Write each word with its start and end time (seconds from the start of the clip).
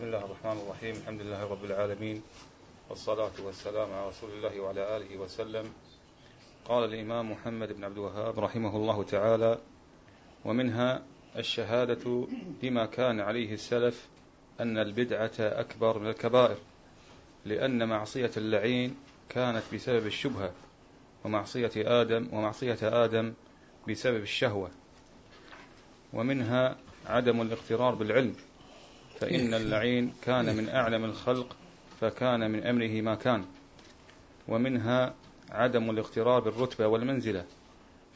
بسم 0.00 0.06
الله 0.06 0.24
الرحمن 0.24 0.60
الرحيم. 0.60 0.94
الحمد 0.96 1.20
لله 1.20 1.50
رب 1.50 1.64
العالمين 1.64 2.22
والصلاة 2.90 3.36
والسلام 3.44 3.92
على 3.92 4.08
رسول 4.08 4.30
الله 4.30 4.60
وعلى 4.60 4.96
آله 4.96 5.16
وسلم. 5.18 5.72
قال 6.64 6.84
الإمام 6.84 7.32
محمد 7.32 7.72
بن 7.72 7.84
عبد 7.84 7.98
الوهاب 7.98 8.40
رحمه 8.40 8.76
الله 8.76 9.04
تعالى 9.04 9.58
ومنها 10.44 11.02
الشهادة 11.36 12.26
بما 12.62 12.86
كان 12.86 13.20
عليه 13.20 13.52
السلف 13.52 14.08
أن 14.60 14.78
البدعة 14.78 15.36
أكبر 15.38 15.98
من 15.98 16.06
الكبائر 16.06 16.56
لأن 17.44 17.88
معصية 17.88 18.32
اللعين 18.36 18.96
كانت 19.28 19.62
بسبب 19.74 20.06
الشبهة 20.06 20.52
ومعصية 21.24 21.72
آدم 21.76 22.28
ومعصية 22.32 22.78
آدم 22.82 23.34
بسبب 23.88 24.22
الشهوة. 24.22 24.70
ومنها 26.12 26.76
عدم 27.06 27.40
الاغترار 27.40 27.94
بالعلم 27.94 28.36
فإن 29.20 29.54
اللعين 29.54 30.12
كان 30.22 30.56
من 30.56 30.68
أعلم 30.68 31.04
الخلق 31.04 31.56
فكان 32.00 32.50
من 32.50 32.66
أمره 32.66 33.00
ما 33.00 33.14
كان. 33.14 33.44
ومنها 34.48 35.14
عدم 35.50 35.90
الاغترار 35.90 36.40
بالرتبة 36.40 36.86
والمنزلة 36.86 37.44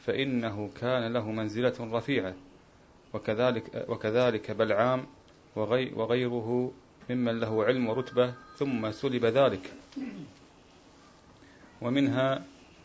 فإنه 0.05 0.69
كان 0.81 1.13
له 1.13 1.31
منزلة 1.31 1.73
رفيعة. 1.79 2.33
وكذلك, 3.13 3.85
وكذلك 3.89 4.51
بلعام 4.51 5.05
وغي 5.55 5.93
وغيره 5.93 6.71
ممن 7.09 7.39
له 7.39 7.63
علم 7.63 7.89
ورتبة 7.89 8.33
ثم 8.57 8.91
سلب 8.91 9.25
ذلك. 9.25 9.73
ومنها 11.81 12.43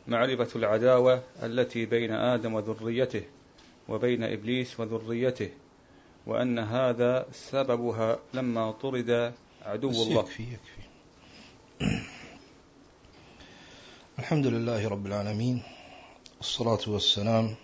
معرفة 0.08 0.58
العداوة 0.58 1.22
التي 1.42 1.86
بين 1.86 2.12
آدم 2.12 2.54
وذريته 2.54 3.22
وبين 3.88 4.22
إبليس 4.24 4.80
وذريته. 4.80 5.50
وأن 6.26 6.58
هذا 6.58 7.26
سببها 7.32 8.18
لما 8.34 8.70
طرد 8.72 9.32
عدو 9.62 9.90
الله. 9.90 10.20
يكفي 10.20 10.42
يكفي. 10.42 10.80
الحمد 14.18 14.46
لله 14.46 14.88
رب 14.88 15.06
العالمين 15.06 15.62
الصلاة 16.40 16.80
والسلام 16.86 17.54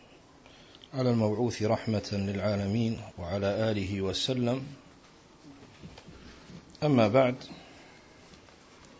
على 0.94 1.10
المبعوث 1.10 1.62
رحمة 1.62 2.08
للعالمين 2.12 3.00
وعلى 3.18 3.70
آله 3.70 4.02
وسلم. 4.02 4.66
أما 6.82 7.08
بعد 7.08 7.34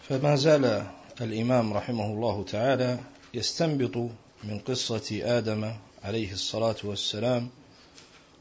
فما 0.09 0.37
زال 0.37 0.87
الإمام 1.21 1.75
رحمه 1.75 2.07
الله 2.07 2.45
تعالى 2.45 2.99
يستنبط 3.35 3.97
من 4.45 4.59
قصة 4.59 5.21
آدم 5.39 5.73
عليه 6.05 6.33
الصلاة 6.33 6.77
والسلام 6.85 7.51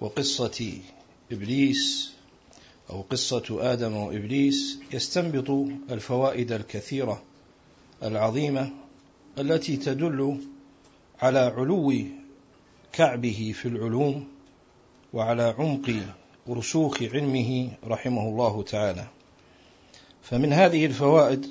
وقصة 0.01 0.79
إبليس 1.31 2.11
أو 2.89 3.01
قصة 3.01 3.73
آدم 3.73 3.95
وإبليس 3.95 4.79
يستنبط 4.93 5.49
الفوائد 5.91 6.51
الكثيرة 6.51 7.23
العظيمة 8.03 8.71
التي 9.39 9.77
تدل 9.77 10.37
على 11.21 11.39
علو 11.39 11.93
كعبه 12.93 13.53
في 13.55 13.67
العلوم 13.67 14.27
وعلى 15.13 15.55
عمق 15.59 15.95
رسوخ 16.49 17.03
علمه 17.03 17.69
رحمه 17.87 18.21
الله 18.29 18.63
تعالى. 18.63 19.07
فمن 20.23 20.53
هذه 20.53 20.85
الفوائد 20.85 21.45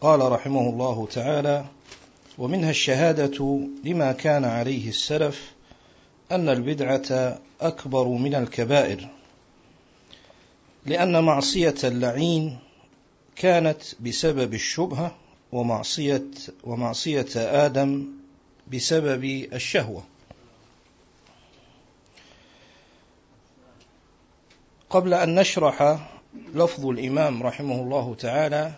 قال 0.00 0.32
رحمه 0.32 0.68
الله 0.68 1.06
تعالى 1.06 1.64
ومنها 2.38 2.70
الشهادة 2.70 3.60
لما 3.84 4.12
كان 4.12 4.44
عليه 4.44 4.88
السلف 4.88 5.52
أن 6.32 6.48
البدعة 6.48 7.38
أكبر 7.60 8.08
من 8.08 8.34
الكبائر 8.34 9.08
لأن 10.86 11.24
معصية 11.24 11.74
اللعين 11.84 12.58
كانت 13.36 13.82
بسبب 14.00 14.54
الشبهة 14.54 15.16
ومعصية 15.52 16.24
ومعصية 16.64 17.26
آدم 17.36 18.06
بسبب 18.72 19.24
الشهوة. 19.52 20.04
قبل 24.90 25.14
أن 25.14 25.34
نشرح 25.34 25.98
لفظ 26.54 26.86
الإمام 26.86 27.42
رحمه 27.42 27.82
الله 27.82 28.14
تعالى 28.14 28.72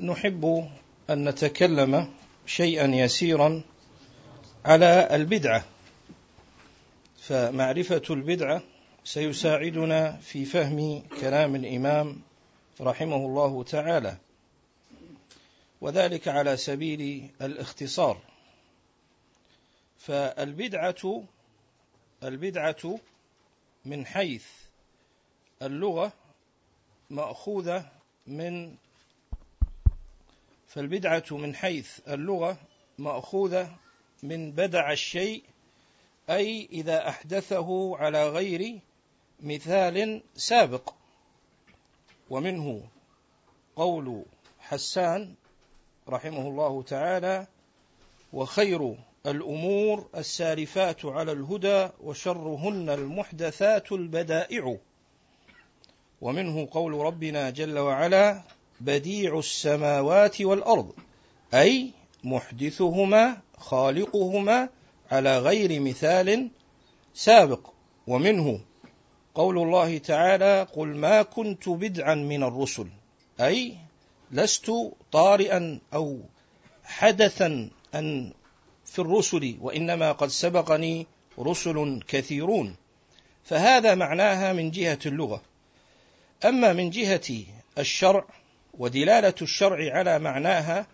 نحب 0.00 0.68
أن 1.10 1.28
نتكلم 1.28 2.08
شيئا 2.46 2.86
يسيرا 2.86 3.62
على 4.64 5.08
البدعة. 5.12 5.64
فمعرفة 7.28 8.02
البدعة 8.10 8.62
سيساعدنا 9.04 10.16
في 10.16 10.44
فهم 10.44 11.02
كلام 11.20 11.54
الإمام 11.54 12.20
رحمه 12.80 13.16
الله 13.16 13.62
تعالى 13.64 14.16
وذلك 15.80 16.28
على 16.28 16.56
سبيل 16.56 17.30
الاختصار. 17.42 18.20
فالبدعة 19.98 21.24
البدعة 22.22 22.98
من 23.84 24.06
حيث 24.06 24.46
اللغة 25.62 26.12
مأخوذة 27.10 27.90
من 28.26 28.74
فالبدعة 30.68 31.24
من 31.30 31.54
حيث 31.54 32.00
اللغة 32.08 32.58
مأخوذة 32.98 33.76
من 34.22 34.52
بدع 34.52 34.92
الشيء 34.92 35.44
أي 36.30 36.68
إذا 36.72 37.08
أحدثه 37.08 37.96
على 37.96 38.28
غير 38.28 38.80
مثال 39.40 40.22
سابق. 40.36 40.94
ومنه 42.30 42.82
قول 43.76 44.24
حسان 44.58 45.34
رحمه 46.08 46.48
الله 46.48 46.82
تعالى 46.82 47.46
وخير 48.32 48.96
الأمور 49.26 50.08
السالفات 50.16 51.04
على 51.04 51.32
الهدى 51.32 51.88
وشرهن 52.00 52.90
المحدثات 52.90 53.92
البدائع. 53.92 54.76
ومنه 56.20 56.68
قول 56.70 56.92
ربنا 56.92 57.50
جل 57.50 57.78
وعلا 57.78 58.42
بديع 58.80 59.38
السماوات 59.38 60.40
والأرض 60.40 60.92
أي 61.54 61.90
محدثهما 62.24 63.40
خالقهما 63.58 64.68
على 65.10 65.38
غير 65.38 65.80
مثال 65.80 66.50
سابق 67.14 67.70
ومنه 68.06 68.60
قول 69.34 69.58
الله 69.58 69.98
تعالى 69.98 70.66
قل 70.72 70.88
ما 70.88 71.22
كنت 71.22 71.68
بدعا 71.68 72.14
من 72.14 72.42
الرسل 72.42 72.86
أي 73.40 73.76
لست 74.30 74.72
طارئا 75.12 75.78
أو 75.94 76.20
حدثا 76.84 77.70
أن 77.94 78.32
في 78.84 78.98
الرسل 78.98 79.56
وإنما 79.60 80.12
قد 80.12 80.28
سبقني 80.28 81.06
رسل 81.38 82.00
كثيرون 82.08 82.76
فهذا 83.44 83.94
معناها 83.94 84.52
من 84.52 84.70
جهة 84.70 84.98
اللغة. 85.06 85.42
أما 86.44 86.72
من 86.72 86.90
جهة 86.90 87.44
الشرع 87.78 88.24
ودلالة 88.78 89.34
الشرع 89.42 89.96
على 89.96 90.18
معناها 90.18 90.86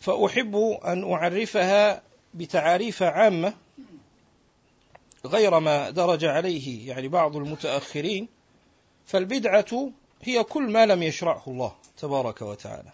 فأحب 0.00 0.56
أن 0.84 1.12
أعرفها 1.12 2.02
بتعاريف 2.34 3.02
عامة 3.02 3.54
غير 5.26 5.60
ما 5.60 5.90
درج 5.90 6.24
عليه 6.24 6.88
يعني 6.88 7.08
بعض 7.08 7.36
المتأخرين 7.36 8.28
فالبدعة 9.06 9.90
هي 10.22 10.42
كل 10.42 10.62
ما 10.62 10.86
لم 10.86 11.02
يشرعه 11.02 11.42
الله 11.46 11.74
تبارك 11.98 12.42
وتعالى 12.42 12.92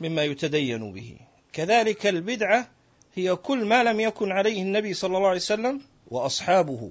مما 0.00 0.24
يتدين 0.24 0.92
به. 0.92 1.16
كذلك 1.52 2.06
البدعة 2.06 2.68
هي 3.14 3.36
كل 3.36 3.64
ما 3.64 3.84
لم 3.84 4.00
يكن 4.00 4.32
عليه 4.32 4.62
النبي 4.62 4.94
صلى 4.94 5.16
الله 5.16 5.28
عليه 5.28 5.38
وسلم 5.38 5.80
وأصحابه. 6.10 6.90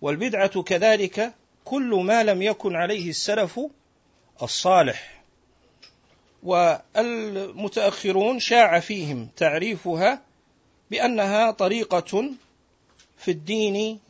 والبدعة 0.00 0.62
كذلك 0.62 1.34
كل 1.64 1.94
ما 2.04 2.24
لم 2.24 2.42
يكن 2.42 2.76
عليه 2.76 3.10
السلف 3.10 3.60
الصالح. 4.42 5.22
والمتأخرون 6.42 8.38
شاع 8.38 8.80
فيهم 8.80 9.28
تعريفها 9.36 10.22
بأنها 10.90 11.50
طريقة 11.50 12.30
في 13.18 13.30
الدين 13.30 14.00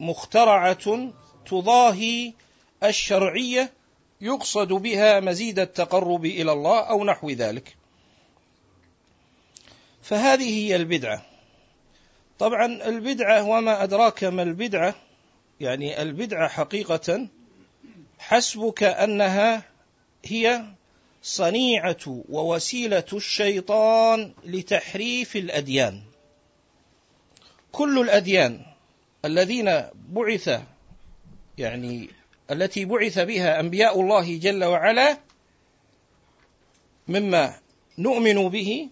مخترعة 0.00 1.10
تضاهي 1.46 2.32
الشرعية 2.84 3.72
يقصد 4.20 4.68
بها 4.68 5.20
مزيد 5.20 5.58
التقرب 5.58 6.24
إلى 6.24 6.52
الله 6.52 6.80
أو 6.80 7.04
نحو 7.04 7.30
ذلك. 7.30 7.76
فهذه 10.02 10.66
هي 10.66 10.76
البدعة. 10.76 11.26
طبعا 12.38 12.66
البدعة 12.66 13.48
وما 13.48 13.82
أدراك 13.82 14.24
ما 14.24 14.42
البدعة 14.42 14.94
يعني 15.60 16.02
البدعة 16.02 16.48
حقيقة 16.48 17.28
حسبك 18.18 18.82
أنها 18.82 19.62
هي 20.24 20.64
صنيعة 21.22 22.22
ووسيلة 22.28 23.04
الشيطان 23.12 24.32
لتحريف 24.44 25.36
الأديان. 25.36 26.07
كل 27.78 27.98
الأديان 28.00 28.60
الذين 29.24 29.84
بعث 29.94 30.62
يعني 31.58 32.10
التي 32.50 32.84
بعث 32.84 33.18
بها 33.18 33.60
أنبياء 33.60 34.00
الله 34.00 34.38
جل 34.38 34.64
وعلا 34.64 35.18
مما 37.08 37.54
نؤمن 37.98 38.48
به 38.48 38.88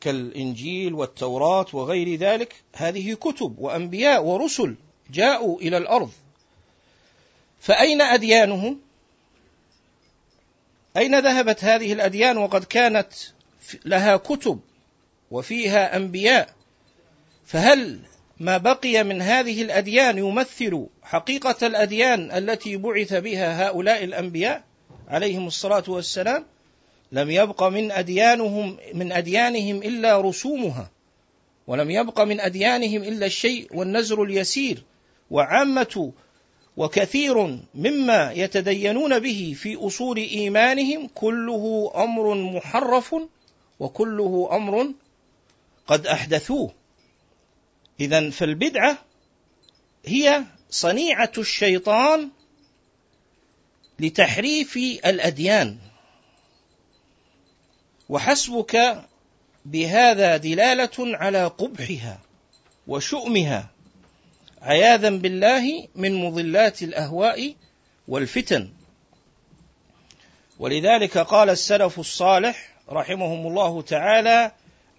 كالإنجيل 0.00 0.94
والتوراة 0.94 1.66
وغير 1.72 2.14
ذلك 2.18 2.54
هذه 2.74 3.14
كتب 3.14 3.58
وأنبياء 3.58 4.24
ورسل 4.24 4.76
جاءوا 5.10 5.60
إلى 5.60 5.76
الأرض. 5.76 6.10
فأين 7.60 8.00
أديانهم؟ 8.00 8.80
أين 10.96 11.18
ذهبت 11.18 11.64
هذه 11.64 11.92
الأديان؟ 11.92 12.38
وقد 12.38 12.64
كانت 12.64 13.12
لها 13.84 14.16
كتب 14.16 14.60
وفيها 15.30 15.96
أنبياء. 15.96 16.57
فهل 17.48 17.98
ما 18.40 18.58
بقي 18.58 19.04
من 19.04 19.22
هذه 19.22 19.62
الأديان 19.62 20.18
يمثل 20.18 20.86
حقيقة 21.02 21.66
الأديان 21.66 22.30
التي 22.30 22.76
بعث 22.76 23.14
بها 23.14 23.68
هؤلاء 23.68 24.04
الأنبياء 24.04 24.64
عليهم 25.08 25.46
الصلاة 25.46 25.84
والسلام؟ 25.88 26.44
لم 27.12 27.30
يبق 27.30 27.62
من 27.62 27.92
أديانهم 27.92 28.76
من 28.94 29.12
أديانهم 29.12 29.76
إلا 29.76 30.20
رسومها 30.20 30.90
ولم 31.66 31.90
يبق 31.90 32.20
من 32.20 32.40
أديانهم 32.40 33.02
إلا 33.02 33.26
الشيء 33.26 33.68
والنزر 33.74 34.22
اليسير 34.22 34.82
وعامة 35.30 36.12
وكثير 36.76 37.58
مما 37.74 38.32
يتدينون 38.32 39.18
به 39.18 39.54
في 39.56 39.76
أصول 39.76 40.16
إيمانهم 40.16 41.08
كله 41.14 41.92
أمر 41.96 42.34
محرف 42.34 43.14
وكله 43.80 44.48
أمر 44.52 44.92
قد 45.86 46.06
أحدثوه. 46.06 46.77
إذا 48.00 48.30
فالبدعة 48.30 48.98
هي 50.06 50.44
صنيعة 50.70 51.32
الشيطان 51.38 52.28
لتحريف 53.98 54.76
الأديان. 55.06 55.78
وحسبك 58.08 59.04
بهذا 59.64 60.36
دلالة 60.36 60.90
على 60.98 61.44
قبحها 61.46 62.20
وشؤمها 62.86 63.70
عياذا 64.62 65.10
بالله 65.10 65.88
من 65.94 66.14
مضلات 66.14 66.82
الأهواء 66.82 67.54
والفتن. 68.08 68.68
ولذلك 70.58 71.18
قال 71.18 71.50
السلف 71.50 71.98
الصالح 71.98 72.74
رحمهم 72.90 73.46
الله 73.46 73.82
تعالى 73.82 74.52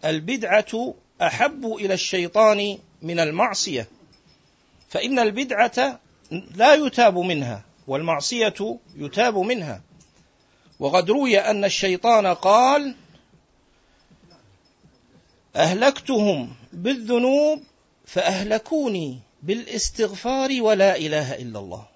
البدعة 0.05 0.95
أحب 1.21 1.65
إلى 1.65 1.93
الشيطان 1.93 2.77
من 3.01 3.19
المعصية. 3.19 3.87
فإن 4.89 5.19
البدعة 5.19 5.99
لا 6.55 6.73
يتاب 6.73 7.17
منها 7.17 7.65
والمعصية 7.87 8.79
يتاب 8.95 9.37
منها. 9.37 9.81
وقد 10.79 11.09
روي 11.09 11.39
أن 11.39 11.65
الشيطان 11.65 12.27
قال 12.27 12.95
أهلكتهم 15.55 16.55
بالذنوب 16.73 17.63
فأهلكوني 18.05 19.19
بالإستغفار 19.43 20.61
ولا 20.61 20.97
إله 20.97 21.35
إلا 21.35 21.59
الله. 21.59 21.87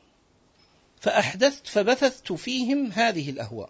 فأحدثت 1.00 1.68
فبثثت 1.68 2.34
فيهم 2.34 2.92
هذه 2.92 3.30
الأهواء. 3.30 3.70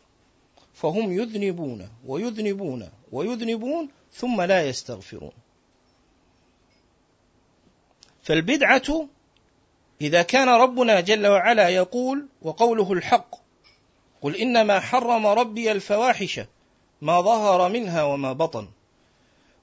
فهم 0.73 1.11
يذنبون 1.11 1.89
ويذنبون 2.05 2.89
ويذنبون 3.11 3.89
ثم 4.13 4.41
لا 4.41 4.67
يستغفرون. 4.67 5.31
فالبدعة 8.23 9.07
إذا 10.01 10.21
كان 10.21 10.49
ربنا 10.49 10.99
جل 10.99 11.27
وعلا 11.27 11.69
يقول 11.69 12.27
وقوله 12.41 12.93
الحق 12.93 13.35
قل 14.21 14.35
إنما 14.35 14.79
حرم 14.79 15.27
ربي 15.27 15.71
الفواحش 15.71 16.41
ما 17.01 17.21
ظهر 17.21 17.69
منها 17.69 18.03
وما 18.03 18.33
بطن. 18.33 18.67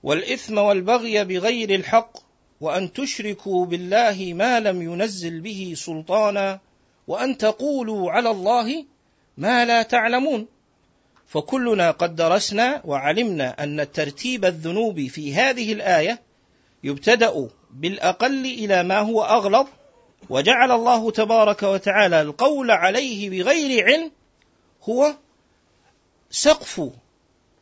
والإثم 0.03 0.59
والبغي 0.59 1.25
بغير 1.25 1.75
الحق 1.75 2.19
وأن 2.61 2.93
تشركوا 2.93 3.67
بالله 3.67 4.33
ما 4.35 4.61
لم 4.61 4.83
ينزل 4.83 5.41
به 5.41 5.73
سلطانا 5.77 6.61
وأن 7.07 7.39
تقولوا 7.39 8.11
على 8.11 8.31
الله 8.31 8.85
ما 9.37 9.65
لا 9.65 9.83
تعلمون. 9.83 10.47
فكلنا 11.27 11.91
قد 11.91 12.17
درسنا 12.17 12.83
وعلمنا 12.85 13.63
أن 13.65 13.93
ترتيب 13.93 14.45
الذنوب 14.45 15.07
في 15.07 15.35
هذه 15.35 15.73
الآية 15.73 16.21
يبتدأ 16.85 17.49
بالأقل 17.73 18.45
إلى 18.45 18.83
ما 18.83 18.99
هو 18.99 19.23
أغلظ 19.23 19.67
وجعل 20.29 20.71
الله 20.71 21.11
تبارك 21.11 21.63
وتعالى 21.63 22.21
القول 22.21 22.71
عليه 22.71 23.31
بغير 23.31 23.85
علم 23.85 24.11
هو 24.83 25.15
سقف 26.31 26.91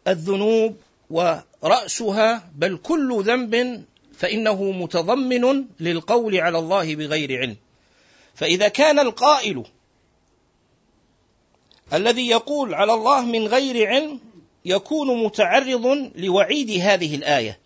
الذنوب 0.09 0.77
ورأسها 1.11 2.51
بل 2.55 2.77
كل 2.77 3.23
ذنب 3.23 3.85
فإنه 4.19 4.65
متضمن 4.65 5.65
للقول 5.81 6.37
على 6.37 6.59
الله 6.59 6.95
بغير 6.95 7.41
علم. 7.41 7.57
فإذا 8.35 8.69
كان 8.69 8.99
القائل 8.99 9.65
الذي 11.93 12.29
يقول 12.29 12.75
على 12.75 12.95
الله 12.95 13.25
من 13.25 13.47
غير 13.47 13.89
علم 13.89 14.21
يكون 14.65 15.25
متعرض 15.25 16.11
لوعيد 16.17 16.71
هذه 16.71 17.15
الآية. 17.15 17.59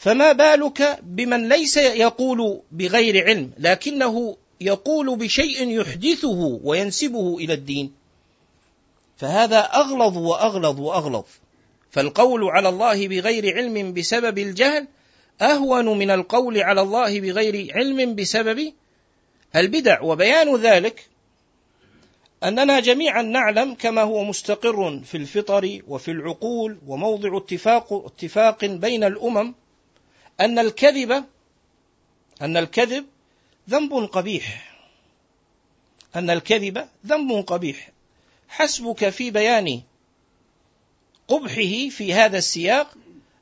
فما 0.00 0.32
بالك 0.32 0.98
بمن 1.02 1.48
ليس 1.48 1.76
يقول 1.76 2.60
بغير 2.72 3.24
علم 3.24 3.50
لكنه 3.58 4.36
يقول 4.60 5.16
بشيء 5.16 5.68
يحدثه 5.80 6.60
وينسبه 6.64 7.36
إلى 7.38 7.54
الدين؟ 7.54 7.92
فهذا 9.16 9.58
أغلظ 9.58 10.16
وأغلظ 10.16 10.80
وأغلظ. 10.80 11.24
فالقول 11.90 12.44
على 12.44 12.68
الله 12.68 13.08
بغير 13.08 13.56
علم 13.56 13.92
بسبب 13.92 14.38
الجهل 14.38 14.88
أهون 15.42 15.98
من 15.98 16.10
القول 16.10 16.58
على 16.58 16.80
الله 16.80 17.20
بغير 17.20 17.72
علم 17.74 18.14
بسبب 18.14 18.72
البدع. 19.56 20.02
وبيان 20.02 20.56
ذلك 20.56 21.08
أننا 22.44 22.80
جميعا 22.80 23.22
نعلم 23.22 23.74
كما 23.74 24.02
هو 24.02 24.24
مستقر 24.24 25.00
في 25.04 25.16
الفطر 25.16 25.80
وفي 25.88 26.10
العقول 26.10 26.78
وموضع 26.86 27.36
اتفاق 27.36 27.92
اتفاق 27.92 28.64
بين 28.64 29.04
الأمم 29.04 29.54
أن 30.40 30.58
الكذب 30.58 31.24
أن 32.42 32.56
الكذب 32.56 33.06
ذنب 33.70 33.92
قبيح. 33.92 34.76
أن 36.16 36.30
الكذب 36.30 36.88
ذنب 37.06 37.44
قبيح. 37.46 37.90
حسبك 38.48 39.08
في 39.08 39.30
بيان 39.30 39.82
قبحه 41.28 41.88
في 41.90 42.14
هذا 42.14 42.38
السياق 42.38 42.94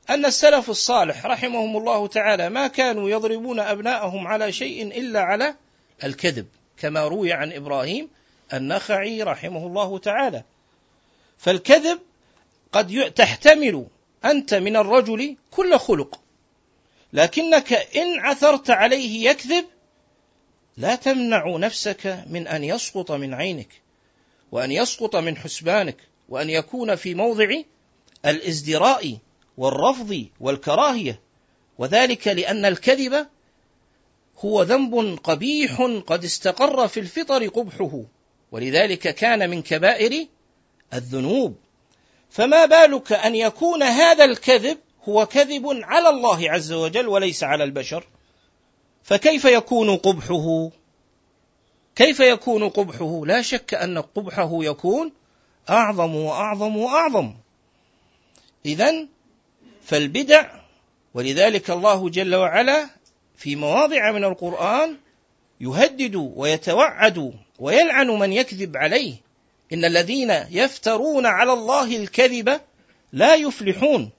أن 0.09 0.25
السلف 0.25 0.69
الصالح 0.69 1.25
رحمهم 1.25 1.77
الله 1.77 2.07
تعالى 2.07 2.49
ما 2.49 2.67
كانوا 2.67 3.09
يضربون 3.09 3.59
أبناءهم 3.59 4.27
على 4.27 4.51
شيء 4.51 4.87
إلا 4.99 5.21
على 5.21 5.55
الكذب 6.03 6.47
كما 6.77 7.07
روي 7.07 7.33
عن 7.33 7.51
إبراهيم 7.51 8.09
النخعي 8.53 9.23
رحمه 9.23 9.67
الله 9.67 9.97
تعالى. 9.99 10.43
فالكذب 11.37 11.99
قد 12.71 13.13
تحتمل 13.15 13.85
أنت 14.25 14.53
من 14.53 14.75
الرجل 14.75 15.35
كل 15.51 15.79
خلق. 15.79 16.19
لكنك 17.13 17.73
إن 17.73 18.19
عثرت 18.19 18.69
عليه 18.69 19.29
يكذب 19.29 19.65
لا 20.77 20.95
تمنع 20.95 21.57
نفسك 21.57 22.23
من 22.29 22.47
أن 22.47 22.63
يسقط 22.63 23.11
من 23.11 23.33
عينك 23.33 23.81
وأن 24.51 24.71
يسقط 24.71 25.15
من 25.15 25.37
حسبانك 25.37 25.97
وأن 26.29 26.49
يكون 26.49 26.95
في 26.95 27.15
موضع 27.15 27.47
الإزدراء 28.25 29.17
والرفض 29.57 30.25
والكراهية. 30.39 31.19
وذلك 31.77 32.27
لأن 32.27 32.65
الكذب 32.65 33.27
هو 34.39 34.63
ذنب 34.63 35.19
قبيح 35.23 35.81
قد 36.07 36.23
استقر 36.23 36.87
في 36.87 36.99
الفطر 36.99 37.47
قبحه 37.47 38.01
ولذلك 38.51 39.15
كان 39.15 39.49
من 39.49 39.61
كبائر 39.61 40.27
الذنوب. 40.93 41.55
فما 42.29 42.65
بالك 42.65 43.13
أن 43.13 43.35
يكون 43.35 43.83
هذا 43.83 44.25
الكذب 44.25 44.77
هو 45.03 45.25
كذب 45.25 45.79
على 45.83 46.09
الله 46.09 46.51
عز 46.51 46.71
وجل 46.71 47.07
وليس 47.07 47.43
على 47.43 47.63
البشر. 47.63 48.07
فكيف 49.03 49.45
يكون 49.45 49.97
قبحه؟ 49.97 50.69
كيف 51.95 52.19
يكون 52.19 52.69
قبحه؟ 52.69 53.25
لا 53.25 53.41
شك 53.41 53.73
أن 53.73 53.97
قبحه 53.97 54.49
يكون 54.53 55.11
أعظم 55.69 56.15
وأعظم 56.15 56.77
وأعظم. 56.77 57.33
اذا 58.65 59.07
فالبدع 59.83 60.51
ولذلك 61.13 61.69
الله 61.69 62.09
جل 62.09 62.35
وعلا 62.35 62.89
في 63.35 63.55
مواضع 63.55 64.11
من 64.11 64.23
القرآن 64.23 64.97
يهدد 65.61 66.15
ويتوعد 66.15 67.33
ويلعن 67.59 68.07
من 68.07 68.33
يكذب 68.33 68.77
عليه. 68.77 69.15
إن 69.73 69.85
الذين 69.85 70.31
يفترون 70.31 71.25
على 71.25 71.53
الله 71.53 71.95
الكذب 71.95 72.61
لا 73.13 73.35
يفلحون. 73.35 74.11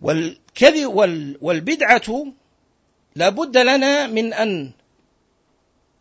والكذب 0.00 0.94
والبدعة 1.40 2.26
لا 3.14 3.28
بد 3.28 3.56
لنا 3.56 4.06
من 4.06 4.32
أن 4.32 4.72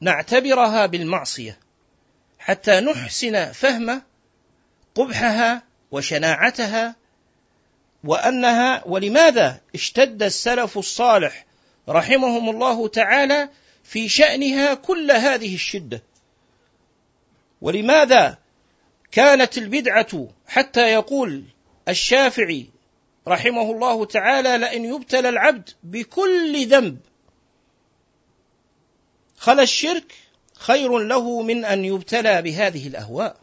نعتبرها 0.02 0.86
بالمعصية 0.86 1.60
حتى 2.40 2.80
نحسن 2.80 3.52
فهم 3.52 4.02
قبحها 4.96 5.64
وشناعتها 5.92 6.96
وأنها 8.04 8.84
ولماذا 8.86 9.62
اشتد 9.76 10.24
السلف 10.24 10.78
الصالح 10.78 11.46
رحمهم 11.90 12.50
الله 12.50 12.88
تعالى 12.88 13.50
في 13.84 14.10
شأنها 14.10 14.74
كل 14.74 15.12
هذه 15.12 15.56
الشدة؟ 15.56 16.04
ولماذا 17.62 18.38
كانت 19.12 19.58
البدعة 19.58 20.28
حتى 20.48 20.94
يقول 20.94 21.44
الشافعي 21.88 22.70
رحمه 23.28 23.72
الله 23.72 24.06
تعالى 24.06 24.58
لئن 24.58 24.86
يبتلى 24.86 25.30
العبد 25.30 25.70
بكل 25.84 26.68
ذنب. 26.68 27.00
خلا 29.38 29.64
الشرك 29.64 30.14
خير 30.56 30.98
له 31.00 31.42
من 31.42 31.66
أن 31.66 31.86
يبتلى 31.86 32.42
بهذه 32.42 32.88
الأهواء. 32.88 33.38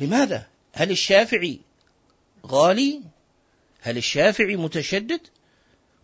لماذا؟ 0.00 0.46
هل 0.72 0.90
الشافعي 0.90 1.60
غالي؟ 2.46 3.02
هل 3.80 3.96
الشافعي 3.96 4.56
متشدد؟ 4.56 5.20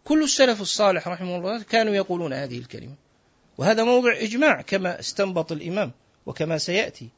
كل 0.05 0.23
السلف 0.23 0.61
الصالح 0.61 1.09
رحمه 1.09 1.37
الله 1.37 1.63
كانوا 1.63 1.95
يقولون 1.95 2.33
هذه 2.33 2.59
الكلمة. 2.59 2.95
وهذا 3.59 3.85
موضع 3.85 4.17
إجماع 4.17 4.63
كما 4.63 5.01
استنبط 5.01 5.53
الإمام 5.53 5.93
وكما 6.27 6.59
سيأتي. 6.59 7.09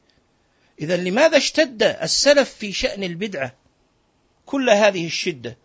اذا 0.81 0.97
لماذا 0.97 1.37
اشتد 1.37 1.83
السلف 1.83 2.55
في 2.55 2.73
شأن 2.73 3.05
البدعة؟ 3.05 3.55
كل 4.49 4.71
هذه 4.71 5.07
الشدة. 5.07 5.57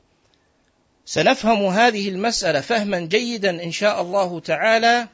سنفهم 1.05 1.65
هذه 1.65 2.09
المسألة 2.09 2.61
فهما 2.61 2.99
جيدا 2.99 3.63
إن 3.63 3.71
شاء 3.71 4.01
الله 4.01 4.39
تعالى. 4.39 5.07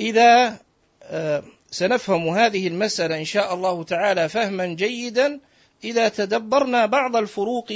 إذا 0.00 0.58
آه، 1.02 1.42
سنفهم 1.70 2.28
هذه 2.28 2.68
المسألة 2.68 3.18
إن 3.18 3.24
شاء 3.24 3.54
الله 3.54 3.84
تعالى 3.84 4.28
فهما 4.28 4.66
جيدا 4.66 5.40
إذا 5.84 6.08
تدبرنا 6.08 6.86
بعض 6.86 7.16
الفروق 7.16 7.72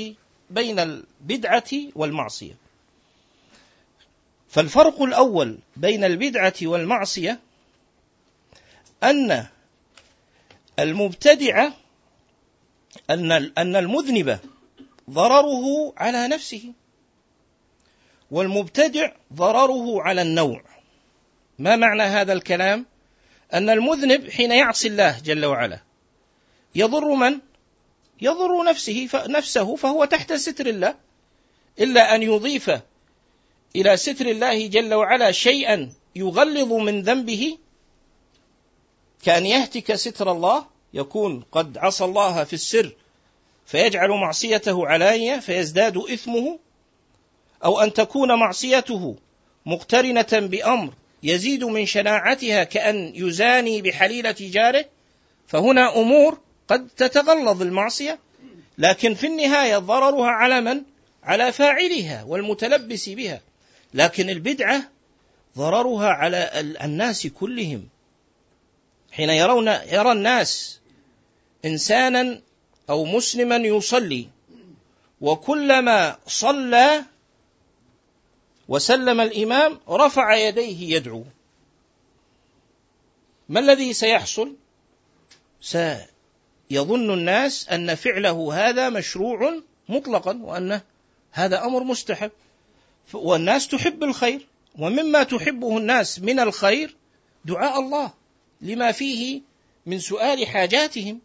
بين 0.51 0.79
البدعة 0.79 1.71
والمعصية. 1.95 2.55
فالفرق 4.49 5.03
الأول 5.03 5.59
بين 5.77 6.05
البدعة 6.05 6.55
والمعصية 6.63 7.41
أن 9.03 9.47
المبتدع 10.79 11.69
أن 13.11 13.33
أن 13.33 13.77
المذنب 13.77 14.39
ضرره 15.11 15.93
على 15.97 16.29
نفسه 16.29 16.73
والمبتدع 18.31 19.13
ضرره 19.33 20.03
على 20.03 20.23
النوع. 20.23 20.63
ما 21.59 21.77
معنى 21.77 22.03
هذا 22.03 22.33
الكلام؟ 22.33 22.87
أن 23.55 23.71
المذنب 23.71 24.31
حين 24.31 24.53
يعصي 24.53 24.89
الله 24.89 25.21
جل 25.25 25.45
وعلا 25.45 25.81
يضر 26.75 27.15
من؟ 27.15 27.39
يضر 28.21 28.65
نفسه 28.65 29.09
نفسه 29.15 29.77
فهو 29.77 30.05
تحت 30.05 30.33
ستر 30.33 30.67
الله. 30.67 30.95
إلا 31.81 32.15
أن 32.15 32.23
يضيف 32.23 32.71
إلى 33.77 33.97
ستر 33.97 34.27
الله 34.27 34.67
جل 34.67 34.95
وعلا 34.95 35.33
شيئا 35.33 35.93
يغلظ 36.17 36.73
من 36.73 37.03
ذنبه 37.03 37.59
كأن 39.23 39.47
يهتك 39.47 39.95
ستر 39.95 40.33
الله 40.33 40.67
يكون 40.95 41.45
قد 41.53 41.79
عصى 41.79 42.05
الله 42.05 42.45
في 42.45 42.53
السر 42.53 42.93
فيجعل 43.67 44.11
معصيته 44.11 44.87
علانية 44.87 45.37
فيزداد 45.37 45.97
إثمه 45.97 46.59
أو 47.65 47.81
أن 47.81 47.93
تكون 47.93 48.39
معصيته 48.39 49.17
مقترنة 49.67 50.27
بأمر 50.33 50.93
يزيد 51.23 51.65
من 51.65 51.87
شناعتها 51.87 52.65
كأن 52.65 53.13
يزاني 53.15 53.83
بحليلة 53.83 54.35
جاره 54.41 54.85
فهنا 55.47 55.97
أمور 55.97 56.39
قد 56.69 56.89
تتغلظ 56.97 57.63
المعصية 57.63 58.19
لكن 58.79 59.15
في 59.15 59.27
النهاية 59.27 59.79
ضررها 59.79 60.27
على 60.27 60.61
من؟ 60.61 60.83
على 61.23 61.53
فاعلها 61.53 62.25
والمتلبس 62.25 63.09
بها 63.09 63.41
لكن 63.95 64.31
البدعة 64.31 64.83
ضررها 65.57 66.09
على 66.09 66.51
الناس 66.85 67.27
كلهم 67.27 67.89
حين 69.13 69.31
يرون 69.31 69.69
يرى 69.69 70.13
الناس 70.13 70.81
إنسانا 71.65 72.41
أو 72.91 73.05
مسلما 73.05 73.57
يصلي. 73.57 74.29
وكلما 75.21 76.19
صلى 76.27 77.05
وسلم 78.69 79.21
الإمام 79.21 79.81
رفع 79.89 80.37
يديه 80.37 80.97
يدعو. 80.97 81.25
ما 83.49 83.61
الذي 83.61 83.93
سيحصل؟ 83.93 84.55
سيظن 85.61 87.11
الناس 87.11 87.69
أن 87.69 87.95
فعله 87.95 88.69
هذا 88.69 88.89
مشروع 88.89 89.61
مطلقا 89.89 90.39
وأن 90.43 90.81
هذا 91.33 91.65
أمر 91.65 91.85
مستحب. 91.85 92.31
والناس 93.13 93.69
تحب 93.69 94.05
الخير 94.05 94.47
ومما 94.79 95.23
تحبه 95.23 95.79
الناس 95.79 96.19
من 96.19 96.41
الخير 96.41 96.97
دعاء 97.45 97.81
الله 97.81 98.13
لما 98.61 98.93
فيه 98.93 99.41
من 99.87 99.99
سؤال 99.99 100.47
حاجاتهم. 100.47 101.21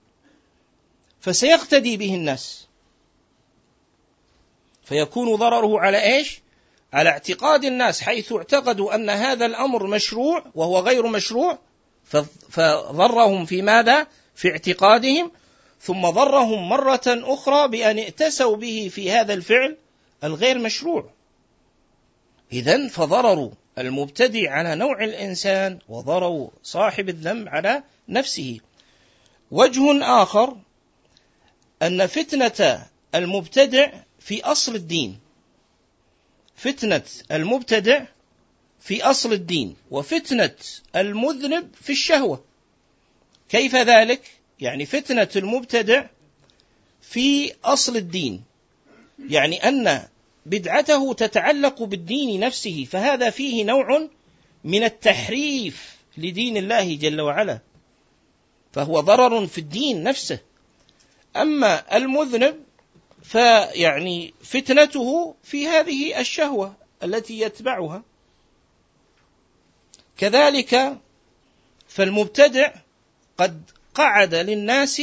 فسيقتدي 1.21 1.97
به 1.97 2.15
الناس 2.15 2.67
فيكون 4.83 5.35
ضرره 5.35 5.79
على 5.79 6.03
إيش؟ 6.03 6.41
على 6.93 7.09
اعتقاد 7.09 7.65
الناس 7.65 8.01
حيث 8.01 8.33
اعتقدوا 8.33 8.95
أن 8.95 9.09
هذا 9.09 9.45
الأمر 9.45 9.87
مشروع 9.87 10.45
وهو 10.55 10.79
غير 10.79 11.07
مشروع 11.07 11.59
فضرهم 12.49 13.45
في 13.45 13.61
ماذا؟ 13.61 14.07
في 14.35 14.51
اعتقادهم 14.51 15.31
ثم 15.81 16.09
ضرهم 16.09 16.69
مرة 16.69 17.01
أخرى 17.07 17.67
بأن 17.67 17.99
ائتسوا 17.99 18.55
به 18.55 18.89
في 18.91 19.11
هذا 19.11 19.33
الفعل 19.33 19.77
الغير 20.23 20.59
مشروع. 20.59 21.09
إذا 22.53 22.87
فضرر 22.87 23.51
المبتدع 23.77 24.51
على 24.51 24.75
نوع 24.75 25.03
الإنسان 25.03 25.79
وضرر 25.89 26.49
صاحب 26.63 27.09
الذنب 27.09 27.47
على 27.47 27.83
نفسه. 28.09 28.59
وجه 29.51 30.03
آخر 30.21 30.57
أن 31.81 32.07
فتنة 32.07 32.87
المبتدع 33.15 33.91
في 34.19 34.43
أصل 34.43 34.75
الدين. 34.75 35.19
فتنة 36.55 37.03
المبتدع 37.31 38.05
في 38.79 39.03
أصل 39.03 39.33
الدين 39.33 39.75
وفتنة 39.91 40.55
المذنب 40.95 41.69
في 41.81 41.91
الشهوة. 41.91 42.43
كيف 43.49 43.75
ذلك؟ 43.75 44.21
يعني 44.59 44.85
فتنة 44.85 45.29
المبتدع 45.35 46.05
في 47.01 47.53
أصل 47.63 47.97
الدين. 47.97 48.43
يعني 49.29 49.67
أن 49.67 50.07
بدعته 50.45 51.13
تتعلق 51.13 51.83
بالدين 51.83 52.39
نفسه 52.39 52.87
فهذا 52.91 53.29
فيه 53.29 53.63
نوع 53.63 54.07
من 54.63 54.83
التحريف 54.83 55.95
لدين 56.17 56.57
الله 56.57 56.95
جل 56.95 57.21
وعلا. 57.21 57.59
فهو 58.73 58.99
ضرر 58.99 59.47
في 59.47 59.57
الدين 59.57 60.03
نفسه. 60.03 60.39
أما 61.35 61.97
المذنب 61.97 62.63
فيعني 63.23 64.33
فتنته 64.43 65.35
في 65.43 65.67
هذه 65.67 66.19
الشهوة 66.19 66.73
التي 67.03 67.39
يتبعها. 67.39 68.03
كذلك 70.17 70.97
فالمبتدع 71.87 72.73
قد 73.37 73.61
قعد 73.93 74.35
للناس 74.35 75.01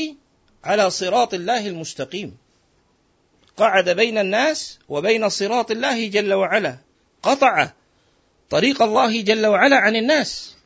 على 0.64 0.90
صراط 0.90 1.35
الله 1.35 1.66
المستقيم. 1.66 2.37
قعد 3.56 3.88
بين 3.88 4.18
الناس 4.18 4.78
وبين 4.88 5.28
صراط 5.28 5.70
الله 5.70 6.08
جل 6.08 6.35
وعلا. 6.35 6.78
قطع 7.23 7.70
طريق 8.50 8.82
الله 8.82 9.23
جل 9.23 9.47
وعلا 9.47 9.76
عن 9.76 9.97
الناس. 9.97 10.56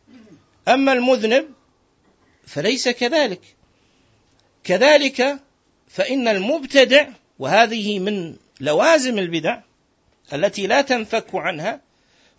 أما 0.69 0.93
المذنب 0.93 1.49
فليس 2.47 2.89
كذلك. 2.89 3.41
كذلك 4.65 5.41
فإن 5.93 6.29
المبتدع 6.29 7.09
وهذه 7.39 7.99
من 7.99 8.37
لوازم 8.61 9.19
البدع 9.19 9.61
التي 10.33 10.67
لا 10.67 10.81
تنفك 10.81 11.35
عنها 11.35 11.81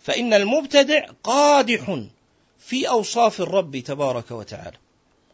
فإن 0.00 0.34
المبتدع 0.34 1.06
قادح 1.22 2.00
في 2.58 2.88
أوصاف 2.88 3.40
الرب 3.40 3.76
تبارك 3.76 4.30
وتعالى 4.30 4.76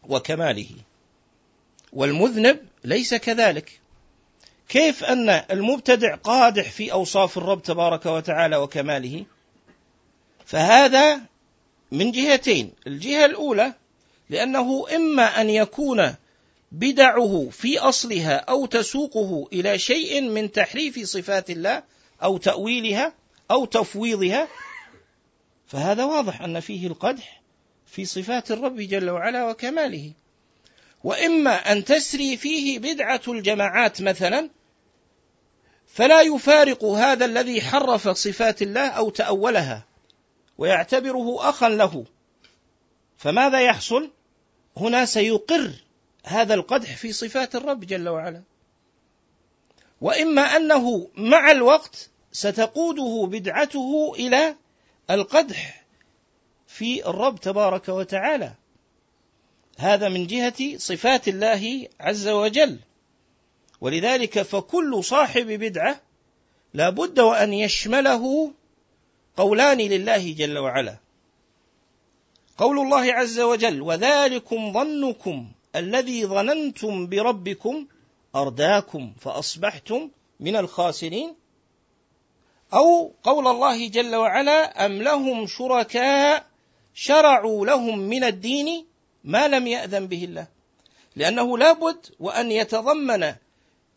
وكماله. 0.03 0.69
والمذنب 1.93 2.59
ليس 2.83 3.13
كذلك. 3.13 3.79
كيف 4.69 5.03
أن 5.03 5.29
المبتدع 5.29 6.15
قادح 6.15 6.71
في 6.71 6.91
أوصاف 6.91 7.37
الرب 7.37 7.63
تبارك 7.63 8.05
وتعالى 8.05 8.55
وكماله؟ 8.55 9.25
فهذا 10.45 11.21
من 11.91 12.11
جهتين. 12.11 12.71
الجهة 12.87 13.25
الأولى 13.25 13.73
لأنه 14.29 14.85
إما 14.95 15.41
أن 15.41 15.49
يكون 15.49 16.15
بدعه 16.71 17.49
في 17.51 17.79
أصلها 17.79 18.35
أو 18.35 18.65
تسوقه 18.65 19.47
إلى 19.53 19.79
شيء 19.79 20.21
من 20.21 20.51
تحريف 20.51 20.99
صفات 20.99 21.49
الله 21.49 21.83
أو 22.23 22.37
تأويلها 22.37 23.13
أو 23.51 23.65
تفويضها 23.65 24.47
فهذا 25.67 26.03
واضح 26.03 26.41
أن 26.41 26.59
فيه 26.59 26.87
القدح 26.87 27.41
في 27.85 28.05
صفات 28.05 28.51
الرب 28.51 28.75
جل 28.75 29.09
وعلا 29.09 29.49
وكماله 29.49 30.11
وإما 31.03 31.71
أن 31.71 31.85
تسري 31.85 32.37
فيه 32.37 32.79
بدعة 32.79 33.21
الجماعات 33.27 34.01
مثلا 34.01 34.49
فلا 35.87 36.21
يفارق 36.21 36.83
هذا 36.83 37.25
الذي 37.25 37.61
حرف 37.61 38.09
صفات 38.09 38.61
الله 38.61 38.87
أو 38.87 39.09
تأولها 39.09 39.85
ويعتبره 40.57 41.49
أخا 41.49 41.69
له 41.69 42.05
فماذا 43.17 43.61
يحصل؟ 43.61 44.11
هنا 44.77 45.05
سيقر 45.05 45.71
هذا 46.23 46.53
القدح 46.53 46.95
في 46.95 47.11
صفات 47.11 47.55
الرب 47.55 47.79
جل 47.79 48.09
وعلا. 48.09 48.41
وإما 50.01 50.41
أنه 50.41 51.07
مع 51.15 51.51
الوقت 51.51 52.09
ستقوده 52.31 53.27
بدعته 53.31 54.13
إلى 54.15 54.55
القدح 55.09 55.83
في 56.67 57.09
الرب 57.09 57.39
تبارك 57.39 57.89
وتعالى. 57.89 58.53
هذا 59.77 60.09
من 60.09 60.27
جهة 60.27 60.77
صفات 60.77 61.27
الله 61.27 61.87
عز 61.99 62.27
وجل. 62.27 62.79
ولذلك 63.81 64.41
فكل 64.41 65.03
صاحب 65.03 65.47
بدعة 65.47 66.01
لا 66.73 66.89
بد 66.89 67.19
وأن 67.19 67.53
يشمله 67.53 68.51
قولان 69.37 69.77
لله 69.77 70.33
جل 70.33 70.57
وعلا. 70.57 70.97
قول 72.57 72.79
الله 72.79 73.13
عز 73.13 73.39
وجل 73.39 73.81
وذلكم 73.81 74.73
ظنكم 74.73 75.51
الذي 75.75 76.25
ظننتم 76.25 77.07
بربكم 77.07 77.87
أرداكم 78.35 79.13
فأصبحتم 79.19 80.09
من 80.39 80.55
الخاسرين؟ 80.55 81.35
أو 82.73 83.13
قول 83.23 83.47
الله 83.47 83.87
جل 83.87 84.15
وعلا 84.15 84.85
أم 84.85 85.01
لهم 85.01 85.47
شركاء 85.47 86.47
شرعوا 86.93 87.65
لهم 87.65 87.99
من 87.99 88.23
الدين 88.23 88.85
ما 89.23 89.47
لم 89.47 89.67
يأذن 89.67 90.07
به 90.07 90.23
الله؟ 90.23 90.47
لأنه 91.15 91.57
لابد 91.57 92.05
وأن 92.19 92.51
يتضمن 92.51 93.35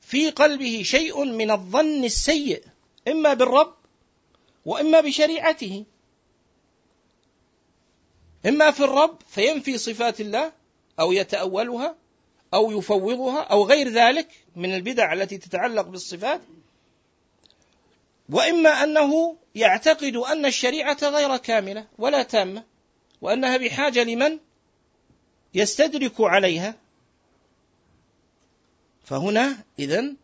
في 0.00 0.30
قلبه 0.30 0.82
شيء 0.82 1.24
من 1.24 1.50
الظن 1.50 2.04
السيء 2.04 2.62
إما 3.08 3.34
بالرب 3.34 3.74
وإما 4.66 5.00
بشريعته. 5.00 5.84
إما 8.46 8.70
في 8.70 8.84
الرب 8.84 9.18
فينفي 9.28 9.78
صفات 9.78 10.20
الله 10.20 10.52
أو 11.00 11.12
يتأولها 11.12 11.96
أو 12.54 12.78
يفوضها 12.78 13.40
أو 13.40 13.64
غير 13.66 13.88
ذلك 13.88 14.28
من 14.56 14.74
البدع 14.74 15.12
التي 15.12 15.38
تتعلق 15.38 15.82
بالصفات. 15.82 16.40
وإما 18.28 18.70
أنه 18.70 19.36
يعتقد 19.54 20.16
أن 20.16 20.46
الشريعة 20.46 20.98
غير 21.02 21.36
كاملة 21.36 21.86
ولا 21.98 22.22
تامة 22.22 22.64
وأنها 23.20 23.56
بحاجة 23.56 24.04
لمن 24.04 24.38
يستدرك 25.54 26.14
عليها. 26.20 26.74
فهنا 29.04 29.64
إذن 29.78 30.16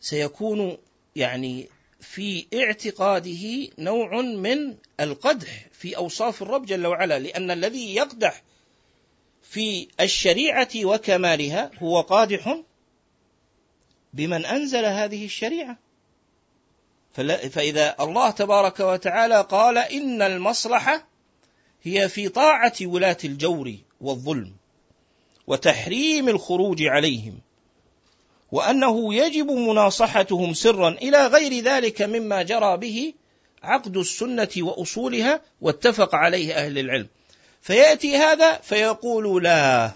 سيكون 0.00 0.78
يعني 1.16 1.68
في 2.00 2.46
اعتقاده 2.54 3.68
نوع 3.78 4.20
من 4.20 4.76
القدح 5.00 5.66
في 5.72 5.96
أوصاف 5.96 6.42
الرب 6.42 6.66
جل 6.66 6.86
وعلا 6.86 7.18
لأن 7.18 7.50
الذي 7.50 7.94
يقدح 7.94 8.42
في 9.50 9.88
الشريعة 10.00 10.68
وكمالها 10.84 11.70
هو 11.78 12.00
قادح 12.00 12.60
بمن 14.12 14.44
أنزل 14.44 14.84
هذه 14.84 15.24
الشريعة. 15.24 15.78
فإذا 17.50 17.96
الله 18.00 18.30
تبارك 18.30 18.80
وتعالى 18.80 19.40
قال 19.40 19.78
إن 19.78 20.22
المصلحة 20.22 21.06
هي 21.82 22.08
في 22.08 22.28
طاعة 22.28 22.72
ولاة 22.82 23.16
الجور 23.24 23.74
والظلم 24.00 24.52
وتحريم 25.46 26.28
الخروج 26.28 26.82
عليهم 26.82 27.38
وأنه 28.52 29.14
يجب 29.14 29.50
مناصحتهم 29.50 30.54
سرا 30.54 30.88
إلى 30.88 31.26
غير 31.26 31.64
ذلك 31.64 32.02
مما 32.02 32.42
جرى 32.42 32.76
به 32.76 33.14
عقد 33.62 33.96
السنة 33.96 34.48
وأصولها 34.58 35.40
واتفق 35.60 36.14
عليه 36.14 36.54
أهل 36.54 36.78
العلم. 36.78 37.08
فيأتي 37.60 38.16
هذا 38.16 38.56
فيقول 38.56 39.44
لا. 39.44 39.92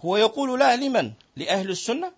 هو 0.00 0.16
يقول 0.16 0.60
لا 0.60 0.76
لمن؟ 0.76 1.12
لأهل 1.36 1.70
السنة؟ 1.70 2.12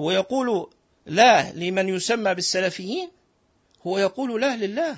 هو 0.00 0.10
يقول 0.10 0.70
لا 1.06 1.52
لمن 1.52 1.88
يسمى 1.88 2.34
بالسلفيين؟ 2.34 3.10
هو 3.86 3.98
يقول 3.98 4.40
لا 4.40 4.56
لله. 4.56 4.96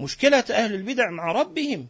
مشكلة 0.00 0.44
أهل 0.50 0.74
البدع 0.74 1.10
مع 1.10 1.32
ربهم. 1.32 1.86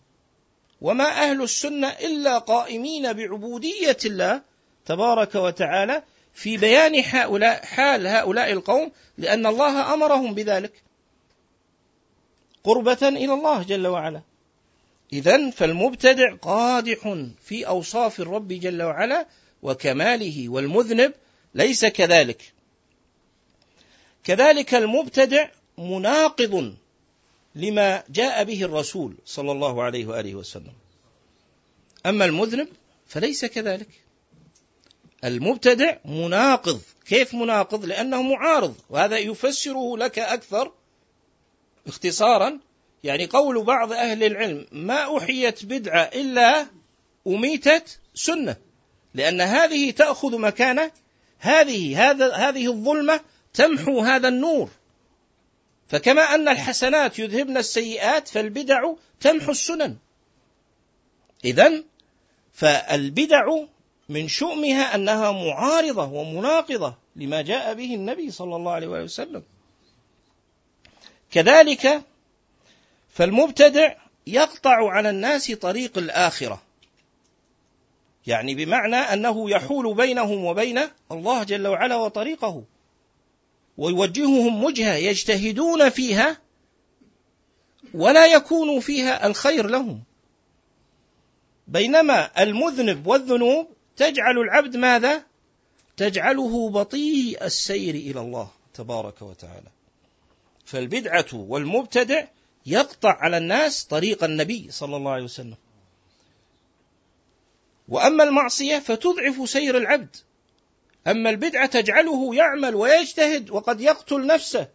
وما 0.81 1.05
أهل 1.05 1.43
السنة 1.43 1.89
إلا 1.89 2.39
قائمين 2.39 3.13
بعبودية 3.13 3.97
الله 4.05 4.43
تبارك 4.87 5.35
وتعالى 5.35 6.03
في 6.35 6.57
بيان 6.57 7.05
هؤلاء 7.05 7.65
حال 7.65 8.07
هؤلاء 8.07 8.53
القوم 8.53 8.93
لأن 9.19 9.47
الله 9.47 9.95
أمرهم 9.95 10.35
بذلك. 10.35 10.88
قربة 12.65 13.09
إلى 13.09 13.35
الله 13.35 13.63
جل 13.63 13.87
وعلا 13.87 14.23
إذا 15.13 15.51
فالمبتدع 15.51 16.35
قادح 16.35 17.27
في 17.45 17.67
أوصاف 17.67 18.21
الرب 18.21 18.49
جل 18.49 18.83
وعلا 18.83 19.27
وكماله 19.63 20.49
والمذنب 20.49 21.15
ليس 21.55 21.85
كذلك 21.85 22.53
كذلك 24.25 24.75
المبتدع 24.75 25.49
مناقض 25.79 26.75
لما 27.55 28.03
جاء 28.09 28.45
به 28.45 28.63
الرسول 28.63 29.15
صلى 29.25 29.53
الله 29.53 29.83
عليه 29.83 30.07
وآله 30.07 30.35
وسلم. 30.35 30.73
أما 32.07 32.25
المذنب 32.25 32.69
فليس 33.07 33.45
كذلك. 33.45 33.89
المبتدع 35.25 35.97
مناقض، 36.05 36.81
كيف 37.07 37.35
مناقض؟ 37.35 37.85
لأنه 37.85 38.23
معارض، 38.23 38.75
وهذا 38.91 39.19
يفسره 39.19 39.97
لك 39.97 40.19
أكثر 40.19 40.73
اختصارا 41.89 42.59
يعني 43.05 43.27
قول 43.27 43.65
بعض 43.65 43.93
أهل 43.93 44.25
العلم 44.25 44.67
ما 44.73 45.19
أحيت 45.19 45.65
بدعة 45.65 46.03
إلا 46.03 46.67
أميتت 47.27 47.99
سنة. 48.15 48.57
لأن 49.15 49.41
هذه 49.41 49.91
تأخذ 49.91 50.39
مكان 50.39 50.91
هذه 51.39 52.11
هذا 52.11 52.35
هذه 52.35 52.67
الظلمة 52.67 53.21
تمحو 53.55 54.01
هذا 54.01 54.29
النور 54.29 54.69
فكما 55.89 56.23
أن 56.23 56.49
الحسنات 56.49 57.19
يذهبن 57.19 57.57
السيئات 57.57 58.29
فالبدع 58.29 58.93
تمحو 59.21 59.51
السنن 59.51 59.97
إذا 61.45 61.85
فالبدع 62.53 63.45
من 64.09 64.29
شؤمها 64.29 64.95
أنها 64.95 65.33
معارضة 65.33 66.13
ومناقضة 66.13 66.95
لما 67.17 67.43
جاء 67.43 67.75
به 67.75 67.95
النبي 67.95 68.31
صلى 68.31 68.57
الله 68.57 68.73
عليه 68.73 68.87
وسلم 68.87 69.43
كذلك 71.31 72.03
فالمبتدع 73.11 73.95
يقطع 74.27 74.91
على 74.91 75.11
الناس 75.11 75.51
طريق 75.53 75.99
الآخرة. 75.99 76.63
يعني 78.27 78.55
بمعنى 78.55 78.97
أنه 78.97 79.51
يحول 79.51 79.95
بينهم 79.95 80.45
وبين 80.45 80.81
الله 81.13 81.43
جل 81.45 81.67
وعلا 81.67 81.97
وطريقه. 81.97 82.65
ويوجههم 83.79 84.65
وجهة 84.65 84.95
يجتهدون 84.95 85.91
فيها 85.91 86.39
ولا 87.95 88.27
يكون 88.27 88.81
فيها 88.81 89.27
الخير 89.27 89.67
لهم. 89.67 90.03
بينما 91.69 92.43
المذنب 92.43 93.07
والذنوب 93.07 93.69
تجعل 93.97 94.39
العبد 94.39 94.77
ماذا؟ 94.77 95.25
تجعله 95.97 96.71
بطيء 96.71 97.45
السير 97.45 97.95
إلى 97.95 98.21
الله 98.21 98.51
تبارك 98.75 99.23
وتعالى. 99.23 99.78
فالبدعة 100.69 101.27
والمبتدع 101.33 102.25
يقطع 102.67 103.17
على 103.21 103.37
الناس 103.37 103.85
طريق 103.85 104.25
النبي 104.25 104.71
صلى 104.71 104.97
الله 104.97 105.11
عليه 105.11 105.25
وسلم. 105.25 105.57
وأما 107.89 108.25
المعصية 108.25 108.79
فتضعف 108.79 109.51
سير 109.51 109.77
العبد. 109.77 110.17
أما 111.07 111.31
البدعة 111.31 111.67
تجعله 111.67 112.35
يعمل 112.35 112.75
ويجتهد 112.75 113.51
وقد 113.51 113.81
يقتل 113.81 114.27
نفسه. 114.27 114.69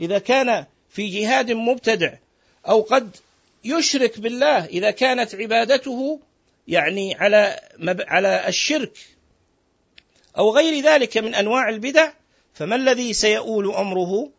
إذا 0.00 0.18
كان 0.18 0.66
في 0.90 1.08
جهاد 1.08 1.52
مبتدع 1.52 2.14
أو 2.68 2.80
قد 2.80 3.16
يشرك 3.64 4.20
بالله 4.20 4.64
إذا 4.64 4.90
كانت 4.90 5.34
عبادته 5.34 6.20
يعني 6.68 7.14
على 7.14 7.60
على 8.08 8.48
الشرك 8.48 8.98
أو 10.38 10.56
غير 10.56 10.84
ذلك 10.84 11.18
من 11.18 11.34
أنواع 11.34 11.68
البدع 11.68 12.12
فما 12.54 12.76
الذي 12.76 13.12
سيؤول 13.12 13.74
أمره 13.74 14.37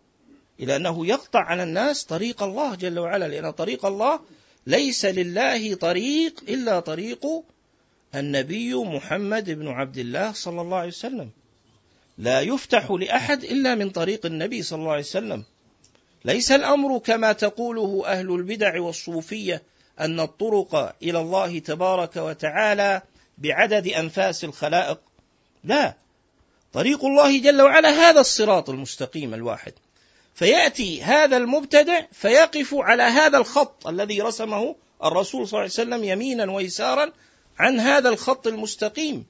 إلى 0.60 0.76
أنه 0.76 1.08
يقطع 1.08 1.39
على 1.39 1.63
الناس 1.63 2.04
طريق 2.04 2.43
الله 2.43 2.76
جل 2.76 3.00
وعلا 3.00 3.28
لأن 3.28 3.52
طريق 3.52 3.86
الله 3.86 4.19
ليس 4.67 5.06
لله 5.06 5.76
طريق 5.76 6.43
إلا 6.48 6.80
طريق 6.80 7.26
النبي 8.15 8.74
محمد 8.76 9.52
بن 9.52 9.67
عبد 9.67 9.98
الله 9.98 10.32
صلى 10.32 10.62
الله 10.62 10.78
عليه 10.78 10.88
وسلم. 10.88 11.30
لا 12.17 12.41
يفتح 12.41 12.91
لأحد 12.91 13.43
إلا 13.43 13.76
من 13.76 13.89
طريق 13.89 14.26
النبي 14.26 14.63
صلى 14.63 14.80
الله 14.80 14.91
عليه 14.91 15.02
وسلم. 15.02 15.43
ليس 16.26 16.52
الأمر 16.52 16.98
كما 16.98 17.32
تقوله 17.32 18.04
أهل 18.06 18.32
البدع 18.32 18.82
والصوفية 18.82 19.63
أن 20.00 20.19
الطرق 20.19 20.95
إلى 21.04 21.19
الله 21.19 21.60
تبارك 21.60 22.15
وتعالى 22.15 23.02
بعدد 23.38 23.88
أنفاس 23.88 24.43
الخلائق. 24.43 25.00
لا. 25.63 25.95
طريق 26.74 27.06
الله 27.06 27.41
جل 27.41 27.62
وعلا 27.62 27.89
هذا 27.89 28.19
الصراط 28.19 28.69
المستقيم 28.69 29.34
الواحد. 29.34 29.74
فيأتي 30.39 31.04
هذا 31.04 31.38
المبتدع 31.38 32.06
فيقف 32.12 32.73
على 32.73 33.04
هذا 33.04 33.38
الخط 33.38 33.88
الذي 33.88 34.21
رسمه 34.21 34.75
الرسول 35.04 35.47
صلى 35.47 35.52
الله 35.52 35.60
عليه 35.60 35.71
وسلم 35.71 36.04
يمينا 36.04 36.52
ويسارا 36.52 37.12
عن 37.60 37.80
هذا 37.80 38.10
الخط 38.10 38.47
المستقيم 38.47 39.25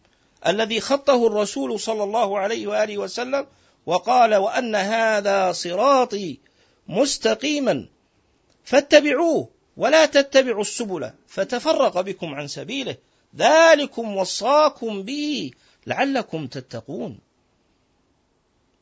الذي 0.47 0.79
خطه 0.79 1.27
الرسول 1.27 1.79
صلى 1.79 2.03
الله 2.03 2.39
عليه 2.39 2.67
وآله 2.67 2.97
وسلم 2.97 3.47
وقال 3.85 4.35
وأن 4.35 4.75
هذا 4.75 5.51
صراطي 5.51 6.39
مستقيما 6.87 7.87
فاتبعوه 8.63 9.49
ولا 9.77 10.05
تتبعوا 10.05 10.61
السبل 10.61 11.11
فتفرق 11.27 12.01
بكم 12.01 12.35
عن 12.35 12.47
سبيله 12.47 12.95
ذلكم 13.35 14.17
وصاكم 14.17 15.03
به 15.03 15.51
لعلكم 15.87 16.47
تتقون 16.47 17.19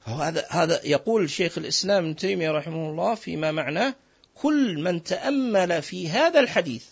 هذا 0.07 0.45
هذا 0.49 0.81
يقول 0.83 1.29
شيخ 1.29 1.57
الإسلام 1.57 2.03
ابن 2.03 2.15
تيمية 2.15 2.51
رحمه 2.51 2.89
الله 2.89 3.15
فيما 3.15 3.51
معناه 3.51 3.95
كل 4.35 4.77
من 4.77 5.03
تأمل 5.03 5.81
في 5.81 6.09
هذا 6.09 6.39
الحديث 6.39 6.83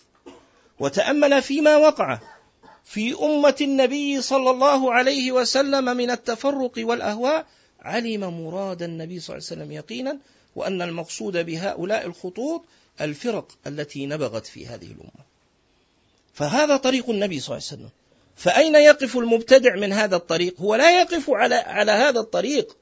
وتأمل 0.80 1.42
فيما 1.42 1.76
وقع 1.76 2.20
في 2.84 3.14
أمة 3.22 3.56
النبي 3.60 4.22
صلى 4.22 4.50
الله 4.50 4.92
عليه 4.92 5.32
وسلم 5.32 5.84
من 5.96 6.10
التفرق 6.10 6.72
والأهواء 6.78 7.46
علم 7.80 8.44
مراد 8.44 8.82
النبي 8.82 9.20
صلى 9.20 9.36
الله 9.36 9.46
عليه 9.50 9.62
وسلم 9.62 9.72
يقينا 9.72 10.18
وأن 10.56 10.82
المقصود 10.82 11.36
بهؤلاء 11.36 12.06
الخطوط 12.06 12.64
الفرق 13.00 13.52
التي 13.66 14.06
نبغت 14.06 14.46
في 14.46 14.66
هذه 14.66 14.86
الأمة. 14.86 15.26
فهذا 16.34 16.76
طريق 16.76 17.10
النبي 17.10 17.40
صلى 17.40 17.56
الله 17.56 17.66
عليه 17.70 17.82
وسلم. 17.82 17.90
فأين 18.36 18.74
يقف 18.74 19.16
المبتدع 19.16 19.76
من 19.76 19.92
هذا 19.92 20.16
الطريق؟ 20.16 20.60
هو 20.60 20.74
لا 20.74 21.00
يقف 21.00 21.30
على 21.30 21.54
على 21.54 21.92
هذا 21.92 22.20
الطريق 22.20 22.76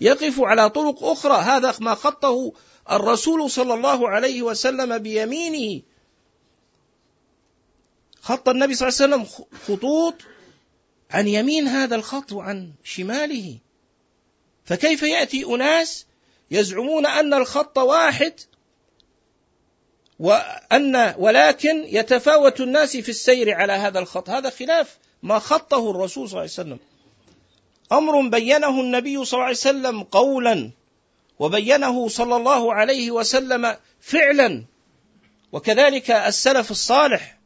يقف 0.00 0.40
على 0.40 0.70
طرق 0.70 1.04
أخرى. 1.04 1.42
هذا 1.42 1.74
ما 1.80 1.94
خطه 1.94 2.52
الرسول 2.90 3.50
صلى 3.50 3.74
الله 3.74 4.08
عليه 4.08 4.42
وسلم 4.42 4.98
بيمينه. 4.98 5.82
خط 8.20 8.48
النبي 8.48 8.74
صلى 8.74 8.88
الله 8.88 9.02
عليه 9.02 9.24
وسلم 9.24 9.46
خطوط 9.66 10.14
عن 11.10 11.28
يمين 11.28 11.68
هذا 11.68 11.96
الخط 11.96 12.32
وعن 12.32 12.72
شماله. 12.84 13.58
فكيف 14.64 15.02
يأتي 15.02 15.44
أناس 15.44 16.06
يزعمون 16.50 17.06
أن 17.06 17.34
الخط 17.34 17.78
واحد 17.78 18.40
وأن 20.18 21.14
ولكن 21.18 21.84
يتفاوت 21.86 22.60
الناس 22.60 22.96
في 22.96 23.08
السير 23.08 23.54
على 23.54 23.72
هذا 23.72 23.98
الخط؟ 23.98 24.30
هذا 24.30 24.50
خلاف 24.50 24.98
ما 25.22 25.38
خطه 25.38 25.90
الرسول 25.90 26.28
صلى 26.28 26.40
الله 26.40 26.40
عليه 26.40 26.50
وسلم. 26.50 26.78
أمر 27.92 28.28
بينه 28.28 28.80
النبي 28.80 29.24
صلى 29.24 29.32
الله 29.32 29.44
عليه 29.44 29.56
وسلم 29.56 30.02
قولا 30.02 30.70
وبينه 31.38 32.08
صلى 32.08 32.36
الله 32.36 32.74
عليه 32.74 33.10
وسلم 33.10 33.76
فعلا 34.00 34.64
وكذلك 35.52 36.10
السلف 36.10 36.70
الصالح. 36.70 37.38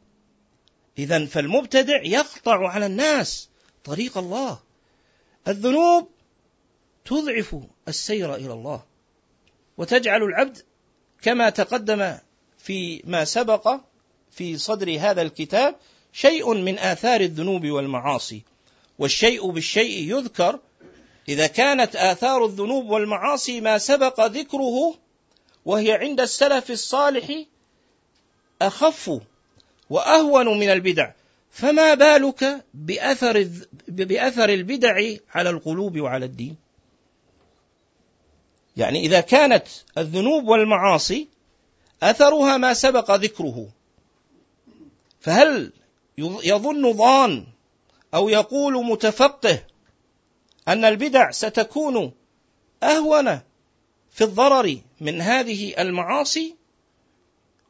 إذا 0.98 1.26
فالمبتدع 1.26 2.02
يقطع 2.02 2.68
على 2.68 2.86
الناس 2.86 3.48
طريق 3.84 4.18
الله. 4.18 4.58
الذنوب 5.48 6.08
تضعف 7.04 7.56
السير 7.88 8.34
إلى 8.34 8.52
الله 8.52 8.82
وتجعل 9.78 10.22
العبد 10.22 10.58
كما 11.22 11.50
تقدم 11.50 12.16
في 12.58 13.02
ما 13.04 13.24
سبق 13.24 13.80
في 14.30 14.58
صدر 14.58 14.96
هذا 15.00 15.22
الكتاب 15.22 15.76
شيء 16.12 16.54
من 16.54 16.78
آثار 16.78 17.20
الذنوب 17.20 17.66
والمعاصي. 17.66 18.42
والشيء 19.00 19.50
بالشيء 19.50 20.16
يذكر. 20.16 20.58
إذا 21.28 21.46
كانت 21.46 21.96
آثار 21.96 22.44
الذنوب 22.44 22.90
والمعاصي 22.90 23.60
ما 23.60 23.78
سبق 23.78 24.26
ذكره 24.26 24.94
وهي 25.64 25.92
عند 25.92 26.20
السلف 26.20 26.70
الصالح 26.70 27.44
أخف 28.62 29.20
وأهون 29.90 30.58
من 30.58 30.68
البدع 30.68 31.10
فما 31.50 31.94
بالك 31.94 32.64
بأثر 32.74 33.48
بأثر 33.88 34.48
البدع 34.48 35.16
على 35.34 35.50
القلوب 35.50 36.00
وعلى 36.00 36.24
الدين؟ 36.24 36.56
يعني 38.76 39.00
إذا 39.00 39.20
كانت 39.20 39.66
الذنوب 39.98 40.48
والمعاصي 40.48 41.28
أثرها 42.02 42.56
ما 42.56 42.74
سبق 42.74 43.10
ذكره 43.10 43.68
فهل 45.20 45.72
يظن 46.18 46.92
ظان 46.92 47.46
أو 48.14 48.28
يقول 48.28 48.84
متفقه 48.84 49.58
أن 50.68 50.84
البدع 50.84 51.30
ستكون 51.30 52.12
أهون 52.82 53.40
في 54.10 54.24
الضرر 54.24 54.78
من 55.00 55.20
هذه 55.20 55.74
المعاصي 55.78 56.56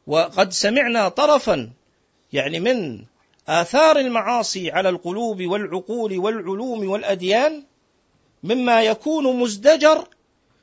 وقد 0.07 0.53
سمعنا 0.53 1.09
طرفا 1.09 1.69
يعني 2.33 2.59
من 2.59 3.05
آثار 3.47 3.99
المعاصي 3.99 4.71
على 4.71 4.89
القلوب 4.89 5.41
والعقول 5.41 6.17
والعلوم 6.17 6.89
والأديان 6.89 7.63
مما 8.43 8.83
يكون 8.83 9.39
مزدجر 9.39 10.07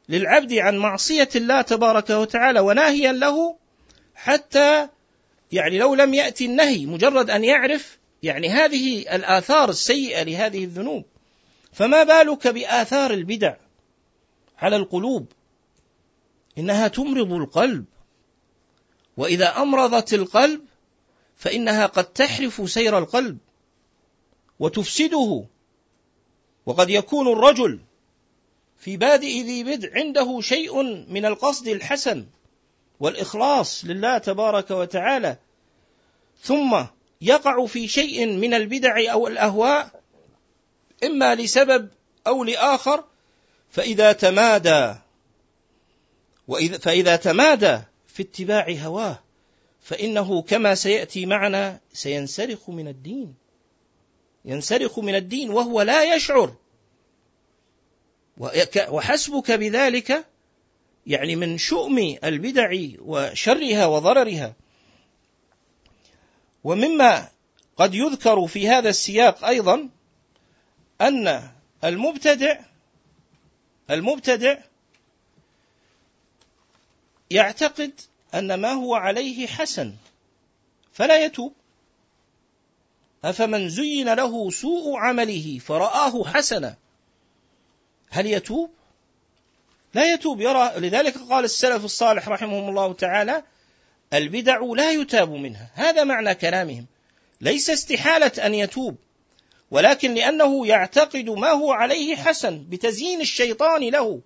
للعبد 0.09 0.53
عن 0.53 0.77
معصية 0.77 1.29
الله 1.37 1.63
تبارك 1.63 2.11
وتعالى 2.11 2.61
وناهيا 2.61 3.13
له 3.13 3.57
حتى 4.15 4.89
يعني 5.53 5.79
لو 5.79 5.95
لم 5.95 6.15
يأتي 6.15 6.47
النهي 6.47 6.87
مجرد 6.87 7.31
أن 7.31 7.45
يعرف 7.45 7.98
يعني 8.23 8.49
هذه 8.49 8.99
الآثار 9.01 9.69
السيئة 9.69 10.23
لهذه 10.23 10.65
الذنوب. 10.65 11.05
فما 11.73 12.03
بالك 12.03 12.49
بآثار 12.49 13.11
البدع 13.11 13.57
على 14.59 14.77
القلوب؟ 14.77 15.33
إنها 16.59 16.89
تمرض 16.89 17.33
القلب. 17.33 17.85
وإذا 19.17 19.63
أمرضت 19.63 20.15
القلب 20.15 20.61
فإنها 21.37 21.87
قد 21.87 22.05
تحرف 22.05 22.71
سير 22.71 22.99
القلب 22.99 23.39
وتفسده. 24.59 25.45
وقد 26.67 26.91
يكون 26.91 27.33
الرجل 27.33 27.81
في 28.79 28.97
بادئ 28.97 29.43
ذي 29.43 29.65
بدع 29.65 29.89
عنده 29.95 30.41
شيء 30.41 30.83
من 31.13 31.25
القصد 31.25 31.69
الحسن 31.69 32.27
والإخلاص 33.01 33.85
لله 33.85 34.19
تبارك 34.19 34.71
وتعالى. 34.71 35.37
ثم 36.43 36.85
يقع 37.21 37.67
في 37.67 37.89
شيء 37.89 38.27
من 38.27 38.55
البدع 38.55 39.13
أو 39.13 39.27
الأهواء 39.27 40.03
إما 41.05 41.35
لسبب 41.35 41.89
أو 42.27 42.45
لآخر 42.45 43.05
فإذا 43.71 44.13
تمادى 44.13 44.95
وإذا 46.49 46.79
فإذا 46.79 47.17
تمادى 47.17 47.79
في 48.07 48.23
اتباع 48.23 48.71
هواه 48.71 49.19
فإنه 49.81 50.43
كما 50.43 50.75
سيأتي 50.75 51.27
معنا 51.27 51.81
سينسرخ 51.93 52.71
من 52.71 52.89
الدين. 52.89 53.35
ينسرخ 54.45 54.99
من 54.99 55.15
الدين 55.15 55.51
وهو 55.51 55.83
لا 55.83 56.15
يشعر. 56.15 56.55
وحسبك 58.89 59.51
بذلك 59.51 60.25
يعني 61.07 61.37
من 61.37 61.59
شؤم 61.59 62.17
البدع 62.25 62.71
وشرها 62.99 63.87
وضررها 63.87 64.55
ومما 66.69 67.29
قد 67.77 67.95
يذكر 67.95 68.47
في 68.47 68.69
هذا 68.69 68.89
السياق 68.89 69.45
أيضا 69.45 69.89
أن 71.01 71.51
المبتدع 71.85 72.61
المبتدع 73.91 74.59
يعتقد 77.31 78.01
أن 78.35 78.55
ما 78.55 78.73
هو 78.73 78.95
عليه 78.95 79.47
حسن 79.47 79.95
فلا 80.93 81.25
يتوب 81.25 81.53
أفمن 83.25 83.69
زين 83.69 84.15
له 84.15 84.51
سوء 84.51 84.97
عمله 84.97 85.59
فرآه 85.59 86.25
حسنا 86.25 86.77
هل 88.11 88.27
يتوب؟ 88.27 88.71
لا 89.95 90.13
يتوب 90.13 90.41
يرى 90.41 90.73
لذلك 90.77 91.19
قال 91.19 91.45
السلف 91.45 91.85
الصالح 91.85 92.29
رحمهم 92.29 92.69
الله 92.69 92.93
تعالى 92.93 93.43
البدع 94.13 94.61
لا 94.61 94.91
يتاب 94.91 95.31
منها. 95.31 95.71
هذا 95.75 96.05
معنى 96.05 96.35
كلامهم. 96.35 96.87
ليس 97.41 97.71
استحالة 97.71 98.47
أن 98.47 98.55
يتوب 98.55 98.97
ولكن 99.71 100.15
لأنه 100.15 100.67
يعتقد 100.67 101.31
ما 101.31 101.51
هو 101.51 101.73
عليه 101.73 102.17
حسن 102.17 102.65
بتزيين 102.69 103.21
الشيطان 103.21 103.83
له. 103.83 104.21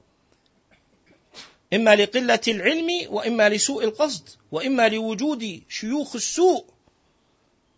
إما 1.75 1.97
لقلة 1.97 2.41
العلم 2.49 2.89
وإما 3.09 3.49
لسوء 3.49 3.85
القصد 3.85 4.29
وإما 4.53 4.89
لوجود 4.89 5.63
شيوخ 5.69 6.15
السوء 6.15 6.65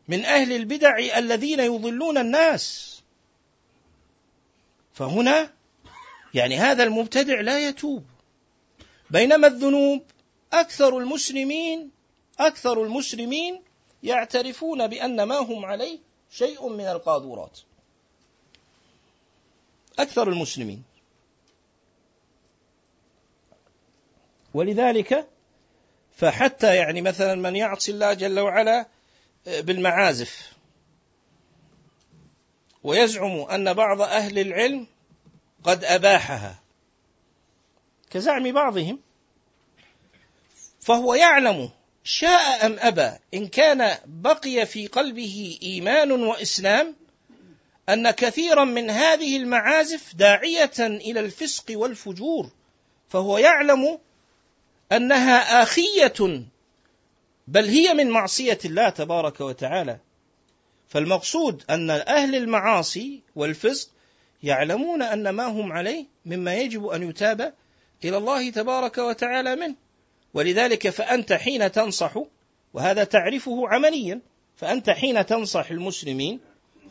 من 0.08 0.24
أهل 0.24 0.52
البدع 0.52 0.98
الذين 1.18 1.60
يضلون 1.60 2.18
الناس. 2.18 2.94
فهنا 4.92 5.50
يعني 6.34 6.56
هذا 6.56 6.84
المبتدع 6.84 7.40
لا 7.40 7.68
يتوب. 7.68 8.04
بينما 9.10 9.46
الذنوب 9.46 10.02
أكثر 10.54 10.98
المسلمين 10.98 11.90
أكثر 12.38 12.82
المسلمين 12.82 13.62
يعترفون 14.02 14.86
بأن 14.86 15.22
ما 15.22 15.38
هم 15.38 15.64
عليه 15.64 15.98
شيء 16.30 16.68
من 16.68 16.86
القاذورات. 16.86 17.58
أكثر 19.98 20.28
المسلمين. 20.28 20.82
ولذلك 24.54 25.28
فحتى 26.16 26.76
يعني 26.76 27.00
مثلا 27.00 27.34
من 27.34 27.56
يعصي 27.56 27.92
الله 27.92 28.14
جل 28.14 28.40
وعلا 28.40 28.86
بالمعازف. 29.46 30.52
ويزعم 32.82 33.40
أن 33.40 33.74
بعض 33.74 34.00
أهل 34.00 34.38
العلم 34.38 34.86
قد 35.64 35.84
أباحها. 35.84 36.58
كزعم 38.10 38.52
بعضهم. 38.52 38.98
فهو 40.85 41.14
يعلم 41.14 41.70
شاء 42.05 42.66
أم 42.66 42.77
أبى. 42.79 43.11
إن 43.35 43.49
كان 43.49 43.99
بقي 44.07 44.66
في 44.66 44.87
قلبه 44.87 45.59
إيمان 45.62 46.12
وإسلام 46.12 46.97
أن 47.88 48.11
كثيرا 48.11 48.64
من 48.64 48.90
هذه 48.90 49.37
المعازف 49.37 50.14
داعية 50.14 50.73
إلى 50.79 51.20
الفسق 51.20 51.64
والفجور. 51.70 52.51
فهو 53.09 53.38
يعلم 53.38 53.99
أنها 54.92 55.62
آخية 55.62 56.44
بل 57.49 57.64
هي 57.64 57.94
من 57.94 58.11
معصية 58.11 58.59
الله 58.64 58.88
تبارك 58.88 59.40
وتعالى. 59.40 59.99
فالمقصود 60.88 61.64
أن 61.70 61.90
أهل 61.90 62.35
المعاصي 62.35 63.23
والفسق 63.37 63.88
يعلمون 64.42 65.03
أن 65.03 65.29
ما 65.29 65.44
هم 65.47 65.73
عليه 65.73 66.07
مما 66.27 66.55
يجب 66.55 66.87
أن 66.87 67.09
يتاب 67.09 67.55
إلى 68.05 68.16
الله 68.16 68.51
تبارك 68.51 68.99
وتعالى 68.99 69.57
منه. 69.57 69.84
ولذلك 70.35 70.88
فأنت 70.88 71.33
حين 71.33 71.73
تنصح 71.73 72.18
وهذا 72.75 73.05
تعرفه 73.05 73.68
عمليا 73.68 74.20
فأنت 74.57 74.90
حين 74.90 75.27
تنصح 75.27 75.70
المسلمين 75.70 76.40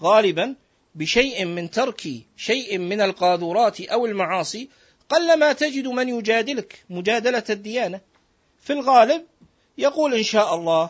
غالبا 0.02 0.56
بشيء 0.96 1.46
من 1.46 1.72
ترك 1.72 2.02
شيء 2.38 2.78
من 2.78 3.02
القاذورات 3.02 3.82
أو 3.82 4.06
المعاصي 4.06 4.70
قلما 5.10 5.54
تجد 5.54 5.88
من 5.88 6.10
يجادلك 6.10 6.86
مجادلة 6.90 7.44
الديانة. 7.50 8.02
في 8.62 8.74
الغالب 8.74 9.26
يقول 9.78 10.14
إن 10.14 10.24
شاء 10.24 10.56
الله 10.56 10.90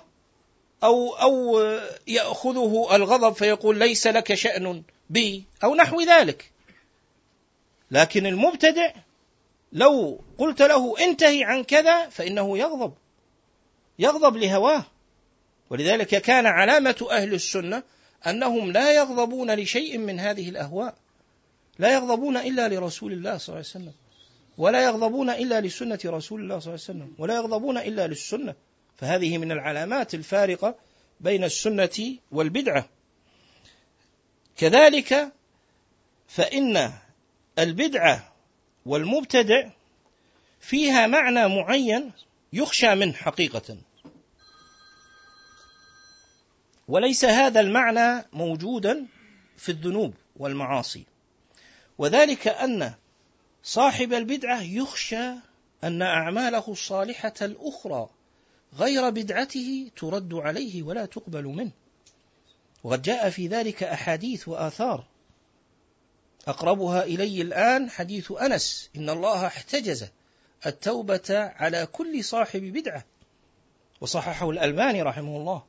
أو 0.83 1.13
أو 1.13 1.59
يأخذه 2.07 2.95
الغضب 2.95 3.33
فيقول 3.33 3.79
ليس 3.79 4.07
لك 4.07 4.33
شأن 4.33 4.83
بي 5.09 5.43
أو 5.63 5.75
نحو 5.75 6.01
ذلك. 6.01 6.51
لكن 7.91 8.25
المبتدع 8.25 8.91
لو 9.73 10.19
قلت 10.37 10.61
له 10.61 10.99
انتهي 10.99 11.43
عن 11.43 11.63
كذا 11.63 12.09
فإنه 12.09 12.57
يغضب 12.57 12.93
يغضب 13.99 14.37
لهواه. 14.37 14.85
ولذلك 15.69 16.07
كان 16.07 16.45
علامة 16.45 17.07
أهل 17.11 17.33
السنة 17.33 17.83
أنهم 18.27 18.71
لا 18.71 18.93
يغضبون 18.93 19.55
لشيء 19.55 19.97
من 19.97 20.19
هذه 20.19 20.49
الأهواء 20.49 20.95
لا 21.79 21.93
يغضبون 21.93 22.37
إلا 22.37 22.67
لرسول 22.67 23.13
الله 23.13 23.37
صلى 23.37 23.53
الله 23.53 23.65
عليه 23.67 23.85
وسلم 23.85 23.93
ولا 24.57 24.83
يغضبون 24.83 25.29
إلا 25.29 25.61
لسنة 25.61 25.99
رسول 26.05 26.41
الله 26.41 26.59
صلى 26.59 26.73
الله 26.73 26.85
عليه 26.89 26.99
وسلم 26.99 27.13
ولا 27.17 27.35
يغضبون 27.35 27.77
إلا 27.77 28.07
للسنة. 28.07 28.55
فهذه 28.97 29.37
من 29.37 29.51
العلامات 29.51 30.13
الفارقة 30.13 30.75
بين 31.19 31.43
السنة 31.43 32.17
والبدعة. 32.31 32.89
كذلك 34.57 35.31
فإن 36.27 36.91
البدعة 37.59 38.32
والمبتدع 38.85 39.69
فيها 40.59 41.07
معنى 41.07 41.47
معين 41.47 42.11
يخشى 42.53 42.95
منه 42.95 43.13
حقيقة. 43.13 43.77
وليس 46.87 47.25
هذا 47.25 47.59
المعنى 47.59 48.25
موجودا 48.33 49.05
في 49.57 49.69
الذنوب 49.69 50.13
والمعاصي. 50.35 51.05
وذلك 51.97 52.47
أن 52.47 52.93
صاحب 53.63 54.13
البدعة 54.13 54.61
يخشى 54.61 55.31
أن 55.83 56.01
أعماله 56.01 56.63
الصالحة 56.67 57.33
الأخرى 57.41 58.09
غير 58.77 59.09
بدعته 59.09 59.91
ترد 59.95 60.33
عليه 60.33 60.83
ولا 60.83 61.05
تقبل 61.05 61.43
منه. 61.43 61.71
وقد 62.83 63.01
جاء 63.01 63.29
في 63.29 63.47
ذلك 63.47 63.83
أحاديث 63.83 64.47
وآثار 64.47 65.12
أقربها 66.47 67.03
إلي 67.03 67.41
الآن 67.41 67.89
حديث 67.89 68.31
أنس 68.31 68.89
إن 68.95 69.09
الله 69.09 69.47
احتجز 69.47 70.05
التوبة 70.65 71.29
على 71.29 71.85
كل 71.85 72.23
صاحب 72.23 72.61
بدعة. 72.61 73.05
وصححه 74.01 74.49
الألباني 74.49 75.01
رحمه 75.01 75.37
الله. 75.37 75.63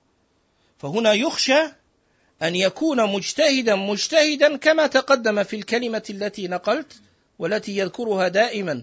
فهنا 0.78 1.12
يخشى 1.12 1.62
أن 2.42 2.54
يكون 2.54 3.12
مجتهدا 3.12 3.74
مجتهدا 3.74 4.56
كما 4.56 4.86
تقدم 4.86 5.42
في 5.42 5.56
الكلمة 5.56 6.02
التي 6.10 6.48
نقلت 6.48 7.00
والتي 7.38 7.76
يذكرها 7.76 8.28
دائما 8.28 8.82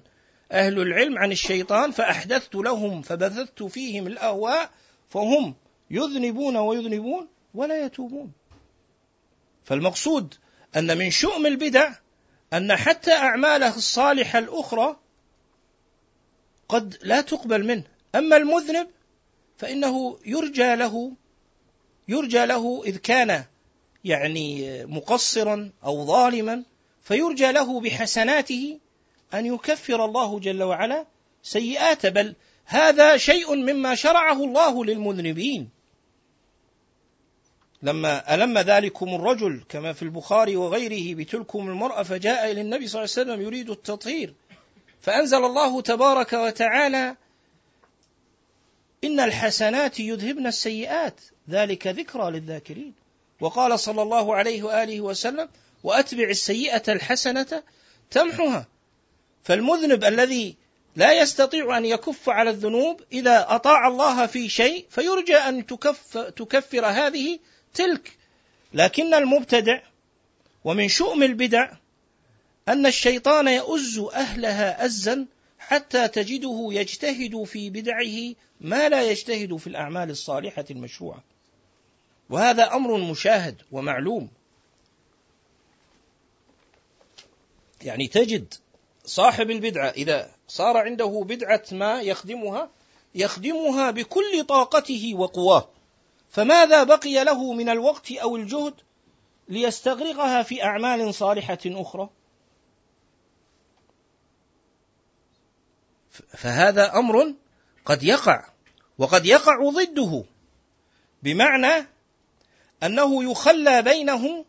أهل 0.51 0.81
العلم 0.81 1.17
عن 1.17 1.31
الشيطان 1.31 1.91
فأحدثت 1.91 2.55
لهم 2.55 3.01
فبثثت 3.01 3.63
فيهم 3.63 4.07
الأهواء 4.07 4.69
فهم 5.09 5.55
يذنبون 5.91 6.57
ويذنبون 6.57 7.27
ولا 7.53 7.85
يتوبون. 7.85 8.31
فالمقصود 9.63 10.35
أن 10.77 10.97
من 10.97 11.11
شؤم 11.11 11.45
البدع 11.45 11.93
أن 12.53 12.75
حتى 12.75 13.11
أعماله 13.11 13.75
الصالحة 13.75 14.39
الأخرى 14.39 14.99
قد 16.69 16.97
لا 17.01 17.21
تقبل 17.21 17.65
منه. 17.65 17.83
أما 18.15 18.37
المذنب 18.37 18.87
فإنه 19.57 20.17
يرجى 20.25 20.75
له 20.75 21.11
يرجى 22.07 22.45
له 22.45 22.83
إذ 22.85 22.97
كان 22.97 23.43
يعني 24.03 24.85
مقصرا 24.85 25.71
أو 25.83 26.05
ظالما 26.05 26.63
فيرجى 27.01 27.51
له 27.51 27.79
بحسناته 27.79 28.79
أن 29.33 29.45
يكفر 29.45 30.05
الله 30.05 30.39
جل 30.39 30.63
وعلا 30.63 31.05
سيئات 31.43 32.05
بل 32.05 32.35
هذا 32.65 33.17
شيء 33.17 33.55
مما 33.55 33.95
شرعه 33.95 34.43
الله 34.43 34.85
للمذنبين. 34.85 35.69
لما 37.83 38.33
ألم 38.33 38.57
ذلكم 38.57 39.15
الرجل 39.15 39.63
كما 39.69 39.93
في 39.93 40.01
البخاري 40.01 40.55
وغيره 40.55 41.15
بتلكم 41.15 41.69
المرأة 41.69 42.03
فجاء 42.03 42.51
إلى 42.51 42.61
النبي 42.61 42.87
صلى 42.87 43.03
الله 43.03 43.13
عليه 43.17 43.31
وسلم 43.31 43.41
يريد 43.45 43.69
التطهير. 43.69 44.33
فأنزل 45.01 45.45
الله 45.45 45.81
تبارك 45.81 46.33
وتعالى 46.33 47.15
إن 49.03 49.19
الحسنات 49.19 49.99
يذهبن 49.99 50.47
السيئات. 50.47 51.21
ذلك 51.49 51.87
ذكرى 51.87 52.31
للذاكرين. 52.31 52.93
وقال 53.39 53.79
صلى 53.79 54.01
الله 54.01 54.35
عليه 54.35 54.63
وآله 54.63 55.01
وسلم 55.01 55.49
وأتبع 55.83 56.29
السيئة 56.29 56.83
الحسنة 56.93 57.63
تمحها. 58.11 58.67
فالمذنب 59.43 60.03
الذي 60.03 60.55
لا 60.95 61.21
يستطيع 61.21 61.77
أن 61.77 61.85
يكف 61.85 62.29
على 62.29 62.49
الذنوب 62.49 63.01
إذا 63.11 63.45
أطاع 63.49 63.87
الله 63.87 64.25
في 64.25 64.49
شيء 64.49 64.85
فيرجى 64.89 65.35
أن 65.35 65.65
تكف 65.65 66.17
تكفر 66.17 66.85
هذه 66.85 67.39
تلك. 67.73 68.17
لكن 68.73 69.13
المبتدع 69.13 69.79
ومن 70.63 70.87
شؤم 70.87 71.23
البدع 71.23 71.71
أن 72.67 72.85
الشيطان 72.85 73.47
يؤز 73.47 73.99
أهلها 73.99 74.85
أزا 74.85 75.25
حتى 75.59 76.07
تجده 76.07 76.67
يجتهد 76.71 77.43
في 77.43 77.69
بدعه 77.69 78.35
ما 78.61 78.89
لا 78.89 79.11
يجتهد 79.11 79.55
في 79.55 79.67
الأعمال 79.67 80.09
الصالحة 80.09 80.65
المشروعة. 80.71 81.23
وهذا 82.29 82.73
أمر 82.73 82.97
مشاهد 82.97 83.61
ومعلوم. 83.71 84.29
يعني 87.81 88.07
تجد 88.07 88.53
صاحب 89.05 89.51
البدعة 89.51 89.89
إذا 89.89 90.31
صار 90.47 90.77
عنده 90.77 91.23
بدعة 91.25 91.63
ما 91.71 92.01
يخدمها 92.01 92.69
يخدمها 93.15 93.91
بكل 93.91 94.43
طاقته 94.47 95.13
وقواه. 95.15 95.69
فماذا 96.31 96.83
بقي 96.83 97.23
له 97.23 97.53
من 97.53 97.69
الوقت 97.69 98.11
أو 98.11 98.35
الجهد 98.35 98.73
ليستغرقها 99.49 100.43
في 100.43 100.63
أعمال 100.63 101.13
صالحة 101.13 101.59
أخرى؟ 101.65 102.09
فهذا 106.37 106.95
أمر 106.95 107.33
قد 107.85 108.03
يقع 108.03 108.49
وقد 108.97 109.25
يقع 109.25 109.69
ضده 109.69 110.23
بمعنى 111.23 111.87
أنه 112.83 113.31
يخلى 113.31 113.81
بينه 113.81 114.45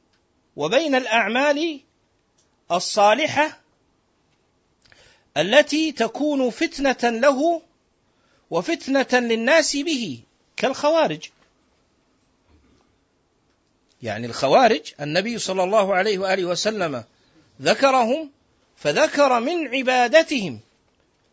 وبين 0.57 0.95
الأعمال 0.95 1.81
الصالحة 2.73 3.61
التي 5.37 5.92
تكون 5.92 6.51
فتنة 6.51 7.11
له 7.11 7.62
وفتنة 8.51 9.21
للناس 9.21 9.77
به 9.77 10.23
كالخوارج. 10.57 11.31
يعني 14.03 14.27
الخوارج 14.27 14.81
النبي 15.01 15.38
صلى 15.38 15.65
الله 15.65 15.95
عليه 15.95 16.19
وآله 16.19 16.45
وسلم 16.45 17.05
ذكرهم 17.62 18.31
فذكر 18.77 19.41
من 19.41 19.69
عبادتهم. 19.69 20.61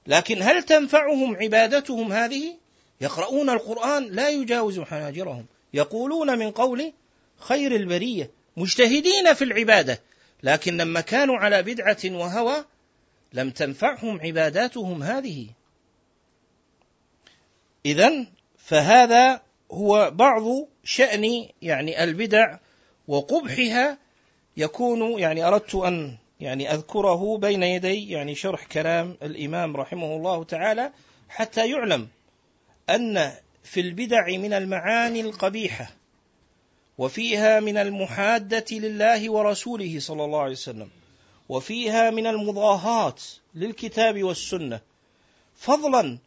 لكن 0.08 0.42
هل 0.42 0.64
تنفعهم 0.64 1.36
عبادتهم 1.36 2.14
هذه؟ 2.14 2.58
يقرؤون 3.02 3.50
القرآن 3.50 4.04
لا 4.04 4.30
يجاوز 4.30 4.80
حناجرهم. 4.80 5.46
يقولون 5.74 6.40
من 6.40 6.52
قول 6.52 6.94
خير 7.40 7.76
البرية 7.76 8.32
مجتهدين 8.58 9.34
في 9.34 9.44
العبادة 9.44 10.02
لكن 10.44 10.78
لما 10.78 11.02
كانوا 11.02 11.38
على 11.38 11.64
بدعة 11.64 11.98
وهوى 12.06 12.66
لم 13.34 13.50
تنفعهم 13.50 14.22
عباداتهم 14.22 15.04
هذه. 15.04 15.48
إذا 17.86 18.26
فهذا 18.58 19.42
هو 19.72 20.12
بعض 20.12 20.44
شأن 20.90 21.48
يعني 21.62 22.04
البدع 22.04 22.58
وقبحها 23.08 23.98
يكون 24.58 25.20
يعني 25.20 25.44
أردت 25.44 25.76
أن 25.76 26.18
يعني 26.40 26.74
أذكره 26.74 27.38
بين 27.38 27.64
يدي 27.64 28.10
يعني 28.10 28.36
شرح 28.36 28.66
كلام 28.66 29.18
الإمام 29.24 29.78
رحمه 29.78 30.16
الله 30.16 30.44
تعالى 30.44 30.92
حتى 31.30 31.70
يعلم 31.70 32.08
أن 32.90 33.32
في 33.64 33.80
البدع 33.80 34.28
من 34.28 34.54
المعاني 34.54 35.22
القبيحة 35.22 35.92
وفيها 36.98 37.60
من 37.60 37.78
المحادة 37.78 38.66
لله 38.72 39.32
ورسوله 39.32 40.00
صلى 40.00 40.26
الله 40.26 40.42
عليه 40.42 40.52
وسلم 40.52 40.90
وفيها 41.50 42.10
من 42.10 42.28
المضاهات 42.28 43.22
للكتاب 43.56 44.24
والسنة 44.24 44.80
فضلا 45.56 46.18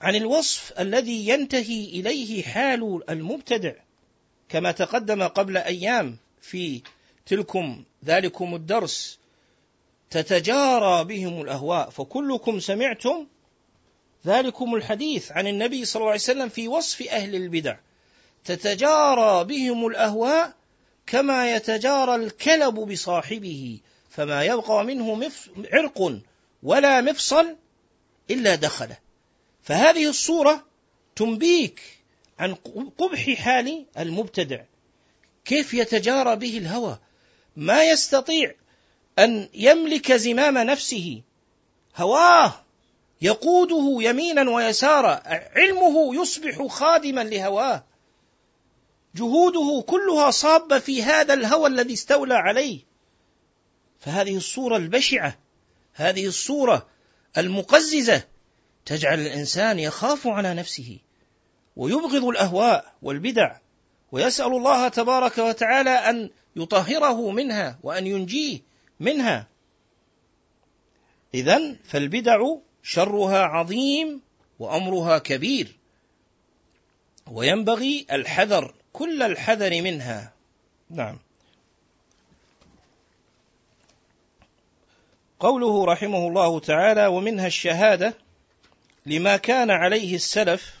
عن 0.00 0.14
الوصف 0.14 0.80
الذي 0.80 1.28
ينتهي 1.28 1.84
إليه 1.84 2.42
حال 2.42 3.10
المبتدع 3.10 3.72
كما 4.48 4.72
تقدم 4.72 5.22
قبل 5.22 5.56
أيام 5.56 6.16
في 6.40 6.82
تلكم 7.26 7.84
ذلكم 8.04 8.54
الدرس 8.54 9.18
تتجارى 10.10 11.04
بهم 11.04 11.40
الأهواء 11.40 11.90
فكلكم 11.90 12.60
سمعتم 12.60 13.26
ذلكم 14.26 14.74
الحديث 14.74 15.32
عن 15.32 15.46
النبي 15.46 15.84
صلى 15.84 16.00
الله 16.00 16.10
عليه 16.10 16.20
وسلم 16.20 16.48
في 16.48 16.68
وصف 16.68 17.02
أهل 17.02 17.34
البدع. 17.34 17.76
تتجارى 18.44 19.44
بهم 19.44 19.86
الأهواء 19.86 20.54
كما 21.06 21.52
يتجارى 21.56 22.14
الكلب 22.14 22.74
بصاحبه 22.74 23.80
فما 24.10 24.44
يبقى 24.44 24.84
منه 24.84 25.30
عرق 25.72 26.20
ولا 26.62 27.00
مفصل 27.00 27.56
إلا 28.30 28.54
دخله. 28.54 28.98
فهذه 29.62 30.08
الصورة 30.08 30.64
تنبيك 31.16 31.97
عن 32.38 32.54
قبح 32.98 33.30
حال 33.30 33.86
المبتدع. 33.98 34.64
كيف 35.44 35.74
يتجارى 35.74 36.36
به 36.36 36.58
الهوى؟ 36.58 36.98
ما 37.56 37.84
يستطيع 37.84 38.54
أن 39.18 39.48
يملك 39.54 40.12
زمام 40.12 40.58
نفسه. 40.58 41.22
هواه 41.96 42.64
يقوده 43.22 43.96
يمينا 44.00 44.50
ويسارا 44.50 45.22
علمه 45.56 46.22
يصبح 46.22 46.66
خادما 46.66 47.24
لهواه. 47.24 47.84
جهوده 49.14 49.84
كلها 49.86 50.30
صابة 50.30 50.78
في 50.78 51.02
هذا 51.02 51.34
الهوى 51.34 51.68
الذي 51.68 51.94
استولى 51.94 52.34
عليه. 52.34 52.80
فهذه 54.00 54.36
الصورة 54.36 54.76
البشعة 54.76 55.38
هذه 55.92 56.26
الصورة 56.26 56.88
المقززة 57.38 58.22
تجعل 58.84 59.20
الإنسان 59.20 59.78
يخاف 59.78 60.26
على 60.26 60.54
نفسه. 60.54 60.98
ويبغض 61.78 62.24
الأهواء 62.24 62.92
والبدع 63.02 63.56
ويسأل 64.12 64.46
الله 64.46 64.88
تبارك 64.88 65.38
وتعالى 65.38 65.90
أن 65.90 66.30
يطهره 66.56 67.30
منها 67.30 67.78
وأن 67.82 68.06
ينجيه 68.06 68.60
منها. 69.00 69.46
اذا 71.34 71.76
فالبدع 71.84 72.40
شرها 72.82 73.42
عظيم 73.42 74.20
وأمرها 74.58 75.18
كبير 75.18 75.76
وينبغي 77.26 78.06
الحذر 78.12 78.74
كل 78.92 79.22
الحذر 79.22 79.82
منها. 79.82 80.32
نعم. 80.90 81.18
قوله 85.40 85.84
رحمه 85.84 86.28
الله 86.28 86.60
تعالى 86.60 87.06
ومنها 87.06 87.46
الشهادة 87.46 88.14
لما 89.06 89.36
كان 89.36 89.70
عليه 89.70 90.14
السلف 90.14 90.77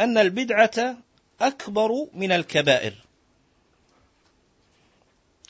أن 0.00 0.18
البدعة 0.18 0.96
أكبر 1.40 2.06
من 2.14 2.32
الكبائر. 2.32 2.94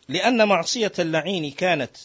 لأن 0.08 0.48
معصية 0.48 0.92
اللعين 0.98 1.50
كانت 1.50 1.96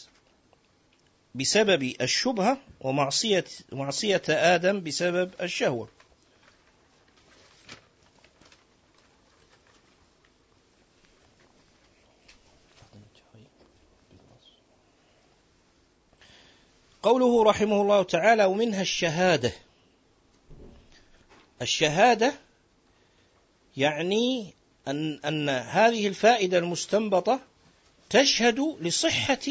بسبب 1.36 1.94
الشبهة 2.02 2.58
ومعصيه 2.82 3.46
معصية 3.72 4.22
آدم 4.30 4.84
بسبب 4.84 5.32
الشهوة. 5.42 5.90
قوله 17.04 17.44
رحمه 17.44 17.82
الله 17.82 18.04
تعالى 18.04 18.46
ومنها 18.46 18.82
الشهادة 18.82 19.52
الشهادة 21.62 22.34
يعني 23.78 24.54
أن, 24.88 25.20
أن 25.26 25.50
هذه 25.50 26.08
الفائدة 26.08 26.58
المستنبطة 26.58 27.40
تشهد 28.10 28.60
لصحة 28.82 29.48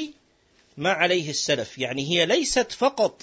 ما 0.76 0.90
عليه 0.90 1.30
السلف. 1.30 1.78
يعني 1.78 2.10
هي 2.10 2.26
ليست 2.26 2.72
فقط 2.72 3.22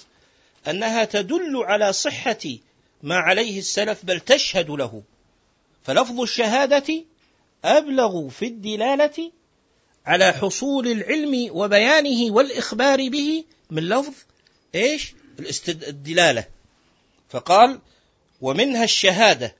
أنها 0.68 1.04
تدل 1.04 1.56
على 1.56 1.92
صحة 1.92 2.58
ما 3.02 3.16
عليه 3.16 3.58
السلف 3.58 4.04
بل 4.04 4.20
تشهد 4.20 4.70
له. 4.70 5.02
فلفظ 5.82 6.20
الشهادة 6.20 7.04
أبلغ 7.64 8.28
في 8.28 8.46
الدلالة 8.46 9.32
على 10.06 10.32
حصول 10.32 10.86
العلم 10.86 11.48
وبيانه 11.50 12.32
والإخبار 12.32 13.08
به 13.08 13.44
من 13.70 13.88
لفظ 13.88 14.14
إيش؟ 14.74 15.14
الدلالة. 15.68 16.44
فقال 17.28 17.80
ومنها 18.44 18.84
الشهادة 18.84 19.56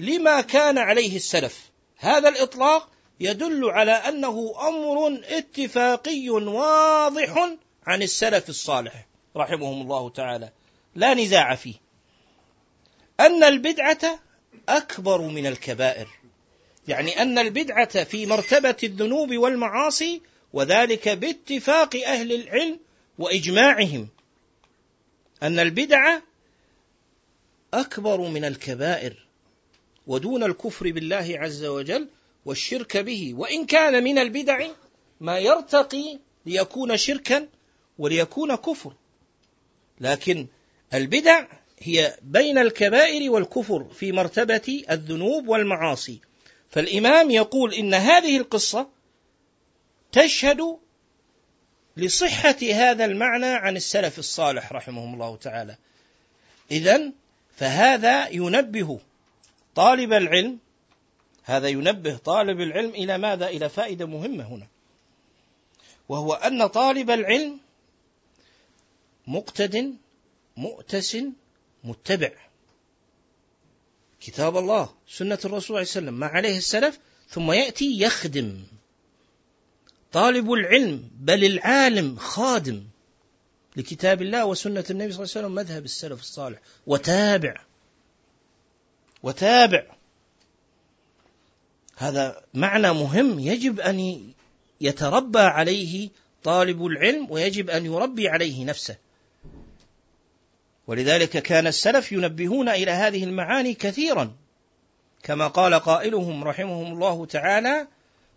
لما 0.00 0.40
كان 0.40 0.78
عليه 0.78 1.16
السلف. 1.16 1.70
هذا 1.96 2.28
الإطلاق 2.28 2.88
يدل 3.20 3.64
على 3.64 3.92
أنه 3.92 4.54
أمر 4.68 5.20
اتفاقي 5.24 6.30
واضح 6.30 7.56
عن 7.86 8.02
السلف 8.02 8.48
الصالح 8.48 9.06
رحمهم 9.36 9.82
الله 9.82 10.10
تعالى. 10.10 10.52
لا 10.94 11.14
نزاع 11.14 11.54
فيه. 11.54 11.74
أن 13.20 13.44
البدعة 13.44 14.20
أكبر 14.68 15.20
من 15.20 15.46
الكبائر. 15.46 16.08
يعني 16.88 17.22
أن 17.22 17.38
البدعة 17.38 18.04
في 18.04 18.26
مرتبة 18.26 18.76
الذنوب 18.82 19.36
والمعاصي 19.36 20.22
وذلك 20.52 21.08
باتفاق 21.08 21.96
أهل 22.06 22.32
العلم 22.32 22.80
وإجماعهم. 23.18 24.08
أن 25.42 25.58
البدعة 25.58 26.22
أكبر 27.74 28.20
من 28.20 28.44
الكبائر 28.44 29.26
ودون 30.06 30.42
الكفر 30.42 30.92
بالله 30.92 31.34
عز 31.38 31.64
وجل 31.64 32.08
والشرك 32.44 32.96
به. 32.96 33.34
وإن 33.34 33.66
كان 33.66 34.04
من 34.04 34.18
البدع 34.18 34.66
ما 35.20 35.38
يرتقي 35.38 36.18
ليكون 36.46 36.96
شركا 36.96 37.48
وليكون 37.98 38.54
كفر 38.54 38.92
لكن 40.00 40.46
البدع 40.94 41.46
هي 41.78 42.16
بين 42.22 42.58
الكبائر 42.58 43.30
والكفر 43.30 43.84
في 43.84 44.12
مرتبة 44.12 44.84
الذنوب 44.90 45.48
والمعاصي. 45.48 46.20
فالإمام 46.70 47.30
يقول 47.30 47.74
إن 47.74 47.94
هذه 47.94 48.36
القصة 48.36 48.88
تشهد 50.12 50.78
لصحة 51.96 52.56
هذا 52.62 53.04
المعنى 53.04 53.46
عن 53.46 53.76
السلف 53.76 54.18
الصالح 54.18 54.72
رحمهم 54.72 55.14
الله 55.14 55.36
تعالى. 55.36 55.76
إذا 56.70 57.12
فهذا 57.58 58.28
ينبه 58.28 59.00
طالب 59.74 60.12
العلم 60.12 60.58
هذا 61.42 61.68
ينبه 61.68 62.16
طالب 62.16 62.60
العلم 62.60 62.90
إلى 62.90 63.18
ماذا؟ 63.18 63.48
إلى 63.48 63.68
فائدة 63.68 64.06
مهمة 64.06 64.44
هنا. 64.44 64.66
وهو 66.08 66.32
أن 66.34 66.66
طالب 66.66 67.10
العلم 67.10 67.58
مقتد 69.26 69.94
مؤتس 70.56 71.16
متبع. 71.84 72.30
كتاب 74.20 74.56
الله، 74.56 74.94
سنة 75.08 75.38
الرسول 75.44 75.62
صلى 75.62 75.68
الله 75.68 75.78
عليه 75.78 75.88
وسلم، 75.88 76.14
ما 76.14 76.26
عليه 76.26 76.58
السلف، 76.58 76.98
ثم 77.28 77.52
يأتي 77.52 78.00
يخدم 78.00 78.64
طالب 80.12 80.52
العلم 80.52 81.10
بل 81.14 81.44
العالم 81.44 82.16
خادم 82.16 82.84
لكتاب 83.78 84.22
الله 84.22 84.46
وسنة 84.46 84.84
النبي 84.90 85.12
صلى 85.12 85.24
الله 85.24 85.32
عليه 85.36 85.46
وسلم 85.46 85.54
مذهب 85.54 85.84
السلف 85.84 86.20
الصالح. 86.20 86.58
وتابع. 86.86 87.54
وتابع. 89.22 89.86
هذا 91.96 92.42
معنى 92.54 92.92
مهم 92.92 93.38
يجب 93.38 93.80
أن 93.80 94.30
يتربى 94.80 95.38
عليه 95.38 96.08
طالب 96.44 96.86
العلم 96.86 97.30
ويجب 97.30 97.70
أن 97.70 97.86
يربي 97.86 98.28
عليه 98.28 98.64
نفسه. 98.64 98.96
ولذلك 100.86 101.42
كان 101.42 101.66
السلف 101.66 102.12
ينبهون 102.12 102.68
إلى 102.68 102.90
هذه 102.90 103.24
المعاني 103.24 103.74
كثيرا. 103.74 104.36
كما 105.22 105.48
قال 105.48 105.74
قائلهم 105.74 106.44
رحمهم 106.44 106.92
الله 106.92 107.26
تعالى 107.26 107.86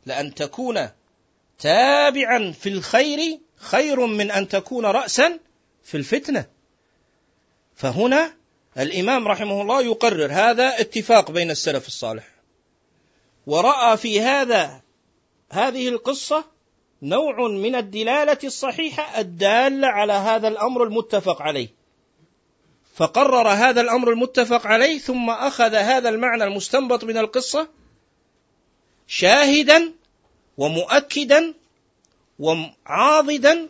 لأن 0.05 0.33
تكون 0.33 0.89
تابعا 1.59 2.51
في 2.51 2.69
الخير 2.69 3.39
خير 3.62 4.05
من 4.05 4.32
أن 4.32 4.47
تكون 4.47 4.86
رأسا 4.86 5.39
في 5.84 5.97
الفتنة. 5.97 6.45
فهنا 7.76 8.34
الإمام 8.78 9.28
رحمه 9.28 9.62
الله 9.62 9.82
يقرر 9.82 10.32
هذا 10.32 10.82
اتفاق 10.82 11.32
بين 11.32 11.51
السلف 11.51 11.88
الصالح. 11.88 12.28
ورأى 13.47 13.97
في 13.97 14.22
هذا 14.22 14.82
هذه 15.51 15.88
القصة 15.89 16.45
نوع 17.01 17.47
من 17.47 17.76
الدلالة 17.76 18.38
الصحيحة 18.43 19.20
الدالة 19.20 19.88
على 19.88 20.14
هذا 20.14 20.47
الأمر 20.47 20.84
المتفق 20.84 21.41
عليه. 21.41 21.82
فقرر 22.95 23.47
هذا 23.47 23.82
الأمر 23.82 24.09
المتفق 24.09 24.68
عليه 24.68 24.99
ثم 24.99 25.30
أخذ 25.30 25.76
هذا 25.76 26.09
المعنى 26.09 26.43
المستنبط 26.43 27.03
من 27.03 27.18
القصة 27.18 27.68
شاهدا 29.07 29.93
ومؤكدا 30.57 31.53
وعاضدا 32.41 33.69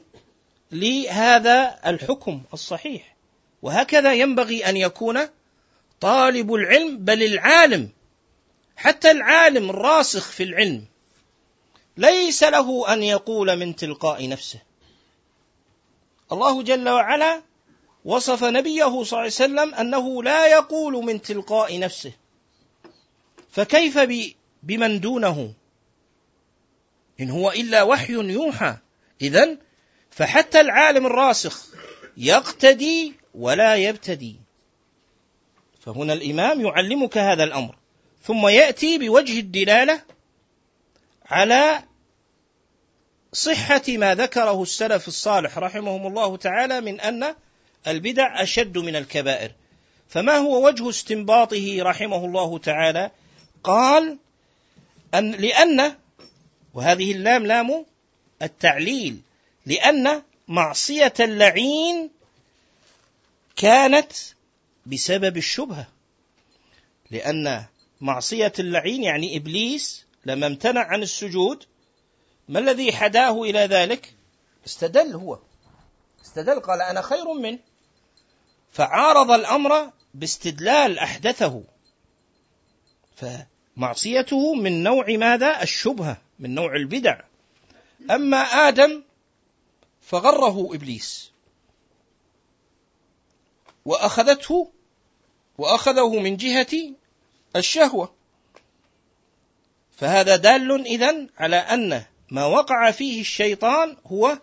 لهذا 0.71 1.79
الحكم 1.85 2.41
الصحيح. 2.53 3.15
وهكذا 3.61 4.13
ينبغي 4.13 4.65
أن 4.69 4.77
يكون 4.77 5.19
طالب 5.99 6.53
العلم 6.53 6.97
بل 6.97 7.23
العالم 7.23 7.89
حتى 8.75 9.11
العالم 9.11 9.69
الراسخ 9.69 10.31
في 10.31 10.43
العلم 10.43 10.85
ليس 11.97 12.43
له 12.43 12.93
أن 12.93 13.03
يقول 13.03 13.55
من 13.55 13.75
تلقاء 13.75 14.29
نفسه. 14.29 14.59
الله 16.31 16.63
جل 16.63 16.89
وعلا 16.89 17.41
وصف 18.05 18.43
نبيه 18.43 18.83
صلى 18.83 19.03
الله 19.03 19.17
عليه 19.17 19.27
وسلم 19.27 19.75
أنه 19.75 20.23
لا 20.23 20.47
يقول 20.47 20.93
من 20.93 21.21
تلقاء 21.21 21.79
نفسه. 21.79 22.11
فكيف 23.51 23.99
بمن 24.63 24.99
دونه؟ 24.99 25.53
إن 27.21 27.29
هو 27.29 27.51
إلا 27.51 27.83
وحي 27.83 28.13
يوحى. 28.13 28.75
اذا 29.21 29.57
فحتى 30.11 30.61
العالم 30.61 31.05
الراسخ 31.05 31.65
يقتدي 32.17 33.13
ولا 33.35 33.75
يبتدي. 33.75 34.35
فهنا 35.79 36.13
الإمام 36.13 36.61
يعلمك 36.61 37.17
هذا 37.17 37.43
الأمر. 37.43 37.75
ثم 38.23 38.47
يأتي 38.47 38.97
بوجه 38.97 39.39
الدلالة 39.39 40.01
على 41.25 41.83
صحة 43.33 43.83
ما 43.87 44.15
ذكره 44.15 44.63
السلف 44.63 45.07
الصالح 45.07 45.57
رحمهم 45.57 46.07
الله 46.07 46.37
تعالى 46.37 46.81
من 46.81 47.01
أن 47.01 47.35
البدع 47.87 48.43
أشد 48.43 48.77
من 48.77 48.95
الكبائر. 48.95 49.51
فما 50.09 50.37
هو 50.37 50.67
وجه 50.67 50.89
استنباطه 50.89 51.77
رحمه 51.81 52.25
الله 52.25 52.57
تعالى؟ 52.57 53.11
قال 53.63 54.17
أن 55.13 55.31
لأن 55.31 55.95
وهذه 56.73 57.11
اللام 57.11 57.45
لام 57.45 57.85
التعليل 58.41 59.21
لأن 59.65 60.21
معصية 60.47 61.13
اللعين 61.19 62.09
كانت 63.55 64.11
بسبب 64.85 65.37
الشبهة. 65.37 65.87
لأن 67.11 67.65
معصية 68.01 68.53
اللعين 68.59 69.03
يعني 69.03 69.37
إبليس 69.37 70.05
لما 70.25 70.47
امتنع 70.47 70.81
عن 70.81 71.01
السجود 71.01 71.63
ما 72.49 72.59
الذي 72.59 72.93
حداه 72.93 73.41
إلى 73.43 73.59
ذلك؟ 73.59 74.13
استدل 74.65 75.13
هو. 75.13 75.39
استدل 76.25 76.59
قال 76.59 76.81
أنا 76.81 77.01
خير 77.01 77.33
منه. 77.33 77.59
فعارض 78.71 79.31
الأمر 79.31 79.91
باستدلال 80.13 80.99
أحدثه. 80.99 81.63
فمعصيته 83.15 84.53
من 84.53 84.83
نوع 84.83 85.05
ماذا؟ 85.09 85.63
الشبهة. 85.63 86.17
من 86.41 86.55
نوع 86.55 86.75
البدع. 86.75 87.21
أما 88.11 88.37
آدم 88.37 89.03
فغره 90.01 90.75
إبليس. 90.75 91.31
وأخذته 93.85 94.71
وأخذه 95.57 96.19
من 96.19 96.37
جهة 96.37 96.95
الشهوة. 97.55 98.13
فهذا 99.97 100.35
دال 100.35 100.85
إذن 100.85 101.29
على 101.37 101.55
أن 101.55 102.03
ما 102.31 102.45
وقع 102.45 102.91
فيه 102.91 103.21
الشيطان 103.21 103.97
هو 104.07 104.39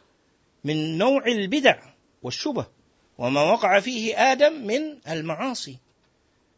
من 0.65 0.99
نوع 0.99 1.27
البدع 1.27 1.83
والشبه 2.23 2.67
وما 3.19 3.43
وقع 3.43 3.81
فيه 3.81 4.33
آدم 4.33 4.53
من 4.67 4.99
المعاصي. 5.09 5.79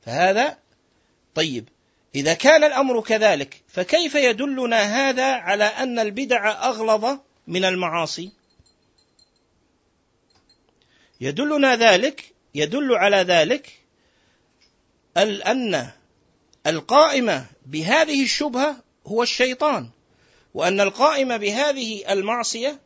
فهذا 0.03 0.59
طيب. 1.35 1.69
إذا 2.15 2.35
كان 2.35 2.65
الأمر 2.65 3.01
كذلك 3.01 3.63
فكيف 3.69 4.15
يدلنا 4.15 4.83
هذا 4.83 5.33
على 5.33 5.65
أن 5.65 5.99
البدع 5.99 6.51
أغلظ 6.69 7.19
من 7.47 7.65
المعاصي؟ 7.65 8.33
يدلنا 11.21 11.77
ذلك 11.77 12.35
يدل 12.55 12.95
على 12.95 13.17
ذلك 13.17 13.73
أن 15.17 15.91
القائم 16.67 17.47
بهذه 17.67 18.23
الشبهة 18.23 18.77
هو 19.07 19.23
الشيطان 19.23 19.91
وأن 20.55 20.81
القائم 20.81 21.39
بهذه 21.39 22.13
المعصية 22.13 22.81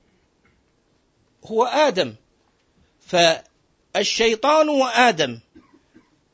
هو 1.44 1.64
آدم. 1.64 2.14
فالشيطان 3.06 4.68
وآدم 4.68 5.38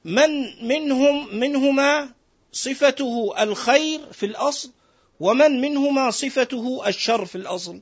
من 0.05 0.29
منهم 0.69 1.37
منهما 1.37 2.20
صفته 2.53 3.43
الخير 3.43 4.13
في 4.13 4.27
الأصل 4.27 4.71
ومن 5.21 5.61
منهما 5.61 6.11
صفته 6.11 6.89
الشر 6.89 7.25
في 7.25 7.37
الأصل. 7.37 7.81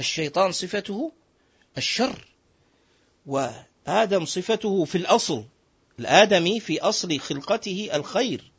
الشيطان 0.00 0.52
صفته 0.52 1.12
الشر 1.78 2.28
وآدم 3.26 4.24
صفته 4.24 4.84
في 4.84 4.98
الأصل. 4.98 5.44
الآدمي 5.98 6.60
في 6.60 6.80
أصل 6.80 7.20
خلقته 7.20 7.90
الخير 7.94 8.52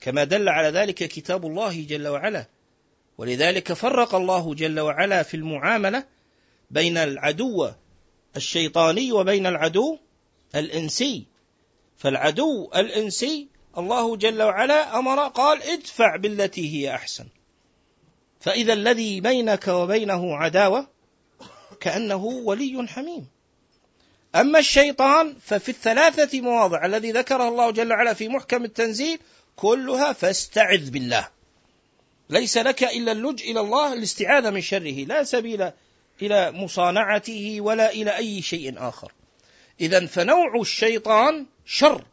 كما 0.00 0.24
دل 0.24 0.48
على 0.48 0.68
ذلك 0.68 0.94
كتاب 0.94 1.46
الله 1.46 1.82
جل 1.82 2.08
وعلا. 2.08 2.46
ولذلك 3.18 3.72
فرق 3.72 4.14
الله 4.14 4.54
جل 4.54 4.80
وعلا 4.80 5.22
في 5.22 5.36
المعاملة 5.36 6.04
بين 6.70 6.96
العدو 6.96 7.70
الشيطاني 8.36 9.12
وبين 9.12 9.46
العدو 9.46 9.98
الإنسي. 10.54 11.24
فالعدو 11.96 12.70
الإنسي 12.76 13.53
الله 13.78 14.16
جل 14.16 14.42
وعلا 14.42 14.98
أمر 14.98 15.28
قال 15.28 15.62
ادفع 15.62 16.16
بالتي 16.16 16.74
هي 16.74 16.94
أحسن. 16.94 17.26
فإذا 18.40 18.72
الذي 18.72 19.20
بينك 19.20 19.68
وبينه 19.68 20.36
عداوة 20.36 20.86
كأنه 21.80 22.24
ولي 22.24 22.86
حميم. 22.88 23.26
أما 24.34 24.58
الشيطان 24.58 25.36
ففي 25.40 25.68
الثلاثة 25.68 26.40
مواضع 26.40 26.86
الذي 26.86 27.12
ذكرها 27.12 27.48
الله 27.48 27.70
جل 27.70 27.92
وعلا 27.92 28.14
في 28.14 28.28
محكم 28.28 28.64
التنزيل 28.64 29.18
كلها 29.56 30.12
فاستعذ 30.12 30.90
بالله. 30.90 31.28
ليس 32.30 32.58
لك 32.58 32.84
إلا 32.84 33.12
اللج 33.12 33.42
إلى 33.42 33.60
الله 33.60 33.92
الاستعاذة 33.92 34.50
من 34.50 34.60
شره 34.60 35.04
لا 35.04 35.24
سبيل 35.24 35.70
إلى 36.22 36.52
مصانعته 36.52 37.60
ولا 37.60 37.92
إلى 37.92 38.16
أي 38.16 38.42
شيء 38.42 38.74
آخر. 38.88 39.12
إذا 39.80 40.06
فنوع 40.06 40.60
الشيطان 40.60 41.46
شر. 41.66 42.04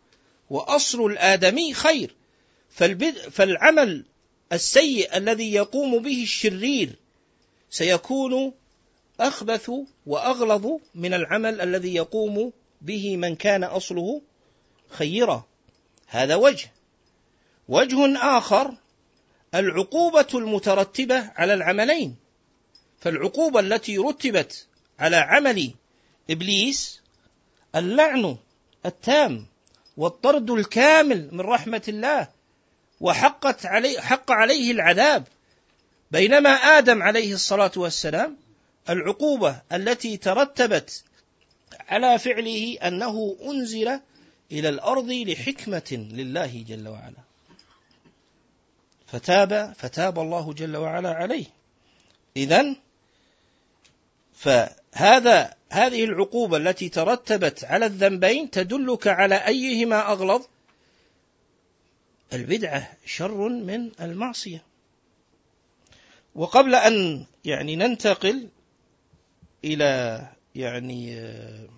وأصل 0.52 1.06
الآدمي 1.06 1.74
خير. 1.74 2.16
فالعمل 3.32 4.06
السيء 4.54 5.18
الذي 5.18 5.54
يقوم 5.54 6.00
به 6.00 6.24
الشرير 6.24 6.96
سيكون 7.70 8.54
أخبث 9.20 9.72
وأغلظ 10.06 10.68
من 10.96 11.14
العمل 11.14 11.62
الذي 11.62 11.96
يقوم 11.96 12.54
به 12.82 13.18
من 13.18 13.36
كان 13.36 13.64
أصله 13.64 14.22
خيرا. 14.90 15.44
هذا 16.08 16.36
وجه. 16.36 16.72
وجه 17.68 18.18
آخر 18.38 18.74
العقوبة 19.56 20.28
المترتبة 20.34 21.32
على 21.36 21.54
العملين. 21.54 22.16
فالعقوبة 23.00 23.60
التي 23.60 23.98
رتبت 23.98 24.68
على 25.00 25.18
عمل 25.18 25.74
إبليس 26.30 27.02
اللعن 27.76 28.38
التام 28.86 29.51
والطرد 30.02 30.52
الكامل 30.52 31.30
من 31.32 31.42
رحمة 31.42 31.82
الله 31.88 32.28
وحقت 33.02 33.66
عليه 33.66 34.00
حق 34.00 34.32
عليه 34.32 34.72
العذاب. 34.72 35.28
بينما 36.12 36.50
آدم 36.50 37.04
عليه 37.04 37.34
الصلاة 37.34 37.72
والسلام 37.76 38.38
العقوبة 38.90 39.62
التي 39.72 40.18
ترتبت 40.18 41.04
على 41.90 42.20
فعله 42.20 42.78
أنه 42.84 43.38
أنزل 43.42 44.00
إلى 44.52 44.70
الأرض 44.70 45.12
لحكمة 45.12 46.08
لله 46.12 46.66
جل 46.68 46.88
وعلا. 46.88 47.22
فتاب 49.08 49.74
فتاب 49.78 50.20
الله 50.20 50.54
جل 50.54 50.78
وعلا 50.78 51.14
عليه. 51.14 51.46
إذا 52.38 52.76
هذا 54.94 55.54
هذه 55.72 56.04
العقوبة 56.04 56.58
التي 56.58 56.90
ترتبت 56.90 57.64
على 57.64 57.86
الذنبين 57.86 58.52
تدلك 58.52 59.08
على 59.08 59.36
أيهما 59.36 60.12
أغلظ؟ 60.12 60.46
البدعة 62.34 62.98
شر 63.06 63.50
من 63.50 63.92
المعصية. 64.02 64.64
وقبل 66.36 66.76
أن 66.76 67.26
يعني 67.46 67.76
ننتقل 67.76 68.50
إلى 69.64 70.22
يعني 70.56 71.20
آه، 71.20 71.70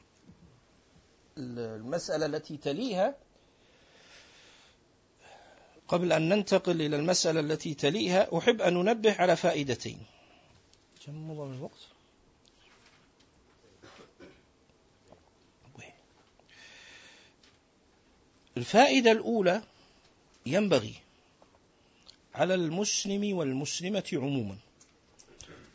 المسألة 1.38 2.26
التي 2.26 2.58
تليها 2.58 3.16
قبل 5.88 6.14
أن 6.14 6.30
ننتقل 6.30 6.82
إلى 6.82 6.96
المسألة 6.96 7.40
التي 7.40 7.74
تليها 7.74 8.38
أحب 8.38 8.62
أن 8.62 8.74
ننبه 8.74 9.14
على 9.14 9.36
فائدتين. 9.36 9.98
كم 11.06 11.30
مضى 11.30 11.50
من 11.50 11.56
الوقت؟ 11.58 11.93
الفائدة 18.58 19.12
الأولى 19.12 19.62
ينبغي 20.46 20.94
على 22.36 22.54
المسلم 22.54 23.38
والمسلمة 23.38 24.04
عموما 24.14 24.56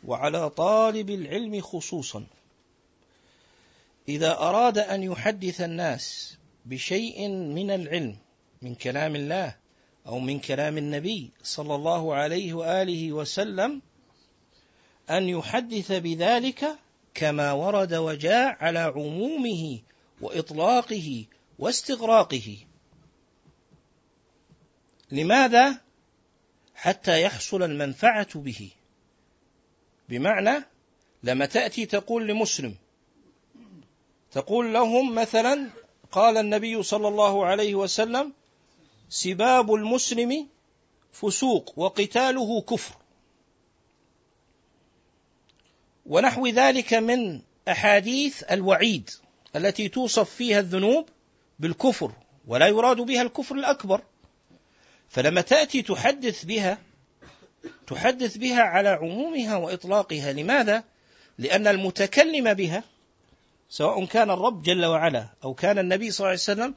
وعلى 0.03 0.49
طالب 0.49 1.09
العلم 1.09 1.61
خصوصا 1.61 2.25
إذا 4.09 4.37
أراد 4.37 4.77
أن 4.77 5.03
يحدث 5.03 5.61
الناس 5.61 6.37
بشيء 6.65 7.27
من 7.29 7.71
العلم 7.71 8.17
من 8.61 8.75
كلام 8.75 9.15
الله 9.15 9.55
أو 10.07 10.19
من 10.19 10.39
كلام 10.39 10.77
النبي 10.77 11.31
صلى 11.43 11.75
الله 11.75 12.15
عليه 12.15 12.53
وآله 12.53 13.13
وسلم 13.13 13.81
أن 15.09 15.29
يحدث 15.29 15.91
بذلك 15.91 16.77
كما 17.13 17.51
ورد 17.51 17.93
وجاء 17.93 18.57
على 18.59 18.79
عمومه 18.79 19.79
وإطلاقه 20.21 21.25
واستغراقه 21.59 22.57
لماذا؟ 25.11 25.81
حتى 26.75 27.21
يحصل 27.21 27.63
المنفعة 27.63 28.39
به. 28.39 28.71
بمعنى 30.09 30.65
لما 31.23 31.45
تأتي 31.45 31.85
تقول 31.85 32.27
لمسلم 32.27 32.75
تقول 34.31 34.73
لهم 34.73 35.15
مثلا 35.15 35.69
قال 36.11 36.37
النبي 36.37 36.83
صلى 36.83 37.07
الله 37.07 37.45
عليه 37.45 37.75
وسلم 37.75 38.33
سباب 39.09 39.73
المسلم 39.73 40.47
فسوق 41.11 41.73
وقتاله 41.79 42.61
كفر. 42.61 42.95
ونحو 46.05 46.47
ذلك 46.47 46.93
من 46.93 47.41
أحاديث 47.67 48.43
الوعيد 48.43 49.09
التي 49.55 49.89
توصف 49.89 50.29
فيها 50.29 50.59
الذنوب 50.59 51.09
بالكفر 51.59 52.11
ولا 52.47 52.67
يراد 52.67 52.97
بها 52.97 53.21
الكفر 53.21 53.55
الأكبر. 53.55 54.01
فلما 55.09 55.41
تأتي 55.41 55.81
تحدث 55.81 56.45
بها 56.45 56.77
تحدث 57.87 58.37
بها 58.37 58.61
على 58.61 58.89
عمومها 58.89 59.55
وإطلاقها. 59.55 60.33
لماذا؟ 60.33 60.83
لأن 61.37 61.67
المتكلم 61.67 62.53
بها 62.53 62.83
سواء 63.69 64.05
كان 64.05 64.29
الرب 64.29 64.63
جل 64.63 64.85
وعلا 64.85 65.27
أو 65.43 65.53
كان 65.53 65.79
النبي 65.79 66.11
صلى 66.11 66.19
الله 66.19 66.29
عليه 66.29 66.39
وسلم 66.41 66.75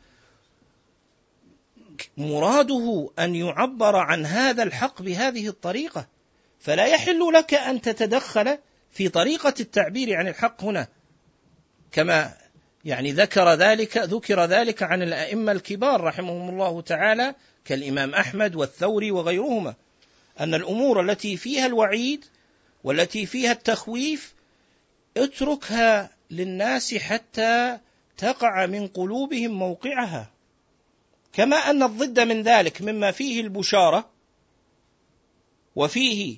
مراده 2.16 3.10
أن 3.18 3.34
يعبر 3.34 3.96
عن 3.96 4.26
هذا 4.26 4.62
الحق 4.62 5.02
بهذه 5.02 5.48
الطريقة. 5.48 6.06
فلا 6.60 6.86
يحل 6.86 7.32
لك 7.34 7.54
أن 7.54 7.80
تتدخل 7.80 8.58
في 8.90 9.08
طريقة 9.08 9.54
التعبير 9.60 10.16
عن 10.16 10.28
الحق 10.28 10.64
هنا. 10.64 10.88
كما 11.92 12.34
يعني 12.84 13.12
ذكر 13.12 13.54
ذلك 13.54 13.96
ذكر 13.96 14.44
ذلك 14.44 14.82
عن 14.82 15.02
الأئمة 15.02 15.52
الكبار 15.52 16.00
رحمهم 16.00 16.48
الله 16.48 16.80
تعالى 16.80 17.34
كالإمام 17.64 18.14
أحمد 18.14 18.56
والثوري 18.56 19.10
وغيرهما 19.10 19.74
أن 20.40 20.54
الأمور 20.54 21.00
التي 21.00 21.36
فيها 21.36 21.66
الوعيد 21.66 22.24
والتي 22.84 23.26
فيها 23.26 23.52
التخويف 23.52 24.34
اتركها 25.16 26.10
للناس 26.30 26.94
حتى 26.94 27.78
تقع 28.16 28.66
من 28.66 28.86
قلوبهم 28.88 29.50
موقعها. 29.50 30.30
كما 31.32 31.56
أن 31.56 31.82
الضد 31.82 32.20
من 32.20 32.42
ذلك 32.42 32.82
مما 32.82 33.10
فيه 33.10 33.40
البشارة 33.40 34.10
وفيه 35.76 36.36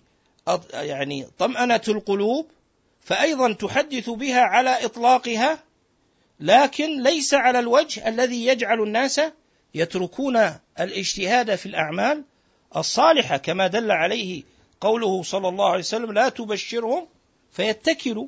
يعني 0.73 1.27
طمأنة 1.39 1.81
القلوب 1.89 2.47
فأيضا 3.01 3.53
تحدث 3.53 4.11
بها 4.11 4.41
على 4.41 4.85
إطلاقها 4.85 5.59
لكن 6.41 7.03
ليس 7.03 7.35
على 7.35 7.59
الوجه 7.59 8.09
الذي 8.09 8.47
يجعل 8.47 8.83
الناس 8.83 9.21
يتركون 9.75 10.37
الاجتهاد 10.81 11.55
في 11.55 11.67
الأعمال 11.67 12.25
الصالحة 12.77 13.37
كما 13.37 13.67
دل 13.67 13.91
عليه 13.91 14.43
قوله 14.81 15.23
صلى 15.23 15.49
الله 15.49 15.69
عليه 15.69 15.79
وسلم 15.79 16.13
لا 16.13 16.29
تبشرهم 16.29 17.07
فيتكلوا 17.53 18.27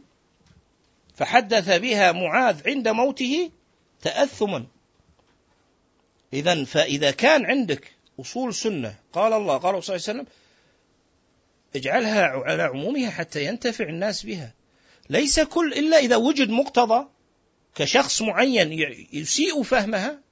فحدث 1.17 1.79
بها 1.79 2.13
معاذ 2.13 2.69
عند 2.69 2.89
موته 2.89 3.51
تأثما. 4.03 4.67
إذا 6.33 6.65
فإذا 6.65 7.11
كان 7.11 7.47
عندك 7.47 7.93
أصول 8.21 8.55
سنة 8.55 8.95
قال 9.13 9.33
الله 9.33 9.57
قال 9.57 9.85
صلى 9.85 9.97
الله 9.97 10.09
عليه 10.09 10.21
وسلم 10.21 10.27
اجعلها 11.77 12.23
على 12.23 12.63
عمومها 12.63 13.11
حتى 13.11 13.45
ينتفع 13.45 13.85
الناس 13.85 14.23
بها 14.27 14.53
ليس 15.11 15.41
كل 15.41 15.73
إلا 15.73 15.99
إذا 15.99 16.17
وجد 16.17 16.51
مقتضى 16.51 17.07
كشخص 17.75 18.23
معين 18.23 18.73
يسيء 19.13 19.63
فهمها 19.63 20.26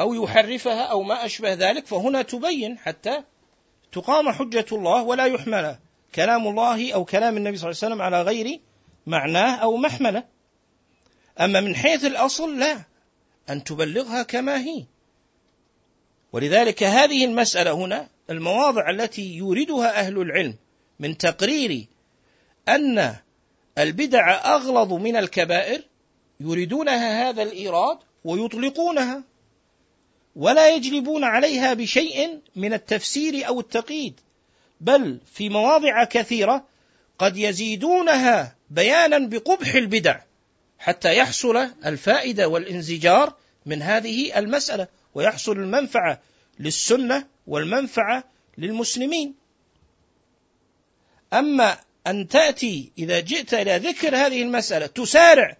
أو 0.00 0.14
يحرفها 0.14 0.82
أو 0.82 1.02
ما 1.02 1.24
أشبه 1.24 1.52
ذلك 1.52 1.86
فهنا 1.86 2.22
تبين 2.22 2.78
حتى 2.78 3.22
تقام 3.92 4.30
حجة 4.30 4.66
الله 4.72 5.02
ولا 5.02 5.24
يحمل 5.24 5.78
كلام 6.14 6.46
الله 6.48 6.92
أو 6.94 7.04
كلام 7.04 7.36
النبي 7.36 7.56
صلى 7.56 7.70
الله 7.70 7.78
عليه 7.82 7.94
وسلم 7.94 8.02
على 8.02 8.22
غير 8.22 8.60
معناه 9.06 9.56
أو 9.56 9.76
محملة. 9.76 10.24
أما 11.40 11.60
من 11.60 11.76
حيث 11.76 12.04
الأصل 12.04 12.58
لا 12.58 12.84
أن 13.50 13.64
تبلغها 13.64 14.22
كما 14.22 14.60
هي. 14.60 14.84
ولذلك 16.32 16.82
هذه 16.82 17.24
المسألة 17.24 17.72
هنا 17.72 18.08
المواضع 18.30 18.90
التي 18.90 19.34
يوردها 19.34 20.00
أهل 20.00 20.20
العلم 20.20 20.54
من 20.98 21.18
تقرير 21.18 21.86
أن 22.68 23.16
البدع 23.78 24.54
أغلظ 24.54 24.92
من 24.92 25.16
الكبائر 25.16 25.82
يريدونها 26.40 27.28
هذا 27.28 27.42
الإيراد 27.42 27.98
ويطلقونها. 28.24 29.22
ولا 30.36 30.74
يجلبون 30.74 31.24
عليها 31.24 31.74
بشيء 31.74 32.40
من 32.56 32.72
التفسير 32.72 33.46
أو 33.48 33.60
التقييد 33.60 34.20
بل 34.80 35.20
في 35.32 35.48
مواضع 35.48 36.04
كثيرة 36.04 36.66
قد 37.18 37.36
يزيدونها 37.36 38.56
بيانا 38.70 39.18
بقبح 39.18 39.74
البدع 39.74 40.20
حتى 40.78 41.16
يحصل 41.16 41.56
الفائدة 41.86 42.48
والانزجار 42.48 43.34
من 43.66 43.82
هذه 43.82 44.38
المسألة 44.38 44.88
ويحصل 45.14 45.52
المنفعة 45.52 46.20
للسنة 46.58 47.26
والمنفعة 47.46 48.24
للمسلمين. 48.58 49.34
أما 51.32 51.78
أن 52.06 52.28
تأتي 52.28 52.92
إذا 52.98 53.20
جئت 53.20 53.54
إلى 53.54 53.76
ذكر 53.76 54.16
هذه 54.16 54.42
المسألة 54.42 54.86
تسارع 54.86 55.56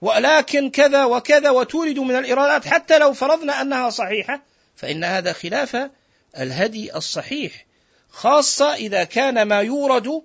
ولكن 0.00 0.70
كذا 0.70 1.04
وكذا 1.04 1.50
وتورد 1.50 1.98
من 1.98 2.16
الايرادات 2.16 2.68
حتى 2.68 2.98
لو 2.98 3.12
فرضنا 3.12 3.60
أنها 3.60 3.90
صحيحة 3.90 4.42
فإن 4.76 5.04
هذا 5.04 5.32
خلاف 5.32 5.90
الهدي 6.38 6.96
الصحيح 6.96 7.66
خاصة 8.10 8.74
إذا 8.74 9.04
كان 9.04 9.42
ما 9.42 9.60
يورد 9.60 10.22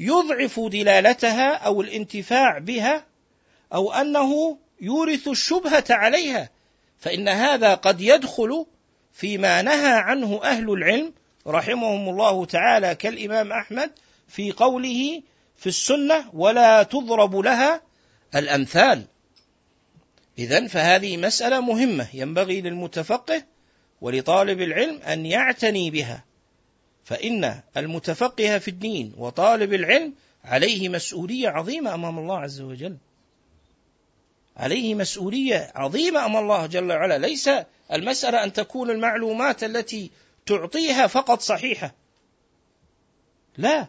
يضعف 0.00 0.60
دلالتها 0.60 1.54
أو 1.54 1.80
الانتفاع 1.80 2.58
بها 2.58 3.04
أو 3.74 3.92
أنه 3.92 4.58
يورث 4.80 5.28
الشبهة 5.28 5.84
عليها 5.90 6.50
فإن 7.00 7.28
هذا 7.28 7.74
قد 7.74 8.00
يدخل 8.00 8.66
فيما 9.12 9.62
نهى 9.62 9.92
عنه 9.92 10.40
أهل 10.44 10.70
العلم 10.70 11.12
رحمهم 11.46 12.08
الله 12.08 12.44
تعالى 12.44 12.94
كالإمام 12.94 13.52
أحمد 13.52 13.90
في 14.28 14.52
قوله 14.52 15.22
في 15.56 15.66
السنة 15.66 16.24
ولا 16.32 16.82
تضرب 16.82 17.36
لها 17.36 17.89
الأمثال 18.34 19.04
اذا 20.38 20.66
فهذه 20.66 21.16
مسألة 21.16 21.60
مهمة 21.60 22.08
ينبغي 22.14 22.60
للمتفقه 22.60 23.42
ولطالب 24.00 24.60
العلم 24.60 25.02
أن 25.02 25.26
يعتني 25.26 25.90
بها 25.90 26.24
فإن 27.04 27.60
المتفقه 27.76 28.58
في 28.58 28.68
الدين 28.68 29.12
وطالب 29.16 29.74
العلم 29.74 30.14
عليه 30.44 30.88
مسؤولية 30.88 31.48
عظيمة 31.48 31.94
أمام 31.94 32.18
الله 32.18 32.38
عز 32.38 32.60
وجل. 32.60 32.96
عليه 34.56 34.94
مسؤولية 34.94 35.72
عظيمة 35.74 36.26
أمام 36.26 36.42
الله 36.42 36.66
جل 36.66 36.92
وعلا، 36.92 37.18
ليس 37.18 37.50
المسألة 37.92 38.44
أن 38.44 38.52
تكون 38.52 38.90
المعلومات 38.90 39.64
التي 39.64 40.10
تعطيها 40.46 41.06
فقط 41.06 41.40
صحيحة. 41.40 41.94
لا، 43.56 43.86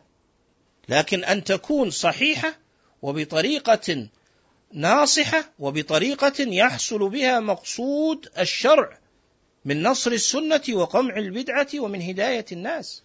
لكن 0.89 1.24
أن 1.24 1.44
تكون 1.44 1.89
صحيحة 1.89 2.54
وبطريقة 3.02 4.08
ناصحة 4.74 5.44
وبطريقة 5.60 6.34
يحصل 6.40 7.10
بها 7.10 7.40
مقصود 7.40 8.30
الشرع 8.40 8.98
من 9.66 9.84
نصر 9.84 10.12
السنة 10.12 10.62
وقمع 10.74 11.18
البدعة 11.18 11.68
ومن 11.80 12.02
هداية 12.02 12.46
الناس. 12.52 13.04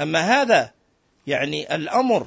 أما 0.00 0.20
هذا 0.20 0.72
يعني 1.26 1.74
الأمر 1.74 2.26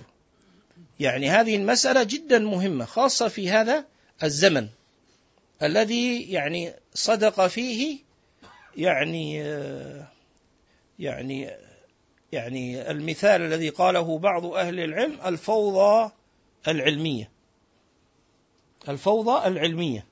يعني 0.99 1.29
هذه 1.29 1.55
المسألة 1.55 2.03
جدا 2.03 2.39
مهمة 2.39 2.85
خاصة 2.85 3.27
في 3.27 3.49
هذا 3.49 3.85
الزمن 4.23 4.67
الذي 5.63 6.21
يعني 6.31 6.73
صدق 6.93 7.47
فيه 7.47 7.99
يعني 8.77 9.37
يعني 10.99 11.49
يعني 12.31 12.91
المثال 12.91 13.41
الذي 13.41 13.69
قاله 13.69 14.17
بعض 14.17 14.45
أهل 14.45 14.79
العلم 14.79 15.19
الفوضى 15.25 16.11
العلمية. 16.67 17.32
الفوضى 18.89 19.47
العلمية. 19.47 20.05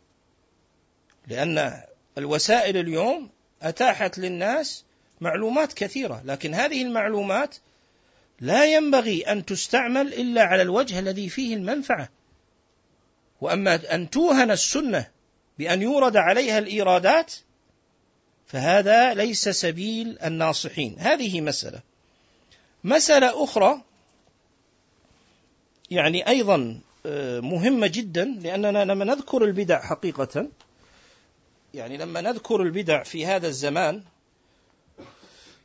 لأن 1.27 1.81
الوسائل 2.17 2.77
اليوم 2.77 3.29
أتاحت 3.61 4.17
للناس 4.17 4.83
معلومات 5.21 5.73
كثيرة 5.73 6.21
لكن 6.25 6.53
هذه 6.53 6.81
المعلومات 6.81 7.55
لا 8.39 8.65
ينبغي 8.65 9.21
أن 9.21 9.45
تستعمل 9.45 10.13
إلا 10.13 10.43
على 10.43 10.61
الوجه 10.61 10.99
الذي 10.99 11.29
فيه 11.29 11.55
المنفعة. 11.55 12.09
وأما 13.41 13.95
أن 13.95 14.09
توهن 14.09 14.51
السنة 14.51 15.07
بأن 15.59 15.81
يورد 15.81 16.17
عليها 16.17 16.57
الإيرادات 16.57 17.33
فهذا 18.47 19.13
ليس 19.13 19.49
سبيل 19.49 20.19
الناصحين. 20.19 20.95
هذه 20.99 21.41
مسألة. 21.41 21.79
مسألة 22.83 23.43
أخرى 23.43 23.81
يعني 25.91 26.27
أيضا 26.27 26.81
مهمة 27.41 27.87
جدا 27.87 28.25
لأننا 28.25 28.85
لما 28.85 29.05
نذكر 29.05 29.43
البدع 29.43 29.81
حقيقة 29.81 30.47
يعني 31.73 31.97
لما 31.97 32.21
نذكر 32.21 32.61
البدع 32.61 33.03
في 33.03 33.25
هذا 33.25 33.47
الزمان 33.47 34.03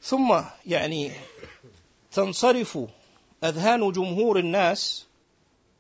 ثم 0.03 0.41
يعني 0.67 1.13
تنصرف 2.13 2.79
أذهان 3.45 3.93
جمهور 3.93 4.39
الناس 4.39 5.07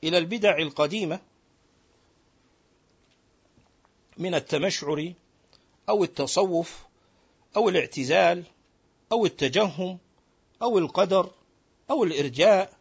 إلى 0.04 0.18
البدع 0.18 0.58
القديمة 0.58 1.20
من 4.18 4.34
التمشعر 4.34 5.12
أو 5.88 6.04
التصوف 6.04 6.84
أو 7.56 7.68
الاعتزال 7.68 8.44
أو 9.12 9.26
التجهم 9.26 9.98
أو 10.62 10.78
القدر 10.78 11.30
أو 11.90 12.04
الإرجاء 12.04 12.72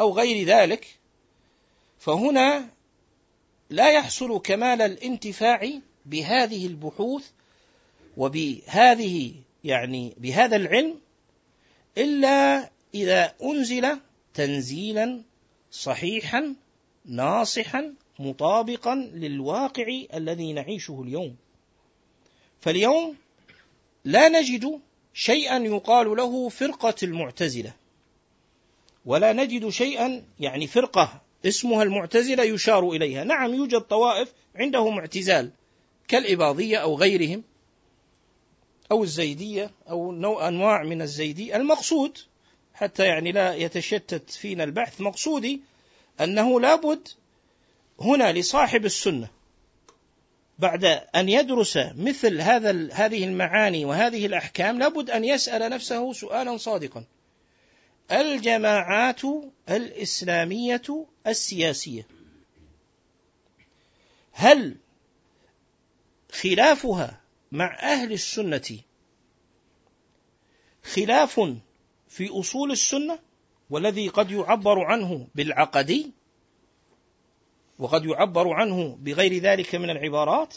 أو 0.00 0.12
غير 0.12 0.46
ذلك. 0.46 0.97
فهنا 1.98 2.68
لا 3.70 3.90
يحصل 3.92 4.40
كمال 4.40 4.82
الانتفاع 4.82 5.70
بهذه 6.06 6.66
البحوث 6.66 7.30
وبهذه 8.16 9.34
يعني 9.64 10.14
بهذا 10.16 10.56
العلم 10.56 10.98
إلا 11.98 12.70
إذا 12.94 13.34
أنزل 13.42 13.98
تنزيلا 14.34 15.22
صحيحا 15.70 16.54
ناصحا 17.04 17.94
مطابقا 18.18 18.94
للواقع 18.94 20.02
الذي 20.14 20.52
نعيشه 20.52 21.02
اليوم. 21.02 21.36
فاليوم 22.60 23.16
لا 24.04 24.28
نجد 24.28 24.80
شيئا 25.14 25.58
يقال 25.58 26.16
له 26.16 26.48
فرقة 26.48 26.94
المعتزلة 27.02 27.72
ولا 29.06 29.32
نجد 29.32 29.68
شيئا 29.68 30.24
يعني 30.40 30.66
فرقة 30.66 31.22
اسمها 31.46 31.82
المعتزلة 31.82 32.42
يشار 32.42 32.90
إليها. 32.90 33.24
نعم 33.24 33.54
يوجد 33.54 33.80
طوائف 33.80 34.32
عندهم 34.54 34.98
اعتزال 34.98 35.50
كالإباضية 36.08 36.76
أو 36.76 36.96
غيرهم 36.96 37.44
أو 38.90 39.02
الزيدية 39.02 39.70
أو 39.90 40.12
نوع 40.12 40.48
أنواع 40.48 40.82
من 40.82 41.02
الزيدي. 41.02 41.56
المقصود 41.56 42.18
حتى 42.74 43.04
يعني 43.04 43.32
لا 43.32 43.54
يتشتت 43.54 44.30
فينا 44.30 44.64
البحث 44.64 45.00
مقصودي 45.00 45.60
أنه 46.20 46.60
لابد 46.60 47.08
هنا 48.00 48.32
لصاحب 48.32 48.84
السنة 48.84 49.28
بعد 50.58 50.84
أن 51.16 51.28
يدرس 51.28 51.78
مثل 51.96 52.40
هذا 52.40 52.88
هذه 52.92 53.24
المعاني 53.24 53.84
وهذه 53.84 54.26
الأحكام 54.26 54.78
لابد 54.78 55.10
أن 55.10 55.24
يسأل 55.24 55.70
نفسه 55.70 56.12
سؤالا 56.12 56.56
صادقا. 56.56 57.04
الجماعات 58.12 59.20
الإسلامية 59.68 61.06
السياسية. 61.30 62.06
هل 64.32 64.76
خلافها 66.32 67.20
مع 67.52 67.78
أهل 67.82 68.12
السنة 68.12 68.80
خلاف 70.84 71.40
في 72.08 72.28
أصول 72.40 72.72
السنة 72.72 73.18
والذي 73.70 74.08
قد 74.08 74.30
يعبر 74.30 74.84
عنه 74.84 75.26
بالعقدي 75.34 76.10
وقد 77.78 78.04
يعبر 78.04 78.52
عنه 78.52 78.96
بغير 79.00 79.38
ذلك 79.38 79.74
من 79.74 79.90
العبارات؟ 79.90 80.54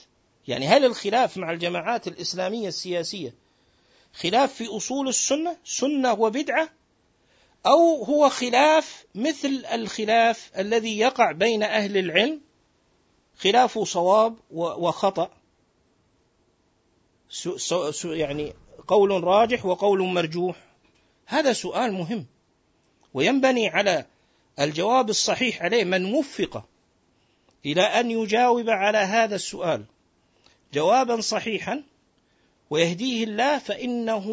يعني 0.47 0.67
هل 0.67 0.85
الخلاف 0.85 1.37
مع 1.37 1.51
الجماعات 1.51 2.07
الإسلامية 2.07 2.67
السياسية 2.67 3.33
خلاف 4.13 4.53
في 4.53 4.67
أصول 4.67 5.07
السنة؟ 5.07 5.57
سنة 5.63 6.13
وبدعة؟ 6.13 6.69
أو 7.65 8.03
هو 8.03 8.29
خلاف 8.29 9.05
مثل 9.15 9.65
الخلاف 9.73 10.51
الذي 10.57 10.99
يقع 10.99 11.31
بين 11.31 11.63
أهل 11.63 11.97
العلم 11.97 12.41
خلاف 13.37 13.79
صواب 13.79 14.35
وخطأ. 14.51 15.31
يعني 18.03 18.53
قول 18.87 19.23
راجح 19.23 19.65
وقول 19.65 20.01
مرجوح. 20.01 20.55
هذا 21.25 21.53
سؤال 21.53 21.93
مهم 21.93 22.25
وينبني 23.13 23.69
على 23.69 24.05
الجواب 24.59 25.09
الصحيح 25.09 25.61
عليه 25.61 25.83
من 25.83 26.13
وفق 26.13 26.65
إلى 27.65 27.81
أن 27.81 28.11
يجاوب 28.11 28.69
على 28.69 28.97
هذا 28.97 29.35
السؤال. 29.35 29.85
جوابا 30.73 31.21
صحيحا 31.21 31.83
ويهديه 32.69 33.23
الله 33.23 33.57
فإنه 33.57 34.25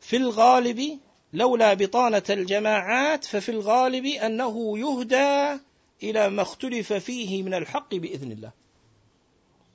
في 0.00 0.16
الغالب 0.16 0.98
لولا 1.36 1.74
بطانة 1.74 2.22
الجماعات 2.30 3.24
ففي 3.24 3.48
الغالب 3.48 4.06
أنه 4.06 4.78
يهدى 4.78 5.60
إلى 6.02 6.28
ما 6.28 6.42
اختلف 6.42 6.92
فيه 6.92 7.42
من 7.42 7.54
الحق 7.54 7.94
بإذن 7.94 8.32
الله. 8.32 8.50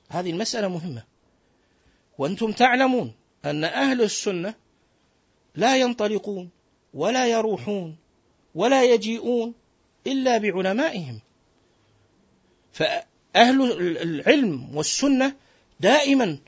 هذه 0.08 0.30
المسألة 0.30 0.68
مهمة. 0.68 1.02
وأنتم 2.18 2.52
تعلمون 2.52 3.12
أن 3.44 3.64
أهل 3.64 4.02
السنة 4.02 4.54
لا 5.54 5.76
ينطلقون 5.76 6.50
ولا 6.94 7.26
يروحون 7.26 7.96
ولا 8.54 8.82
يجيئون 8.82 9.54
إلا 10.06 10.38
بعلمائهم. 10.38 11.20
فأهل 12.72 13.72
العلم 14.02 14.76
والسنة 14.76 15.36
دائما 15.80 16.38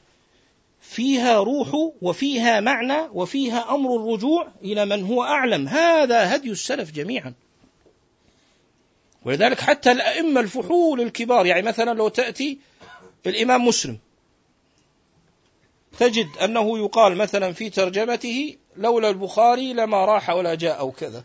فيها 0.89 1.39
روح 1.39 1.75
وفيها 2.03 2.61
معنى 2.61 3.09
وفيها 3.13 3.75
أمر 3.75 3.97
الرجوع 3.97 4.49
إلى 4.63 4.85
من 4.85 5.05
هو 5.05 5.23
أعلم. 5.25 5.69
هذا 5.69 6.37
هدي 6.37 6.51
السلف 6.51 6.91
جميعا. 6.91 7.35
ولذلك 9.25 9.61
حتى 9.61 9.93
الأئمة 9.93 10.41
الفحول 10.41 11.01
الكبار 11.01 11.47
يعني 11.47 11.63
مثلا 11.63 11.95
لو 11.95 12.09
تأتي 12.09 12.59
الإمام 13.27 13.67
مسلم 13.67 13.99
تجد 15.99 16.29
أنه 16.43 16.79
يقال 16.79 17.17
مثلا 17.17 17.53
في 17.53 17.71
ترجمته 17.71 18.57
لولا 18.77 19.11
البخاري 19.11 19.73
لما 19.73 20.05
راح 20.05 20.31
ولا 20.31 20.55
جاء 20.55 20.79
أو 20.79 20.91
كذا. 20.91 21.25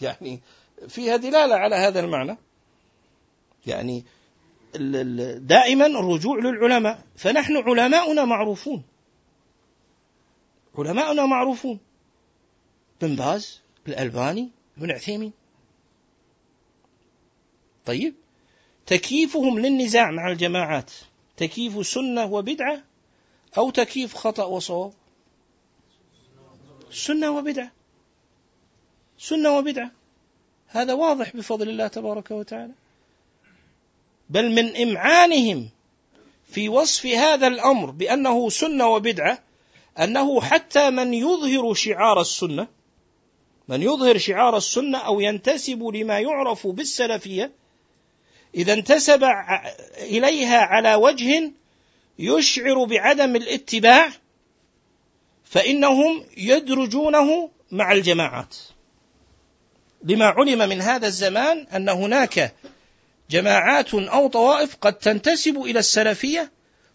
يعني 0.00 0.40
فيها 0.88 1.16
دلالة 1.16 1.54
على 1.54 1.76
هذا 1.76 2.00
المعنى. 2.00 2.36
يعني 3.66 4.04
دائما 5.38 5.86
الرجوع 5.86 6.38
للعلماء. 6.38 7.04
فنحن 7.16 7.56
علماؤنا 7.56 8.24
معروفون. 8.24 8.82
علماؤنا 10.78 11.26
معروفون. 11.26 11.78
بن 13.00 13.16
باز 13.16 13.60
الألباني 13.88 14.50
بن 14.76 14.90
عثيمين. 14.90 15.32
طيب. 17.86 18.14
تكييفهم 18.86 19.58
للنزاع 19.58 20.10
مع 20.10 20.30
الجماعات. 20.30 20.90
تكييف 21.36 21.86
سنة 21.86 22.24
وبدعة 22.24 22.82
أو 23.58 23.70
تكييف 23.70 24.14
خطأ 24.14 24.44
وصواب. 24.44 24.92
سنة 26.90 27.30
وبدعة. 27.30 27.70
سنة 29.18 29.58
وبدعة. 29.58 29.90
هذا 30.68 30.92
واضح 30.92 31.36
بفضل 31.36 31.68
الله 31.68 31.86
تبارك 31.86 32.30
وتعالى. 32.30 32.72
بل 34.30 34.50
من 34.50 34.76
إمعانهم 34.76 35.68
في 36.52 36.68
وصف 36.68 37.06
هذا 37.06 37.46
الأمر 37.46 37.90
بأنه 37.90 38.48
سنة 38.48 38.88
وبدعة 38.88 39.38
أنه 39.98 40.40
حتى 40.40 40.90
من 40.90 41.14
يظهر 41.14 41.74
شعار 41.74 42.20
السنة 42.20 42.68
من 43.68 43.82
يظهر 43.82 44.18
شعار 44.18 44.56
السنة 44.56 44.98
أو 44.98 45.20
ينتسب 45.20 45.82
لما 45.82 46.20
يعرف 46.20 46.66
بالسلفية 46.66 47.52
إذا 48.54 48.72
انتسب 48.72 49.24
إليها 49.98 50.58
على 50.58 50.94
وجه 50.94 51.52
يشعر 52.18 52.84
بعدم 52.84 53.36
الاتباع 53.36 54.10
فإنهم 55.44 56.24
يدرجونه 56.36 57.50
مع 57.70 57.92
الجماعات. 57.92 58.56
لما 60.04 60.26
علم 60.26 60.68
من 60.68 60.80
هذا 60.80 61.06
الزمان 61.06 61.66
أن 61.74 61.88
هناك 61.88 62.54
جماعات 63.30 63.94
أو 63.94 64.28
طوائف 64.28 64.76
قد 64.80 64.92
تنتسب 64.92 65.56
إلى 65.56 65.78
السلفية 65.78 66.50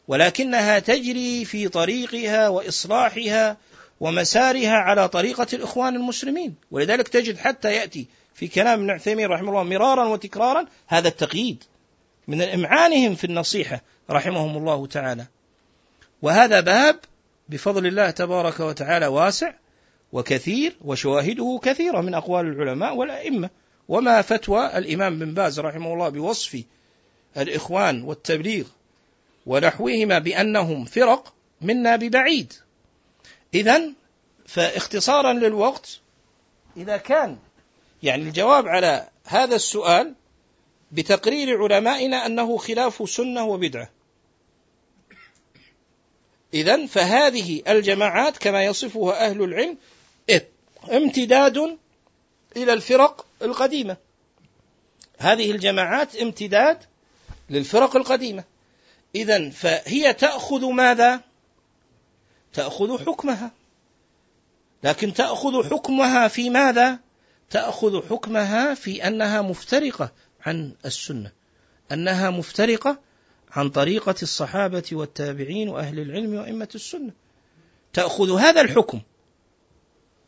ولكنها 0.07 0.79
تجري 0.79 1.45
في 1.45 1.67
طريقها 1.67 2.47
وإصلاحها 2.47 3.57
ومسارها 3.99 4.73
على 4.73 5.09
طريقة 5.09 5.47
الإخوان 5.53 5.95
المسلمين. 5.95 6.55
ولذلك 6.71 7.07
تجد 7.07 7.37
حتى 7.37 7.73
يأتي 7.73 8.07
في 8.33 8.47
كلام 8.47 8.79
ابن 8.79 8.89
عثيمين 8.89 9.27
رحمه 9.27 9.49
الله 9.49 9.63
مرارا 9.63 10.05
وتكرارا 10.05 10.65
هذا 10.87 11.07
التقييد 11.07 11.63
من 12.27 12.41
إمعانهم 12.41 13.15
في 13.15 13.23
النصيحة 13.23 13.81
رحمهم 14.09 14.57
الله 14.57 14.87
تعالى. 14.87 15.25
وهذا 16.21 16.59
باب 16.59 16.99
بفضل 17.49 17.87
الله 17.87 18.09
تبارك 18.09 18.59
وتعالى 18.59 19.07
واسع 19.07 19.53
وكثير 20.11 20.77
وشواهده 20.81 21.59
كثيرة 21.63 22.01
من 22.01 22.13
أقوال 22.13 22.45
العلماء 22.45 22.95
والأئمة. 22.95 23.49
وما 23.91 24.21
فتوى 24.21 24.77
الإمام 24.77 25.19
بن 25.19 25.33
باز 25.33 25.59
رحمه 25.59 25.93
الله 25.93 26.09
بوصف 26.09 26.63
الإخوان 27.37 28.03
والتبليغ 28.03 28.65
ونحوهما 29.45 30.19
بأنهم 30.19 30.85
فرق 30.85 31.33
منا 31.61 31.95
ببعيد. 31.95 32.53
إذا 33.53 33.81
فاختصارا 34.45 35.33
للوقت 35.33 35.99
إذا 36.77 36.97
كان 36.97 37.37
يعني 38.03 38.23
الجواب 38.23 38.67
على 38.67 39.09
هذا 39.25 39.55
السؤال 39.55 40.15
بتقرير 40.91 41.63
علمائنا 41.63 42.25
أنه 42.25 42.57
خلاف 42.57 43.09
سنة 43.09 43.45
وبدعة. 43.45 43.89
إذا 46.53 46.85
فهذه 46.85 47.61
الجماعات 47.67 48.37
كما 48.37 48.63
يصفها 48.63 49.25
أهل 49.25 49.43
العلم 49.43 49.77
امتداد 50.91 51.77
إلى 52.57 52.73
الفرق 52.73 53.25
القديمة. 53.41 53.97
هذه 55.17 55.51
الجماعات 55.51 56.15
امتداد 56.15 56.77
للفرق 57.49 57.95
القديمة. 57.95 58.43
إذا 59.15 59.49
فهي 59.49 60.13
تأخذ 60.13 60.65
ماذا؟ 60.65 61.21
تأخذ 62.53 63.05
حكمها. 63.05 63.51
لكن 64.83 65.13
تأخذ 65.13 65.69
حكمها 65.69 66.27
في 66.27 66.49
ماذا؟ 66.49 66.99
تأخذ 67.49 68.09
حكمها 68.09 68.73
في 68.73 69.07
أنها 69.07 69.41
مفترقة 69.41 70.11
عن 70.45 70.73
السنة. 70.85 71.31
أنها 71.91 72.29
مفترقة 72.29 72.99
عن 73.51 73.69
طريقة 73.69 74.15
الصحابة 74.23 74.83
والتابعين 74.91 75.69
وأهل 75.69 75.99
العلم 75.99 76.35
وأئمة 76.35 76.69
السنة. 76.75 77.11
تأخذ 77.93 78.39
هذا 78.39 78.61
الحكم 78.61 79.01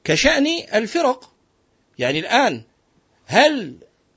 كشأن 0.04 0.48
الفرق 0.74 1.33
يعني 2.00 2.20
الآن 2.20 2.64
هل 3.26 3.76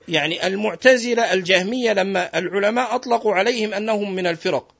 يعني 0.09 0.47
المعتزلة 0.47 1.33
الجهمية 1.33 1.93
لما 1.93 2.39
العلماء 2.39 2.95
أطلقوا 2.95 3.35
عليهم 3.35 3.75
أنهم 3.75 4.15
من 4.15 4.27
الفرق 4.27 4.75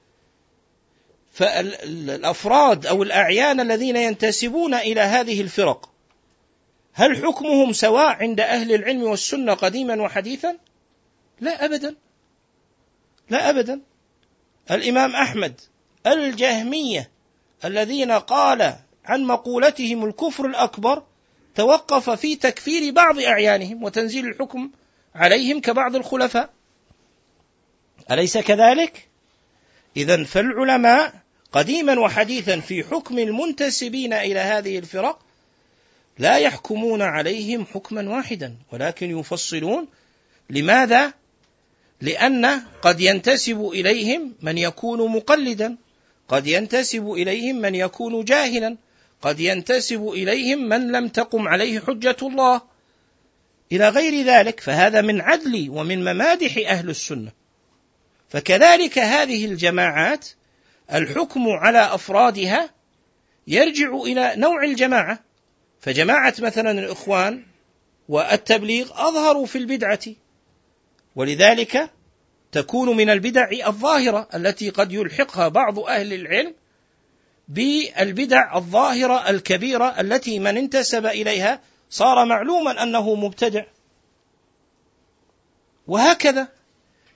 فالأفراد 1.33 2.87
أو 2.87 3.03
الأعيان 3.03 3.61
الذين 3.61 3.97
ينتسبون 3.97 4.75
إلى 4.75 5.01
هذه 5.01 5.41
الفرق 5.41 5.91
هل 6.93 7.17
حكمهم 7.17 7.73
سواء 7.73 8.17
عند 8.17 8.41
أهل 8.41 8.75
العلم 8.75 9.03
والسنة 9.03 9.55
قديما 9.55 10.03
وحديثا؟ 10.03 10.57
لا 11.41 11.65
أبدا. 11.65 11.97
لا 13.31 13.51
أبدا. 13.51 13.81
الإمام 14.71 15.17
أحمد 15.17 15.61
الجهمية 16.07 17.11
الذين 17.65 18.13
قال 18.13 18.77
عن 19.05 19.25
مقولتهم 19.25 20.05
الكفر 20.05 20.47
الأكبر 20.47 21.03
توقف 21.57 22.11
في 22.11 22.37
تكفير 22.37 22.93
بعض 22.93 23.19
أعيانهم 23.19 23.85
وتنزيل 23.85 24.27
الحكم 24.27 24.71
عليهم 25.15 25.61
كبعض 25.61 25.97
الخلفاء 25.97 26.51
أليس 28.11 28.39
كذلك؟ 28.39 29.09
إذا 29.97 30.25
فالعلماء 30.25 31.15
قديما 31.53 32.01
وحديثا 32.01 32.61
في 32.61 32.85
حكم 32.85 33.19
المنتسبين 33.19 34.13
إلى 34.13 34.39
هذه 34.39 34.79
الفرق 34.79 35.19
لا 36.19 36.39
يحكمون 36.39 37.03
عليهم 37.03 37.67
حكما 37.75 38.11
واحدا 38.11 38.57
ولكن 38.73 39.19
يفصلون 39.19 39.89
لماذا؟ 40.51 41.13
لأن 42.01 42.63
قد 42.83 43.01
ينتسب 43.01 43.69
إليهم 43.73 44.35
من 44.43 44.59
يكون 44.59 45.13
مقلدا 45.13 45.77
قد 46.29 46.47
ينتسب 46.47 47.13
إليهم 47.13 47.57
من 47.57 47.75
يكون 47.75 48.25
جاهلا 48.25 48.77
قد 49.23 49.41
ينتسب 49.41 50.09
إليهم 50.09 50.69
من 50.69 50.93
لم 50.93 51.09
تقم 51.09 51.49
عليه 51.49 51.81
حجة 51.81 52.17
الله. 52.23 52.63
إلى 53.73 53.89
غير 53.89 54.27
ذلك 54.27 54.61
فهذا 54.61 55.01
من 55.01 55.21
عدل 55.21 55.71
ومن 55.71 56.05
ممادح 56.05 56.71
أهل 56.71 56.91
السنة. 56.91 57.33
فكذلك 58.29 58.99
هذه 58.99 59.45
الجماعات 59.45 60.29
الحكم 60.93 61.49
على 61.49 61.79
أفرادها 61.79 62.71
يرجع 63.47 63.95
إلى 63.95 64.33
نوع 64.37 64.65
الجماعة. 64.65 65.25
فجماعة 65.81 66.35
مثلا 66.39 66.71
الإخوان 66.71 67.45
والتبليغ 68.09 69.09
أظهروا 69.09 69.47
في 69.47 69.59
البدعة. 69.59 70.01
ولذلك 71.17 71.91
تكون 72.53 72.97
من 72.97 73.11
البدع 73.11 73.51
الظاهرة 73.67 74.29
التي 74.35 74.71
قد 74.71 74.93
يلحقها 74.93 75.49
بعض 75.49 75.79
أهل 75.79 76.13
العلم 76.13 76.55
بالبدع 77.49 78.57
الظاهرة 78.57 79.31
الكبيرة 79.31 80.01
التي 80.01 80.39
من 80.39 80.57
انتسب 80.57 81.07
إليها 81.07 81.61
صار 81.91 82.25
معلوما 82.25 82.83
أنه 82.83 83.15
مبتدع. 83.15 83.65
وهكذا. 85.87 86.49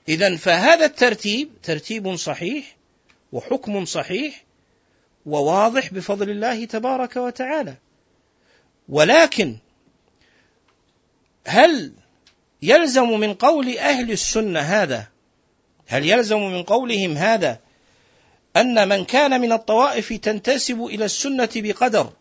إذا 0.09 0.37
فهذا 0.37 0.85
الترتيب 0.85 1.51
ترتيب 1.63 2.17
صحيح 2.17 2.77
وحكم 3.33 3.85
صحيح 3.85 4.45
وواضح 5.27 5.95
بفضل 5.95 6.31
الله 6.31 6.65
تبارك 6.65 7.17
وتعالى. 7.17 7.75
ولكن 8.89 9.57
هل 11.47 11.93
يلزم 12.63 13.21
من 13.21 13.35
قول 13.35 13.79
أهل 13.79 14.11
السنة 14.11 14.61
هذا؟ 14.61 15.07
هل 15.87 16.07
يلزم 16.07 16.41
من 16.41 16.63
قولهم 16.63 17.17
هذا 17.17 17.61
أن 18.57 18.89
من 18.89 19.05
كان 19.05 19.41
من 19.41 19.53
الطوائف 19.53 20.13
تنتسب 20.13 20.85
إلى 20.85 21.05
السنة 21.05 21.49
بقدر 21.57 22.13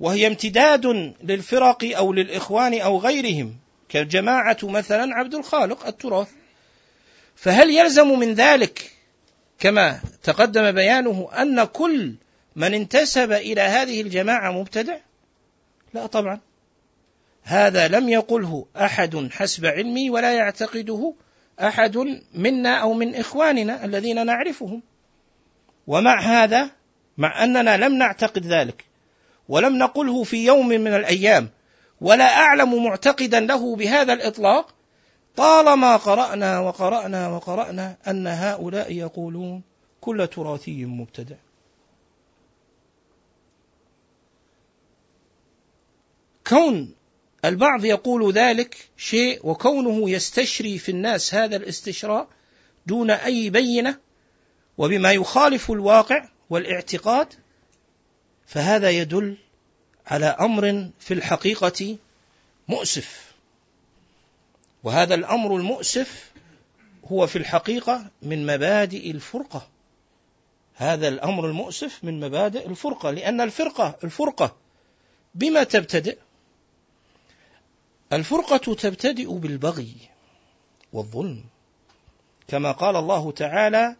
وهي 0.00 0.26
امتداد 0.26 1.14
للفرق 1.22 1.96
أو 1.96 2.12
للإخوان 2.12 2.80
أو 2.80 2.98
غيرهم 2.98 3.56
كالجماعة 3.88 4.58
مثلا 4.62 5.14
عبد 5.14 5.34
الخالق 5.34 5.86
التراث. 5.86 6.28
فهل 7.36 7.70
يلزم 7.70 8.18
من 8.18 8.34
ذلك 8.34 8.90
كما 9.58 10.00
تقدم 10.22 10.72
بيانه 10.72 11.28
أن 11.32 11.64
كل 11.64 12.14
من 12.56 12.74
انتسب 12.74 13.32
إلى 13.32 13.60
هذه 13.60 14.00
الجماعة 14.00 14.52
مبتدع؟ 14.52 14.96
لا 15.94 16.06
طبعا. 16.06 16.40
هذا 17.42 17.88
لم 17.88 18.08
يقله 18.08 18.66
أحد 18.76 19.28
حسب 19.32 19.66
علمي 19.66 20.10
ولا 20.10 20.32
يعتقده 20.32 21.14
أحد 21.60 22.22
منا 22.34 22.76
أو 22.76 22.92
من 22.92 23.14
إخواننا 23.14 23.84
الذين 23.84 24.26
نعرفهم. 24.26 24.82
ومع 25.86 26.20
هذا 26.20 26.70
مع 27.18 27.44
أننا 27.44 27.76
لم 27.76 27.94
نعتقد 27.94 28.46
ذلك 28.46 28.84
ولم 29.48 29.78
نقله 29.78 30.24
في 30.24 30.46
يوم 30.46 30.68
من 30.68 30.94
الأيام 30.94 31.48
ولا 32.00 32.24
أعلم 32.24 32.84
معتقدا 32.84 33.40
له 33.40 33.76
بهذا 33.76 34.12
الإطلاق 34.12 34.74
طالما 35.36 35.96
قرأنا 35.96 36.60
وقرأنا 36.60 37.28
وقرأنا 37.28 37.96
أن 38.08 38.26
هؤلاء 38.26 38.92
يقولون 38.92 39.62
كل 40.00 40.26
تراثي 40.26 40.84
مبتدع. 40.84 41.36
كون 46.46 46.94
البعض 47.44 47.84
يقول 47.84 48.32
ذلك 48.32 48.88
شيء 48.96 49.40
وكونه 49.46 50.10
يستشري 50.10 50.78
في 50.78 50.88
الناس 50.88 51.34
هذا 51.34 51.56
الاستشراء 51.56 52.28
دون 52.86 53.10
أي 53.10 53.50
بينة 53.50 53.98
وبما 54.78 55.12
يخالف 55.12 55.70
الواقع 55.70 56.28
والاعتقاد 56.50 57.28
فهذا 58.46 58.90
يدل 58.90 59.36
على 60.06 60.26
أمر 60.26 60.90
في 61.00 61.14
الحقيقة 61.14 61.96
مؤسف. 62.68 63.32
وهذا 64.84 65.14
الأمر 65.14 65.56
المؤسف 65.56 66.32
هو 67.12 67.26
في 67.26 67.36
الحقيقة 67.36 68.10
من 68.22 68.46
مبادئ 68.46 69.10
الفرقة. 69.10 69.68
هذا 70.74 71.08
الأمر 71.08 71.46
المؤسف 71.46 72.04
من 72.04 72.20
مبادئ 72.20 72.66
الفرقة 72.66 73.10
لأن 73.10 73.40
الفرقة 73.40 73.98
الفرقة 74.04 74.56
بما 75.34 75.64
تبتدئ 75.64 76.18
الفرقة 78.14 78.74
تبتدئ 78.74 79.32
بالبغي 79.32 79.94
والظلم 80.92 81.44
كما 82.48 82.72
قال 82.72 82.96
الله 82.96 83.32
تعالى 83.32 83.96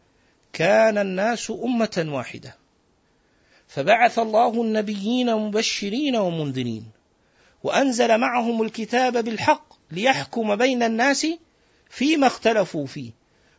كان 0.53 0.99
الناس 0.99 1.51
أمة 1.51 2.07
واحدة 2.09 2.57
فبعث 3.69 4.19
الله 4.19 4.63
النبيين 4.63 5.35
مبشرين 5.37 6.17
ومنذرين 6.17 6.85
وأنزل 7.63 8.19
معهم 8.19 8.63
الكتاب 8.63 9.25
بالحق 9.25 9.75
ليحكم 9.91 10.57
بين 10.57 10.83
الناس 10.83 11.27
فيما 11.91 12.27
اختلفوا 12.27 12.87
فيه 12.87 13.11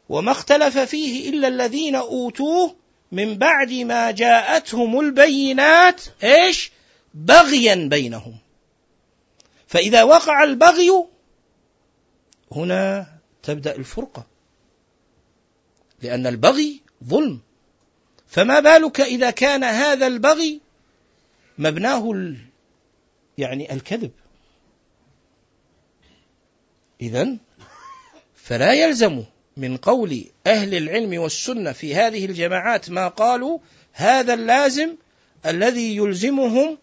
وما 0.09 0.31
اختلف 0.31 0.77
فيه 0.77 1.29
إلا 1.29 1.47
الذين 1.47 1.95
أوتوه 1.95 2.75
من 3.11 3.37
بعد 3.37 3.71
ما 3.73 4.11
جاءتهم 4.11 4.99
البينات 4.99 6.01
إيش؟ 6.23 6.71
بغيا 7.13 7.75
بينهم. 7.75 8.44
فإذا 9.67 10.03
وقع 10.03 10.43
البغي 10.43 11.05
هنا 12.51 13.07
تبدأ 13.43 13.75
الفرقة. 13.75 14.27
لأن 16.01 16.27
البغي 16.27 16.81
ظلم. 17.03 17.39
فما 18.27 18.59
بالك 18.59 19.01
إذا 19.01 19.29
كان 19.29 19.63
هذا 19.63 20.07
البغي 20.07 20.61
مبناه 21.57 22.33
يعني 23.37 23.73
الكذب. 23.73 24.11
إذا 27.01 27.37
فلا 28.35 28.73
يلزم 28.73 29.23
من 29.57 29.77
قول 29.77 30.25
أهل 30.47 30.75
العلم 30.75 31.21
والسنة 31.21 31.71
في 31.71 31.95
هذه 31.95 32.25
الجماعات 32.25 32.89
ما 32.89 33.07
قالوا 33.07 33.59
هذا 33.93 34.33
اللازم 34.33 34.95
الذي 35.45 35.95
يلزمهم 35.95 36.77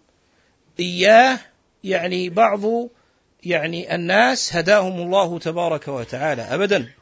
إياه 0.80 1.38
يعني 1.84 2.28
بعض 2.28 2.88
يعني 3.44 3.94
الناس 3.94 4.56
هداهم 4.56 5.00
الله 5.00 5.38
تبارك 5.38 5.88
وتعالى 5.88 6.42
أبدا 6.42 6.92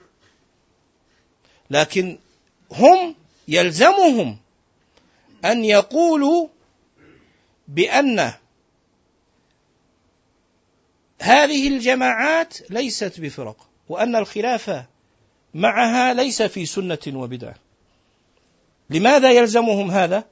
لكن 1.70 2.18
هم 2.72 3.14
يلزمهم 3.48 4.38
أن 5.44 5.64
يقولوا 5.64 6.48
بأن 7.68 8.32
هذه 11.22 11.68
الجماعات 11.68 12.70
ليست 12.70 13.20
بفرق 13.20 13.68
وأن 13.88 14.16
الخلاف 14.16 14.84
معها 15.54 16.14
ليس 16.14 16.42
في 16.42 16.66
سنة 16.66 16.98
وبدعة. 17.06 17.54
لماذا 18.90 19.30
يلزمهم 19.30 19.90
هذا؟ 19.90 20.24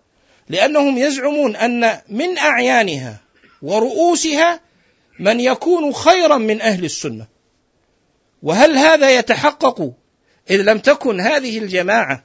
لأنهم 0.48 0.98
يزعمون 0.98 1.56
أن 1.56 2.00
من 2.08 2.38
أعيانها 2.38 3.20
ورؤوسها 3.62 4.60
من 5.20 5.40
يكون 5.40 5.92
خيرا 5.92 6.36
من 6.36 6.60
أهل 6.60 6.84
السنة. 6.84 7.26
وهل 8.42 8.78
هذا 8.78 9.10
يتحقق 9.10 9.92
إذ 10.50 10.62
لم 10.62 10.78
تكن 10.78 11.20
هذه 11.20 11.58
الجماعة 11.58 12.24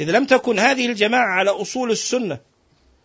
إذ 0.00 0.10
لم 0.10 0.24
تكن 0.24 0.58
هذه 0.58 0.86
الجماعة 0.86 1.38
على 1.38 1.50
أصول 1.50 1.90
السنة 1.90 2.38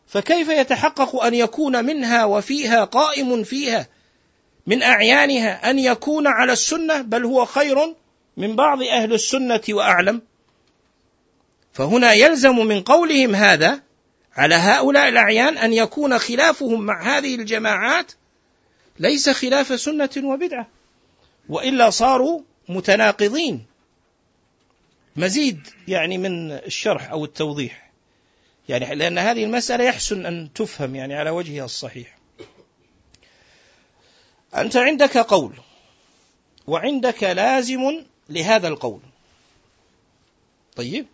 فكيف 0.07 0.49
يتحقق 0.49 1.23
أن 1.23 1.33
يكون 1.33 1.85
منها 1.85 2.25
وفيها 2.25 2.83
قائم 2.83 3.43
فيها 3.43 3.87
من 4.67 4.83
أعيانها 4.83 5.69
أن 5.69 5.79
يكون 5.79 6.27
على 6.27 6.53
السنة 6.53 7.01
بل 7.01 7.25
هو 7.25 7.45
خير 7.45 7.95
من 8.37 8.55
بعض 8.55 8.83
أهل 8.83 9.13
السنة 9.13 9.61
وأعلم 9.69 10.21
فهنا 11.73 12.13
يلزم 12.13 12.55
من 12.55 12.81
قولهم 12.81 13.35
هذا 13.35 13.82
على 14.37 14.55
هؤلاء 14.55 15.09
الأعيان 15.09 15.57
أن 15.57 15.73
يكون 15.73 16.19
خلافهم 16.19 16.81
مع 16.81 17.17
هذه 17.17 17.35
الجماعات 17.35 18.11
ليس 18.99 19.29
خلاف 19.29 19.81
سنة 19.81 20.09
وبدعة 20.17 20.67
وإلا 21.49 21.89
صاروا 21.89 22.41
متناقضين. 22.69 23.65
مزيد 25.15 25.67
يعني 25.87 26.17
من 26.17 26.51
الشرح 26.51 27.11
أو 27.11 27.25
التوضيح. 27.25 27.91
يعني 28.69 28.95
لأن 28.95 29.17
هذه 29.17 29.43
المسألة 29.43 29.83
يحسن 29.83 30.25
أن 30.25 30.53
تفهم 30.53 30.95
يعني 30.95 31.15
على 31.15 31.29
وجهها 31.29 31.65
الصحيح. 31.65 32.17
أنت 34.55 34.77
عندك 34.77 35.17
قول 35.17 35.53
وعندك 36.67 37.23
لازم 37.23 38.03
لهذا 38.29 38.67
القول. 38.67 38.99
طيب. 40.75 41.05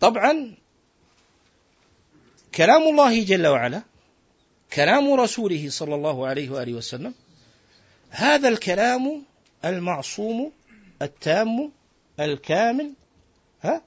طبعا 0.00 0.54
كلام 2.60 2.82
الله 2.82 3.24
جل 3.24 3.46
وعلا 3.46 3.82
كلام 4.72 5.12
رسوله 5.12 5.70
صلى 5.70 5.94
الله 5.94 6.26
عليه 6.26 6.50
وآله 6.50 6.74
وسلم 6.74 7.14
هذا 8.10 8.48
الكلام 8.48 9.22
المعصوم 9.64 10.52
التام 11.02 11.72
الكامل 12.20 12.92
ها؟ 13.62 13.82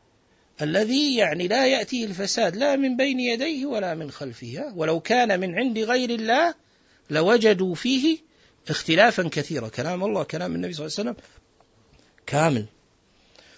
الذي 0.61 1.15
يعني 1.15 1.47
لا 1.47 1.65
يأتيه 1.65 2.05
الفساد 2.05 2.55
لا 2.55 2.75
من 2.75 2.97
بين 2.97 3.19
يديه 3.19 3.65
ولا 3.65 3.95
من 3.95 4.11
خلفه 4.11 4.73
ولو 4.75 4.99
كان 4.99 5.39
من 5.39 5.55
عند 5.55 5.79
غير 5.79 6.09
الله 6.09 6.53
لوجدوا 7.09 7.75
فيه 7.75 8.17
اختلافا 8.69 9.29
كثيرا. 9.31 9.67
كلام 9.67 10.03
الله 10.03 10.23
كلام 10.23 10.55
النبي 10.55 10.73
صلى 10.73 10.85
الله 10.85 10.95
عليه 10.99 11.09
وسلم 11.09 11.23
كامل. 12.25 12.65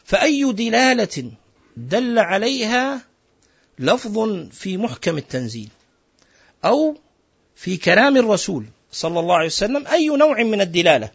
فأي 0.03 0.53
دلالة 0.53 1.31
دل 1.77 2.19
عليها 2.19 3.14
لفظ 3.79 4.47
في 4.51 4.77
محكم 4.77 5.17
التنزيل 5.17 5.69
أو 6.65 6.97
في 7.55 7.77
كلام 7.77 8.17
الرسول 8.17 8.65
صلى 8.91 9.19
الله 9.19 9.35
عليه 9.35 9.45
وسلم 9.45 9.87
أي 9.87 10.07
نوع 10.07 10.43
من 10.43 10.61
الدلالة؟ 10.61 11.09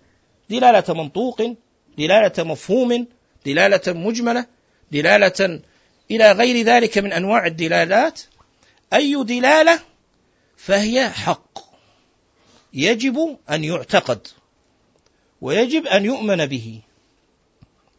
دلالة 0.50 0.94
منطوق 0.94 1.56
دلالة 1.98 2.44
مفهوم 2.44 3.06
دلالة 3.46 3.92
مجملة 3.92 4.46
دلالة 4.92 5.60
إلى 6.10 6.32
غير 6.32 6.64
ذلك 6.64 6.98
من 6.98 7.12
أنواع 7.12 7.46
الدلالات. 7.46 8.20
أي 8.92 9.24
دلالة؟ 9.24 9.80
فهي 10.56 11.10
حق. 11.10 11.58
يجب 12.72 13.38
أن 13.50 13.64
يعتقد 13.64 14.28
ويجب 15.40 15.86
أن 15.86 16.04
يؤمن 16.04 16.46
به. 16.46 16.80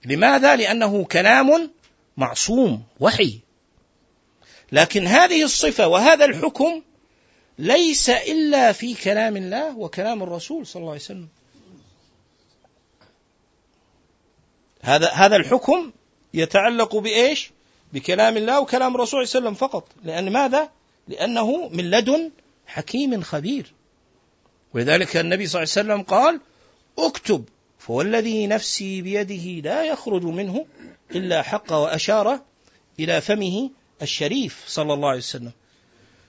لماذا؟ 0.06 0.56
لأنه 0.56 1.04
كلام 1.04 1.72
معصوم 2.18 2.84
وحي. 3.00 3.40
لكن 4.72 5.08
هذه 5.08 5.44
الصفة 5.44 5.88
وهذا 5.88 6.26
الحكم 6.26 6.82
ليس 7.60 8.10
إلا 8.10 8.72
في 8.72 8.94
كلام 8.94 9.38
الله 9.38 9.78
وكلام 9.78 10.24
الرسول 10.24 10.68
صلى 10.68 10.80
الله 10.80 10.92
عليه 10.92 11.02
وسلم 11.02 11.28
هذا 14.82 15.10
هذا 15.12 15.36
الحكم 15.36 15.92
يتعلق 16.34 16.96
بإيش؟ 16.96 17.52
بكلام 17.94 18.38
الله 18.38 18.60
وكلام 18.60 18.96
الرسول 18.96 19.28
صلى 19.28 19.40
الله 19.40 19.50
عليه 19.50 19.58
وسلم 19.58 19.70
فقط 19.70 19.88
لأن 20.04 20.32
ماذا؟ 20.32 20.70
لأنه 21.08 21.70
من 21.70 21.92
لدن 21.92 22.32
حكيم 22.66 23.22
خبير 23.22 23.74
ولذلك 24.74 25.18
النبي 25.18 25.48
صلى 25.48 25.64
الله 25.64 25.74
عليه 25.78 25.94
وسلم 25.94 26.04
قال 26.04 26.40
أكتب 26.98 27.46
فوالذي 27.80 28.48
نفسي 28.48 29.02
بيده 29.02 29.70
لا 29.70 29.84
يخرج 29.84 30.24
منه 30.24 30.66
إلا 31.12 31.42
حق 31.42 31.74
وأشار 31.74 32.40
إلى 33.00 33.22
فمه 33.22 33.70
الشريف 34.02 34.64
صلى 34.68 34.94
الله 34.94 35.10
عليه 35.10 35.18
وسلم. 35.18 35.52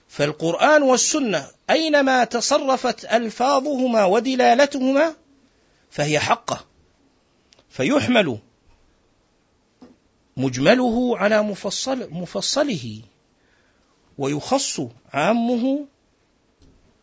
فالقرآن 0.07 0.83
والسنة 0.83 1.47
أينما 1.69 2.23
تصرفت 2.23 3.05
ألفاظهما 3.05 4.05
ودلالتهما 4.05 5.15
فهي 5.89 6.19
حقة. 6.19 6.65
فيحمل 7.69 8.39
مجمله 10.37 11.17
على 11.17 11.41
مفصل 11.41 12.09
مفصله 12.11 13.01
ويخص 14.17 14.81
عامه 15.13 15.85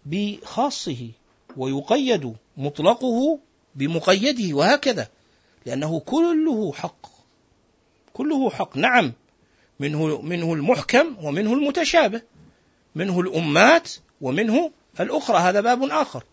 بخاصه 0.06 1.08
ويقيد 1.56 2.34
مطلقه 2.56 3.38
بمقيده 3.74 4.56
وهكذا 4.56 5.08
لأنه 5.66 6.00
كله 6.00 6.72
حق. 6.72 7.06
كله 8.12 8.50
حق. 8.50 8.76
نعم 8.76 9.12
منه 9.80 10.20
منه 10.20 10.54
المحكم 10.54 11.16
ومنه 11.24 11.52
المتشابه 11.52 12.22
منه 12.94 13.20
الأمات 13.20 13.90
ومنه 14.20 14.70
الأخرى. 15.00 15.38
هذا 15.38 15.60
باب 15.60 15.82
آخر. 15.82 16.24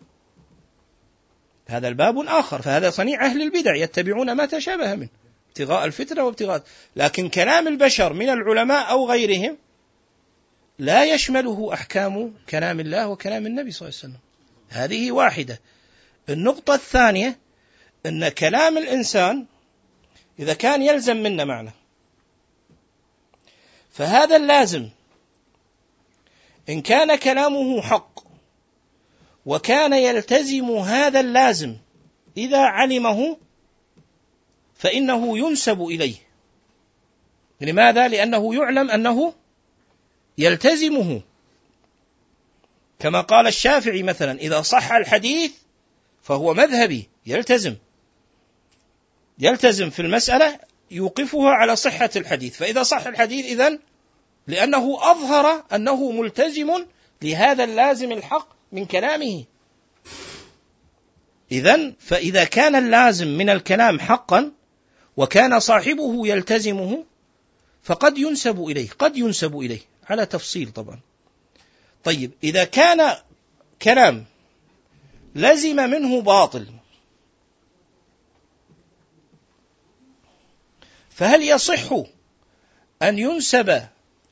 هذا 1.66 1.88
الباب 1.88 2.18
آخر. 2.18 2.62
فهذا 2.62 2.90
صنيع 2.90 3.26
أهل 3.26 3.42
البدع 3.42 3.74
يتبعون 3.74 4.32
ما 4.32 4.46
تشابه 4.46 4.94
منه 4.94 5.08
ابتغاء 5.48 5.84
الفتنة 5.84 6.24
وابتغاء. 6.24 6.62
لكن 6.96 7.28
كلام 7.28 7.68
البشر 7.68 8.12
من 8.12 8.28
العلماء 8.28 8.90
أو 8.90 9.10
غيرهم 9.10 9.56
لا 10.78 11.04
يشمله 11.04 11.70
أحكام 11.72 12.34
كلام 12.48 12.80
الله 12.80 13.08
وكلام 13.08 13.46
النبي 13.46 13.70
صلى 13.70 13.88
الله 13.88 13.98
عليه 14.02 14.14
وسلم. 14.14 14.20
هذه 14.68 15.12
واحدة. 15.12 15.60
النقطة 16.28 16.74
الثانية 16.74 17.38
أن 18.06 18.28
كلام 18.28 18.78
الإنسان 18.78 19.46
إذا 20.38 20.54
كان 20.54 20.82
يلزم 20.82 21.16
منا 21.16 21.44
معنى 21.44 21.70
فهذا 23.98 24.36
اللازم. 24.36 24.88
إن 26.68 26.82
كان 26.82 27.16
كلامه 27.16 27.82
حق 27.82 28.20
وكان 29.46 29.92
يلتزم 29.92 30.70
هذا 30.70 31.20
اللازم 31.20 31.76
إذا 32.36 32.58
علمه 32.58 33.38
فإنه 34.74 35.38
ينسب 35.38 35.82
إليه. 35.82 36.14
لماذا؟ 37.60 38.08
لأنه 38.08 38.54
يعلم 38.54 38.90
أنه 38.90 39.34
يلتزمه. 40.38 41.20
كما 42.98 43.20
قال 43.20 43.46
الشافعي 43.46 44.02
مثلا 44.02 44.38
إذا 44.38 44.62
صح 44.62 44.92
الحديث 44.92 45.52
فهو 46.22 46.54
مذهبي 46.54 47.08
يلتزم. 47.26 47.76
يلتزم 49.38 49.90
في 49.90 50.02
المسألة 50.02 50.58
يوقفها 50.90 51.50
على 51.50 51.76
صحة 51.76 52.10
الحديث. 52.16 52.56
فإذا 52.56 52.82
صح 52.82 53.06
الحديث 53.06 53.46
إذن 53.46 53.78
لأنه 54.46 55.10
أظهر 55.10 55.64
أنه 55.74 56.10
ملتزم 56.10 56.84
لهذا 57.22 57.64
اللازم 57.64 58.12
الحق 58.12 58.48
من 58.72 58.86
كلامه. 58.86 59.44
إذا 61.52 61.92
فإذا 61.98 62.44
كان 62.44 62.74
اللازم 62.74 63.28
من 63.28 63.50
الكلام 63.50 64.00
حقا 64.00 64.52
وكان 65.16 65.60
صاحبه 65.60 66.26
يلتزمه 66.26 67.04
فقد 67.82 68.18
ينسب 68.18 68.64
إليه 68.64 68.88
قد 68.98 69.16
ينسب 69.16 69.58
إليه. 69.58 69.80
على 70.10 70.26
تفصيل 70.26 70.70
طبعا. 70.70 71.00
طيب 72.04 72.30
إذا 72.44 72.64
كان 72.64 73.16
كلام 73.82 74.24
لزم 75.34 75.76
منه 75.76 76.20
باطل 76.20 76.66
فهل 81.18 81.42
يصح 81.42 81.92
أن 83.02 83.18
ينسب 83.18 83.82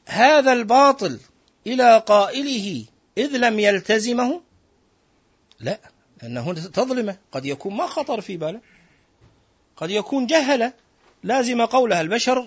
هذا 0.07 0.53
الباطل 0.53 1.19
إلى 1.67 1.99
قائله 2.07 2.85
إذ 3.19 3.37
لم 3.37 3.59
يلتزمه؟ 3.59 4.41
لا 5.61 5.79
لأنه 6.23 6.53
تظلمه. 6.53 7.17
قد 7.33 7.47
يكون 7.47 7.75
ما 7.75 7.87
خطر 7.87 8.21
في 8.21 8.37
باله. 8.37 8.61
قد 9.77 9.91
يكون 9.91 10.27
جهل. 10.27 10.73
لازم 11.23 11.63
قولها 11.63 12.01
البشر 12.01 12.47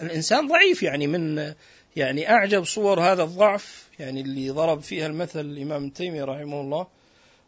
الإنسان 0.00 0.48
ضعيف 0.48 0.82
يعني 0.82 1.06
من 1.06 1.54
يعني 1.96 2.30
أعجب 2.30 2.64
صور 2.64 3.00
هذا 3.00 3.22
الضعف 3.22 3.88
يعني 3.98 4.20
اللي 4.20 4.50
ضرب 4.50 4.80
فيها 4.80 5.06
المثل 5.06 5.40
الإمام 5.40 5.90
تيمية 5.90 6.24
رحمه 6.24 6.60
الله 6.60 6.86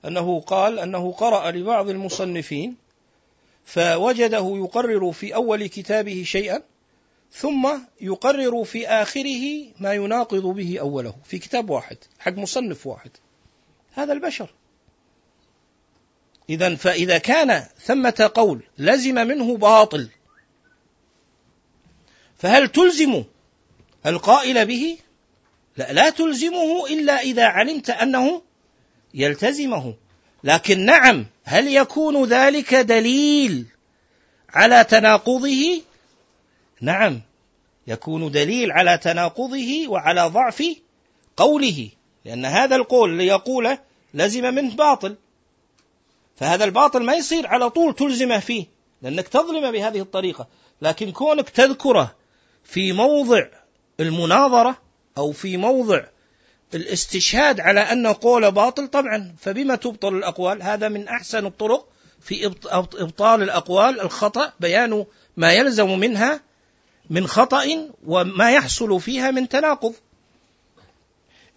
أنه 0.04 0.40
قال 0.40 0.78
أنه 0.78 1.12
قرأ 1.12 1.50
لبعض 1.50 1.88
المصنفين 1.88 2.83
فوجده 3.64 4.52
يقرر 4.56 5.12
في 5.12 5.34
أول 5.34 5.66
كتابه 5.66 6.22
شيئا 6.26 6.62
ثم 7.32 7.78
يقرر 8.00 8.64
في 8.64 8.88
آخره 8.88 9.66
ما 9.80 9.92
يناقض 9.92 10.42
به 10.42 10.80
أوله. 10.80 11.14
في 11.24 11.38
كتاب 11.38 11.70
واحد 11.70 11.96
حق 12.18 12.32
مصنف 12.32 12.86
واحد. 12.86 13.10
هذا 13.92 14.12
البشر. 14.12 14.54
إذا 16.50 16.74
فإذا 16.74 17.18
كان 17.18 17.66
ثمة 17.80 18.30
قول 18.34 18.62
لزم 18.78 19.14
منه 19.14 19.56
باطل 19.56 20.08
فهل 22.36 22.68
تلزم 22.68 23.24
القائل 24.06 24.66
به؟ 24.66 24.98
لا 25.76 25.92
لا 25.92 26.10
تلزمه 26.10 26.86
إلا 26.86 27.20
إذا 27.20 27.44
علمت 27.44 27.90
أنه 27.90 28.42
يلتزمه. 29.14 29.94
لكن 30.44 30.84
نعم 30.84 31.26
هل 31.44 31.68
يكون 31.68 32.24
ذلك 32.24 32.74
دليل 32.74 33.66
على 34.50 34.84
تناقضه؟ 34.84 35.82
نعم 36.80 37.20
يكون 37.86 38.30
دليل 38.30 38.72
على 38.72 38.98
تناقضه 38.98 39.88
وعلى 39.88 40.26
ضعف 40.26 40.64
قوله 41.36 41.88
لأن 42.24 42.44
هذا 42.44 42.76
القول 42.76 43.10
اللي 43.10 43.26
يقوله 43.26 43.78
لزم 44.14 44.54
منه 44.54 44.74
باطل. 44.74 45.16
فهذا 46.36 46.64
الباطل 46.64 47.02
ما 47.02 47.14
يصير 47.14 47.46
على 47.46 47.70
طول 47.70 47.94
تلزمه 47.94 48.38
فيه 48.38 48.66
لأنك 49.02 49.28
تظلم 49.28 49.72
بهذه 49.72 50.00
الطريقة. 50.00 50.46
لكن 50.82 51.12
كونك 51.12 51.48
تذكره 51.48 52.14
في 52.64 52.92
موضع 52.92 53.46
المناظرة 54.00 54.76
أو 55.18 55.32
في 55.32 55.56
موضع 55.56 56.04
الاستشهاد 56.74 57.60
على 57.60 57.80
أن 57.80 58.06
قول 58.06 58.52
باطل 58.52 58.88
طبعا 58.88 59.34
فبما 59.38 59.76
تبطل 59.76 60.14
الأقوال؟ 60.14 60.62
هذا 60.62 60.88
من 60.88 61.08
أحسن 61.08 61.46
الطرق 61.46 61.88
في 62.20 62.46
إبطال 62.74 63.42
الأقوال 63.42 64.00
الخطأ 64.00 64.52
بيان 64.60 65.04
ما 65.36 65.52
يلزم 65.52 65.98
منها 65.98 66.40
من 67.10 67.26
خطأ 67.26 67.90
وما 68.06 68.52
يحصل 68.52 69.00
فيها 69.00 69.30
من 69.30 69.48
تناقض. 69.48 69.94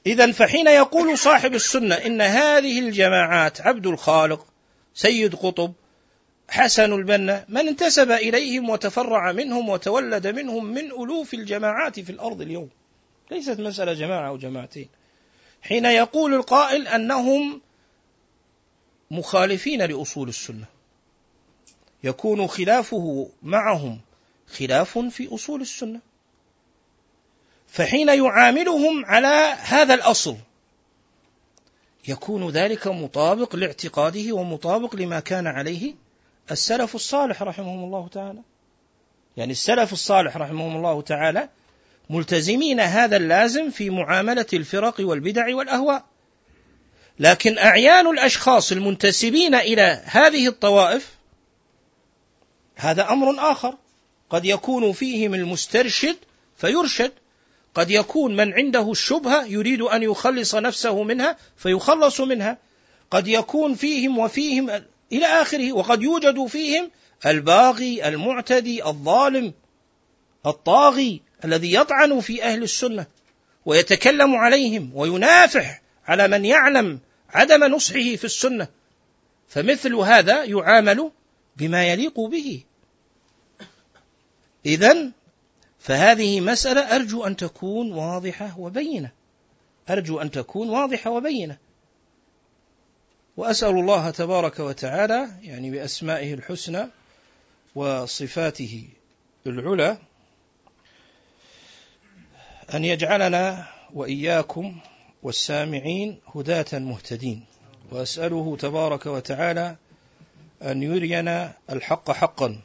إذا 0.05 0.31
فحين 0.31 0.67
يقول 0.67 1.17
صاحب 1.17 1.53
السنة 1.53 1.95
إن 1.95 2.21
هذه 2.21 2.79
الجماعات 2.79 3.61
عبد 3.61 3.87
الخالق 3.87 4.45
سيد 4.93 5.35
قطب 5.35 5.73
حسن 6.49 6.93
البنا 6.93 7.45
من 7.49 7.67
انتسب 7.67 8.11
إليهم 8.11 8.69
وتفرع 8.69 9.31
منهم 9.31 9.69
وتولد 9.69 10.27
منهم 10.27 10.65
من 10.65 10.85
ألوف 10.85 11.33
الجماعات 11.33 11.99
في 11.99 12.09
الأرض 12.09 12.41
اليوم. 12.41 12.69
ليست 13.31 13.59
مسألة 13.59 13.93
جماعة 13.93 14.27
أو 14.27 14.37
جماعتين. 14.37 14.89
حين 15.61 15.85
يقول 15.85 16.33
القائل 16.33 16.87
أنهم 16.87 17.61
مخالفين 19.11 19.81
لأصول 19.81 20.29
السنة. 20.29 20.65
يكون 22.03 22.47
خلافه 22.47 23.29
معهم 23.43 24.01
خلاف 24.47 24.97
في 24.97 25.35
أصول 25.35 25.61
السنة. 25.61 25.99
فحين 27.67 28.09
يعاملهم 28.09 29.05
على 29.05 29.57
هذا 29.59 29.93
الأصل 29.93 30.37
يكون 32.07 32.49
ذلك 32.49 32.87
مطابق 32.87 33.55
لاعتقاده 33.55 34.33
ومطابق 34.33 34.95
لما 34.95 35.19
كان 35.19 35.47
عليه 35.47 35.95
السلف 36.51 36.95
الصالح 36.95 37.43
رحمهم 37.43 37.83
الله 37.83 38.07
تعالى. 38.07 38.41
يعني 39.37 39.51
السلف 39.51 39.93
الصالح 39.93 40.37
رحمهم 40.37 40.75
الله 40.75 41.01
تعالى 41.01 41.49
ملتزمين 42.09 42.79
هذا 42.79 43.17
اللازم 43.17 43.69
في 43.69 43.89
معاملة 43.89 44.45
الفرق 44.53 44.95
والبدع 44.99 45.55
والأهواء. 45.55 46.05
لكن 47.19 47.57
أعيان 47.57 48.07
الأشخاص 48.07 48.71
المنتسبين 48.71 49.55
إلى 49.55 50.01
هذه 50.05 50.47
الطوائف 50.47 51.15
هذا 52.75 53.09
أمر 53.09 53.51
آخر. 53.51 53.77
قد 54.29 54.45
يكون 54.45 54.91
فيهم 54.91 55.33
المسترشد 55.33 56.15
فيرشد. 56.57 57.11
قد 57.75 57.91
يكون 57.91 58.35
من 58.35 58.53
عنده 58.53 58.91
الشبهة 58.91 59.45
يريد 59.45 59.81
أن 59.81 60.03
يخلص 60.03 60.55
نفسه 60.55 61.03
منها 61.03 61.37
فيخلص 61.57 62.21
منها. 62.21 62.57
قد 63.11 63.27
يكون 63.27 63.75
فيهم 63.75 64.17
وفيهم 64.17 64.69
إلى 65.11 65.25
آخره 65.25 65.73
وقد 65.73 66.03
يوجد 66.03 66.45
فيهم 66.45 66.91
الباغي 67.25 68.07
المعتدي 68.07 68.85
الظالم 68.85 69.53
الطاغي. 70.45 71.26
الذي 71.45 71.73
يطعن 71.73 72.19
في 72.19 72.43
أهل 72.43 72.63
السنة 72.63 73.05
ويتكلم 73.65 74.35
عليهم 74.35 74.91
وينافح 74.93 75.81
على 76.05 76.27
من 76.27 76.45
يعلم 76.45 76.99
عدم 77.29 77.63
نصحه 77.63 78.15
في 78.15 78.23
السنة. 78.23 78.67
فمثل 79.47 79.95
هذا 79.95 80.43
يعامل 80.43 81.11
بما 81.57 81.87
يليق 81.87 82.19
به. 82.19 82.63
إذا 84.65 85.11
فهذه 85.79 86.41
مسألة 86.41 86.95
أرجو 86.95 87.23
أن 87.23 87.35
تكون 87.35 87.91
واضحة 87.93 88.59
وبينة. 88.59 89.11
أرجو 89.89 90.21
أن 90.21 90.31
تكون 90.31 90.69
واضحة 90.69 91.11
وبينة. 91.11 91.57
وأسأل 93.37 93.69
الله 93.69 94.09
تبارك 94.09 94.59
وتعالى 94.59 95.29
يعني 95.41 95.71
بأسمائه 95.71 96.33
الحسنى 96.33 96.87
وصفاته 97.75 98.87
العلى 99.47 99.97
أن 102.73 102.85
يجعلنا 102.85 103.67
وإياكم 103.93 104.75
والسامعين 105.23 106.19
هداة 106.35 106.65
مهتدين. 106.79 107.45
وأسأله 107.91 108.57
تبارك 108.59 109.05
وتعالى 109.05 109.75
أن 110.61 110.83
يرينا 110.83 111.53
الحق 111.69 112.11
حقا 112.11 112.61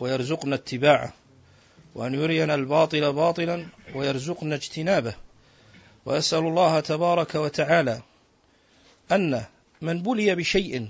ويرزقنا 0.00 0.54
اتباعه 0.54 1.12
وأن 1.94 2.14
يرينا 2.14 2.54
الباطل 2.54 3.12
باطلا 3.12 3.66
ويرزقنا 3.94 4.54
اجتنابه. 4.54 5.14
وأسأل 6.06 6.38
الله 6.38 6.80
تبارك 6.80 7.34
وتعالى 7.34 8.02
أن 9.12 9.44
من 9.80 10.02
بلي 10.02 10.34
بشيء 10.34 10.88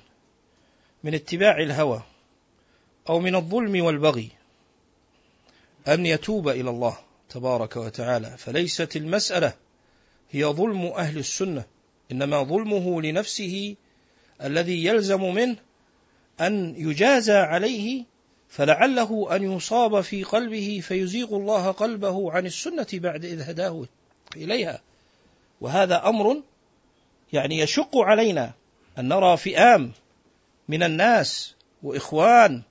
من 1.05 1.15
اتباع 1.15 1.57
الهوى 1.57 2.03
أو 3.09 3.21
من 3.21 3.35
الظلم 3.35 3.85
والبغي 3.85 4.29
أن 5.89 6.07
يتوب 6.07 6.49
إلى 6.49 6.71
الله. 6.71 6.99
تبارك 7.33 7.77
وتعالى. 7.77 8.37
فليست 8.39 8.97
المسألة 8.97 9.55
هي 10.31 10.45
ظلم 10.45 10.87
أهل 10.87 11.19
السنة 11.19 11.65
إنما 12.13 12.43
ظلمه 12.43 13.03
لنفسه 13.03 13.77
الذي 14.43 14.85
يلزم 14.85 15.35
منه 15.35 15.57
أن 16.41 16.75
يجازى 16.79 17.37
عليه 17.37 18.05
فلعله 18.49 19.37
أن 19.37 19.53
يصاب 19.53 20.01
في 20.01 20.23
قلبه 20.23 20.81
فيزيغ 20.83 21.37
الله 21.37 21.71
قلبه 21.71 22.33
عن 22.33 22.47
السنة 22.47 22.87
بعد 22.93 23.25
إذ 23.25 23.51
هداه 23.51 23.85
إليها. 24.37 24.83
وهذا 25.61 26.09
أمر 26.09 26.43
يعني 27.33 27.59
يشق 27.59 27.97
علينا 27.97 28.53
أن 28.99 29.09
نرى 29.09 29.37
فئام 29.37 29.93
من 30.69 30.83
الناس 30.83 31.55
وإخوان 31.83 32.63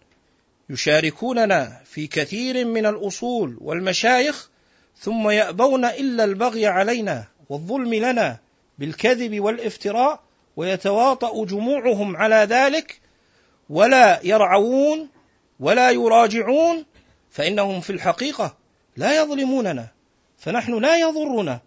يشاركوننا 0.69 1.81
في 1.85 2.07
كثير 2.07 2.65
من 2.65 2.85
الأصول 2.85 3.57
والمشايخ 3.61 4.50
ثم 5.01 5.29
يأبون 5.29 5.85
إلا 5.85 6.23
البغي 6.23 6.67
علينا 6.67 7.23
والظلم 7.49 7.93
لنا 7.93 8.37
بالكذب 8.77 9.39
والافتراء 9.39 10.19
ويتواطأ 10.55 11.45
جموعهم 11.45 12.17
على 12.17 12.35
ذلك 12.35 13.01
ولا 13.69 14.19
يرعون 14.23 15.09
ولا 15.59 15.91
يراجعون 15.91 16.85
فإنهم 17.31 17.81
في 17.81 17.89
الحقيقة 17.89 18.55
لا 18.97 19.21
يظلموننا 19.21 19.87
فنحن 20.37 20.79
لا 20.79 20.97
يضرنا 20.97 21.59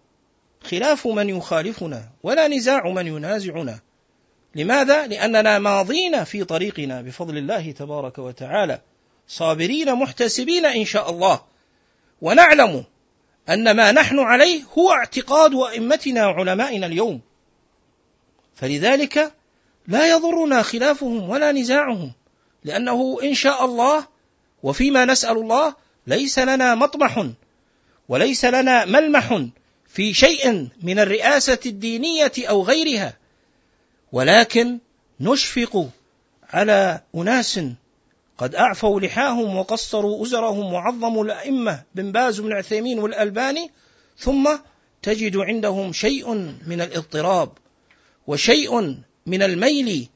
خلاف 0.63 1.07
من 1.07 1.29
يخالفنا 1.29 2.09
ولا 2.23 2.47
نزاع 2.47 2.89
من 2.89 3.07
ينازعنا. 3.07 3.79
لماذا؟ 4.55 5.07
لأننا 5.07 5.59
ماضين 5.59 6.23
في 6.23 6.43
طريقنا 6.43 7.01
بفضل 7.01 7.37
الله 7.37 7.71
تبارك 7.71 8.17
وتعالى. 8.19 8.81
صابرين 9.27 9.95
محتسبين 9.95 10.65
إن 10.65 10.85
شاء 10.85 11.09
الله. 11.09 11.41
ونعلم 12.21 12.85
أن 13.49 13.71
ما 13.71 13.91
نحن 13.91 14.19
عليه 14.19 14.63
هو 14.77 14.91
اعتقاد 14.91 15.55
أئمتنا 15.55 16.27
وعلمائنا 16.27 16.87
اليوم. 16.87 17.21
فلذلك 18.55 19.33
لا 19.87 20.09
يضرنا 20.09 20.61
خلافهم 20.61 21.29
ولا 21.29 21.51
نزاعهم 21.51 22.13
لأنه 22.63 23.17
إن 23.23 23.33
شاء 23.33 23.65
الله 23.65 24.07
وفيما 24.63 25.05
نسأل 25.05 25.37
الله 25.37 25.75
ليس 26.07 26.39
لنا 26.39 26.75
مطمح 26.75 27.27
وليس 28.09 28.45
لنا 28.45 28.85
ملمح 28.85 29.45
في 29.87 30.13
شيء 30.13 30.69
من 30.83 30.99
الرئاسة 30.99 31.59
الدينية 31.65 32.31
أو 32.37 32.63
غيرها 32.63 33.17
ولكن 34.11 34.79
نشفق 35.19 35.89
على 36.49 37.01
أناس 37.15 37.59
قد 38.37 38.55
أعفوا 38.55 38.99
لحاهم 38.99 39.57
وقصروا 39.57 40.23
أزرهم 40.23 40.73
وعظموا 40.73 41.23
الأئمة 41.23 41.83
بن 41.95 42.11
باز 42.11 42.39
بن 42.39 42.53
عثيمين 42.53 42.99
والألباني 42.99 43.71
ثم 44.17 44.57
تجد 45.01 45.37
عندهم 45.37 45.93
شيء 45.93 46.33
من 46.67 46.81
الاضطراب 46.81 47.49
وشيء 48.27 48.97
من 49.25 49.43
الميل 49.43 50.07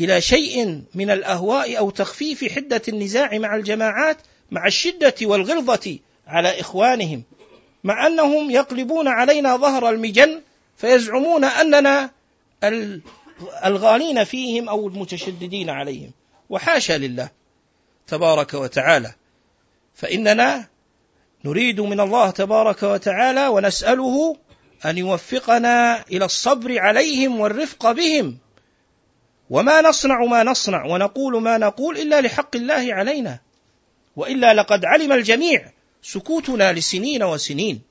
إلى 0.00 0.20
شيء 0.20 0.82
من 0.94 1.10
الأهواء 1.10 1.78
أو 1.78 1.90
تخفيف 1.90 2.52
حدة 2.52 2.82
النزاع 2.88 3.38
مع 3.38 3.56
الجماعات 3.56 4.16
مع 4.50 4.66
الشدة 4.66 5.14
والغلظة 5.22 5.98
على 6.26 6.60
إخوانهم 6.60 7.22
مع 7.84 8.06
أنهم 8.06 8.50
يقلبون 8.50 9.08
علينا 9.08 9.56
ظهر 9.56 9.90
المجن 9.90 10.42
فيزعمون 10.76 11.44
أننا 11.44 12.10
الغالين 13.64 14.24
فيهم 14.24 14.68
أو 14.68 14.88
المتشددين 14.88 15.70
عليهم. 15.70 16.10
وحاشا 16.50 16.92
لله. 16.92 17.30
تبارك 18.06 18.54
وتعالى. 18.54 19.14
فإننا 19.94 20.68
نريد 21.44 21.80
من 21.80 22.00
الله 22.00 22.30
تبارك 22.30 22.82
وتعالى 22.82 23.48
ونسأله 23.48 24.36
أن 24.86 24.98
يوفقنا 24.98 26.04
إلى 26.10 26.24
الصبر 26.24 26.78
عليهم 26.78 27.40
والرفق 27.40 27.92
بهم. 27.92 28.38
وما 29.50 29.80
نصنع 29.80 30.24
ما 30.24 30.42
نصنع 30.42 30.84
ونقول 30.84 31.42
ما 31.42 31.58
نقول 31.58 31.98
إلا 31.98 32.20
لحق 32.20 32.56
الله 32.56 32.94
علينا. 32.94 33.38
وإلا 34.16 34.54
لقد 34.54 34.84
علم 34.84 35.12
الجميع 35.12 35.72
سكوتنا 36.02 36.72
لسنين 36.72 37.22
وسنين. 37.22 37.82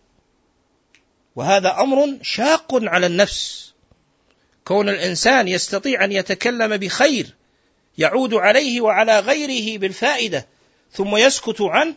وهذا 1.35 1.75
أمر 1.79 2.17
شاق 2.21 2.67
على 2.73 3.05
النفس. 3.05 3.73
كون 4.65 4.89
الإنسان 4.89 5.47
يستطيع 5.47 6.03
أن 6.03 6.11
يتكلم 6.11 6.77
بخير 6.77 7.35
يعود 7.97 8.33
عليه 8.33 8.81
وعلى 8.81 9.19
غيره 9.19 9.77
بالفائدة 9.77 10.47
ثم 10.91 11.17
يسكت 11.17 11.61
عنه 11.61 11.95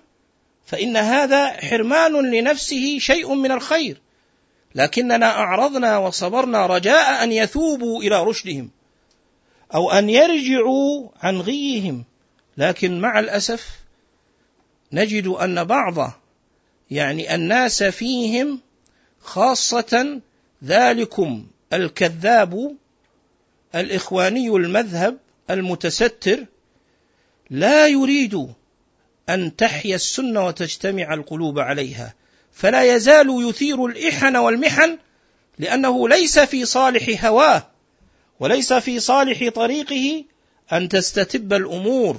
فإن 0.67 0.97
هذا 0.97 1.49
حرمان 1.51 2.31
لنفسه 2.31 2.99
شيء 2.99 3.35
من 3.35 3.53
الخير. 3.53 4.01
لكننا 4.75 5.31
أعرضنا 5.31 5.99
وصبرنا 5.99 6.67
رجاء 6.67 7.25
أن 7.25 7.33
يثوبوا 7.33 8.03
إلى 8.03 8.23
رشدهم 8.23 8.71
أو 9.75 9.91
أن 9.91 10.11
يرجعوا 10.11 11.09
عن 11.23 11.41
غيهم. 11.41 12.05
لكن 12.57 13.01
مع 13.01 13.19
الأسف 13.19 13.69
نجد 14.93 15.27
أن 15.27 15.65
بعض 15.65 16.13
يعني 16.91 17.35
الناس 17.35 17.83
فيهم 17.83 18.61
خاصة 19.21 20.21
ذلكم 20.65 21.47
الكذاب 21.73 22.77
الإخواني 23.75 24.49
المذهب 24.49 25.19
المتستر 25.51 26.45
لا 27.51 27.87
يريد 27.87 28.49
أن 29.29 29.57
تحيا 29.57 29.95
السنة 29.95 30.47
وتجتمع 30.47 31.15
القلوب 31.15 31.59
عليها 31.59 32.15
فلا 32.53 32.95
يزال 32.95 33.49
يثير 33.49 33.87
الإحن 33.87 34.37
والمحن 34.37 34.99
لأنه 35.59 36.09
ليس 36.09 36.39
في 36.39 36.65
صالح 36.65 37.25
هواه 37.25 37.67
وليس 38.41 38.73
في 38.73 39.01
صالح 39.01 39.49
طريقه 39.49 40.25
أن 40.73 40.89
تستتب 40.89 41.53
الأمور 41.53 42.19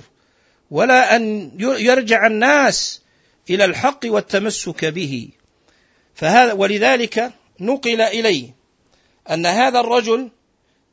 ولا 0.72 1.16
أن 1.16 1.52
يرجع 1.60 2.28
الناس 2.28 3.02
إلى 3.50 3.66
الحق 3.66 4.00
والتمسك 4.06 4.86
به. 4.86 5.30
فهذا 6.16 6.54
ولذلك 6.54 7.34
نقل 7.60 8.02
إليه 8.02 8.56
أن 9.30 9.46
هذا 9.46 9.80
الرجل 9.80 10.30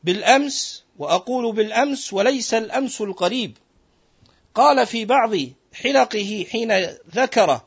بالأمس 0.05 0.84
وأقول 0.99 1.53
بالأمس 1.53 2.13
وليس 2.13 2.55
الأمس 2.55 3.01
القريب. 3.01 3.57
قال 4.55 4.87
في 4.87 5.05
بعض 5.05 5.35
حلقه 5.75 6.47
حين 6.51 6.87
ذكر 7.15 7.61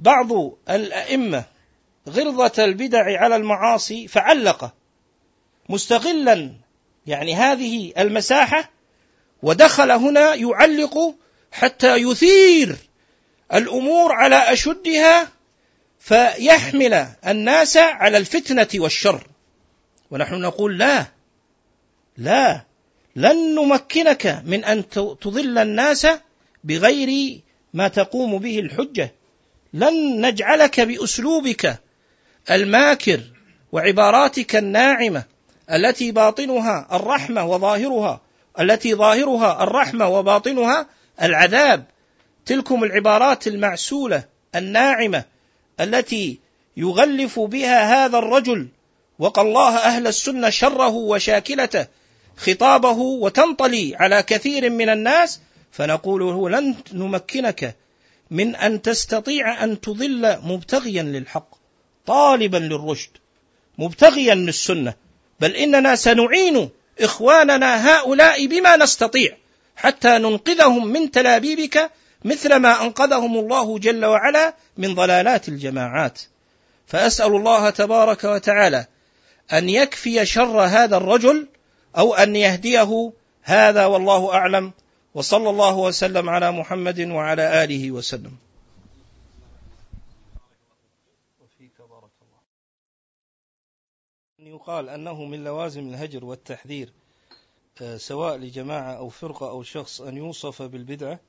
بعض 0.00 0.32
الأئمة 0.70 1.44
غرضة 2.08 2.64
البدع 2.64 3.20
على 3.20 3.36
المعاصي 3.36 4.08
فعلق 4.08 4.74
مستغلا 5.68 6.52
يعني 7.06 7.34
هذه 7.34 7.92
المساحة 7.98 8.70
ودخل 9.42 9.90
هنا 9.90 10.34
يعلق 10.34 11.14
حتى 11.52 11.96
يثير 11.96 12.76
الأمور 13.54 14.12
على 14.12 14.36
أشدها 14.36 15.28
فيحمل 15.98 17.06
الناس 17.26 17.76
على 17.76 18.18
الفتنة 18.18 18.68
والشر. 18.74 19.26
ونحن 20.10 20.34
نقول 20.34 20.78
لا 20.78 21.06
لا 22.16 22.64
لن 23.16 23.54
نمكنك 23.54 24.42
من 24.46 24.64
أن 24.64 24.88
تضل 25.20 25.58
الناس 25.58 26.06
بغير 26.64 27.40
ما 27.74 27.88
تقوم 27.88 28.38
به 28.38 28.58
الحجة. 28.58 29.14
لن 29.72 30.26
نجعلك 30.26 30.80
بأسلوبك 30.80 31.78
الماكر 32.50 33.20
وعباراتك 33.72 34.56
الناعمة 34.56 35.24
التي 35.72 36.12
باطنها 36.12 36.88
الرحمة 36.92 37.44
وظاهرها 37.44 38.20
التي 38.60 38.94
ظاهرها 38.94 39.62
الرحمة 39.62 40.08
وباطنها 40.08 40.86
العذاب. 41.22 41.84
تلكم 42.46 42.84
العبارات 42.84 43.46
المعسولة 43.46 44.24
الناعمة 44.54 45.24
التي 45.80 46.38
يغلف 46.76 47.40
بها 47.40 48.04
هذا 48.06 48.18
الرجل 48.18 48.68
وقى 49.18 49.42
الله 49.42 49.76
أهل 49.76 50.06
السنة 50.06 50.50
شره 50.50 50.88
وشاكلته 50.88 51.86
خطابه 52.36 52.98
وتنطلي 52.98 53.96
على 53.96 54.22
كثير 54.22 54.70
من 54.70 54.88
الناس 54.88 55.40
فنقول 55.72 56.20
له 56.20 56.50
لن 56.50 56.74
نمكنك 56.92 57.76
من 58.30 58.56
أن 58.56 58.82
تستطيع 58.82 59.64
أن 59.64 59.80
تضل 59.80 60.38
مبتغيا 60.42 61.02
للحق 61.02 61.48
طالبا 62.06 62.56
للرشد 62.56 63.10
مبتغيا 63.78 64.34
للسنة 64.34 64.94
بل 65.40 65.56
إننا 65.56 65.96
سنعين 65.96 66.70
إخواننا 67.00 67.90
هؤلاء 67.90 68.46
بما 68.46 68.76
نستطيع 68.76 69.36
حتى 69.76 70.08
ننقذهم 70.08 70.86
من 70.86 71.10
تلابيبك 71.10 71.90
مثل 72.24 72.56
ما 72.56 72.82
أنقذهم 72.82 73.38
الله 73.38 73.78
جل 73.78 74.04
وعلا 74.04 74.54
من 74.78 74.94
ضلالات 74.94 75.48
الجماعات. 75.48 76.20
فأسأل 76.86 77.26
الله 77.26 77.70
تبارك 77.70 78.24
وتعالى 78.24 78.86
أن 79.52 79.68
يكفي 79.68 80.26
شر 80.26 80.60
هذا 80.60 80.96
الرجل 80.96 81.48
أو 81.98 82.14
أن 82.14 82.36
يهديه. 82.36 83.12
هذا 83.42 83.86
والله 83.86 84.34
أعلم. 84.34 84.72
وصلى 85.14 85.50
الله 85.50 85.78
وسلم 85.78 86.30
على 86.30 86.50
محمد 86.52 87.00
وعلى 87.00 87.64
آله 87.64 87.90
وسلم. 87.90 88.36
يقال 94.38 94.88
أنه 94.88 95.24
من 95.24 95.44
لوازم 95.44 95.88
الهجر 95.88 96.24
والتحذير 96.24 96.92
آه، 97.82 97.96
سواء 97.96 98.36
لجماعة 98.36 98.92
أو 98.92 99.08
فرقة 99.08 99.50
أو 99.50 99.62
شخص 99.62 100.00
أن 100.00 100.16
يوصف 100.16 100.62
بالبدعة. 100.62 101.20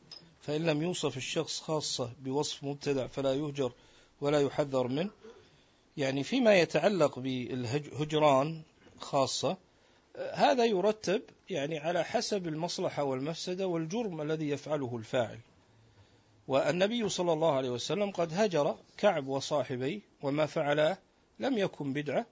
فإن 0.41 0.65
لم 0.65 0.81
يوصف 0.81 1.17
الشخص 1.17 1.61
خاصة 1.61 2.11
بوصف 2.19 2.63
مبتدع 2.63 3.07
فلا 3.07 3.33
يهجر 3.33 3.71
ولا 4.21 4.41
يحذر 4.41 4.87
منه. 4.87 5.09
يعني 5.97 6.23
فيما 6.23 6.55
يتعلق 6.55 7.19
بالهجران 7.19 8.61
خاصة 8.99 9.57
هذا 10.33 10.65
يرتب 10.65 11.21
يعني 11.49 11.79
على 11.79 12.03
حسب 12.03 12.47
المصلحة 12.47 13.03
والمفسدة 13.03 13.67
والجرم 13.67 14.21
الذي 14.21 14.49
يفعله 14.49 14.97
الفاعل. 14.97 15.39
والنبي 16.47 17.09
صلى 17.09 17.33
الله 17.33 17.51
عليه 17.51 17.69
وسلم 17.69 18.11
قد 18.11 18.33
هجر 18.33 18.77
كعب 18.97 19.27
وصاحبيه 19.27 19.99
وما 20.21 20.45
فعله 20.45 20.97
لم 21.39 21.57
يكن 21.57 21.93
بدعة 21.93 22.25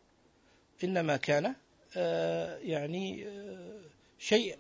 إنما 0.84 1.18
كان 1.18 1.55
آه، 1.97 2.57
يعني 2.57 3.27
آه، 3.27 3.80
شيء 4.19 4.57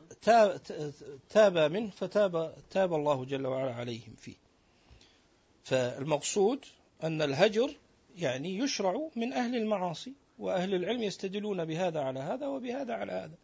تاب 1.29 1.57
منه 1.57 1.89
فتاب 1.89 2.55
تاب 2.71 2.93
الله 2.93 3.25
جل 3.25 3.47
وعلا 3.47 3.73
عليهم 3.73 4.15
فيه. 4.17 4.35
فالمقصود 5.63 6.65
أن 7.03 7.21
الهجر 7.21 7.75
يعني 8.17 8.57
يشرع 8.57 9.09
من 9.15 9.33
أهل 9.33 9.55
المعاصي. 9.55 10.13
وأهل 10.39 10.75
العلم 10.75 11.03
يستدلون 11.03 11.65
بهذا 11.65 12.01
على 12.01 12.19
هذا 12.19 12.47
وبهذا 12.47 12.93
على 12.93 13.11
هذا. 13.11 13.35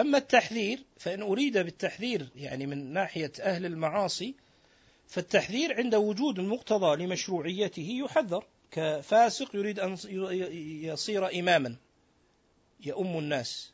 أما 0.00 0.18
التحذير 0.18 0.84
فإن 0.98 1.22
أريد 1.22 1.58
بالتحذير 1.58 2.28
يعني 2.36 2.66
من 2.66 2.92
ناحية 2.92 3.32
أهل 3.40 3.66
المعاصي 3.66 4.34
فالتحذير 5.06 5.76
عند 5.76 5.94
وجود 5.94 6.38
المقتضى 6.38 7.04
لمشروعيته 7.04 7.88
يحذر. 8.04 8.46
كفاسق 8.70 9.56
يريد 9.56 9.80
أن 9.80 9.96
يصير 10.82 11.40
إماما 11.40 11.76
يؤم 12.80 13.18
الناس. 13.18 13.72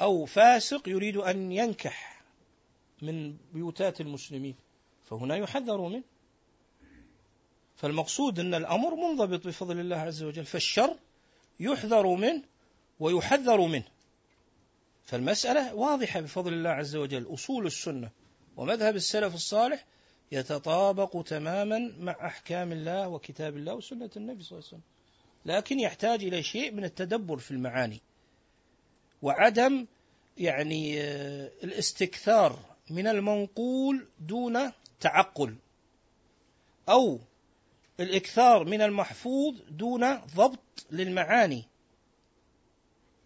أو 0.00 0.24
فاسق 0.24 0.88
يريد 0.88 1.16
أن 1.16 1.52
ينكح 1.52 2.22
من 3.02 3.36
بيوتات 3.52 4.00
المسلمين 4.00 4.54
فهنا 5.04 5.36
يحذر 5.36 5.80
منه. 5.80 6.02
فالمقصود 7.76 8.38
أن 8.40 8.54
الأمر 8.54 8.94
منضبط 8.94 9.46
بفضل 9.46 9.80
الله 9.80 9.96
عز 9.96 10.22
وجل. 10.22 10.44
فالشر 10.44 10.96
يحذر 11.60 12.06
منه 12.06 12.42
ويحذر 13.00 13.60
منه. 13.60 13.88
فالمسألة 15.04 15.74
واضحة 15.74 16.20
بفضل 16.20 16.52
الله 16.52 16.70
عز 16.70 16.96
وجل. 16.96 17.34
أصول 17.34 17.66
السنة 17.66 18.10
ومذهب 18.56 18.96
السلف 18.96 19.34
الصالح 19.34 19.84
يتطابق 20.32 21.22
تماما 21.26 21.92
مع 21.98 22.26
أحكام 22.26 22.72
الله 22.72 23.08
وكتاب 23.08 23.56
الله 23.56 23.74
وسنة 23.74 24.10
النبي 24.16 24.42
صلى 24.42 24.58
الله 24.58 24.68
عليه 24.68 24.78
وسلم. 24.78 24.82
لكن 25.46 25.80
يحتاج 25.80 26.24
إلى 26.24 26.42
شيء 26.42 26.72
من 26.72 26.84
التدبر 26.84 27.36
في 27.36 27.50
المعاني 27.50 28.00
وعدم 29.22 29.86
يعني 30.38 31.02
آه، 31.02 31.50
الاستكثار 31.64 32.58
من 32.90 33.06
المنقول 33.06 34.06
دون 34.20 34.72
تعقل 35.00 35.54
أو 36.88 37.18
الإكثار 38.00 38.64
من 38.64 38.82
المحفوظ 38.82 39.54
دون 39.70 40.14
ضبط 40.14 40.86
للمعاني. 40.90 41.64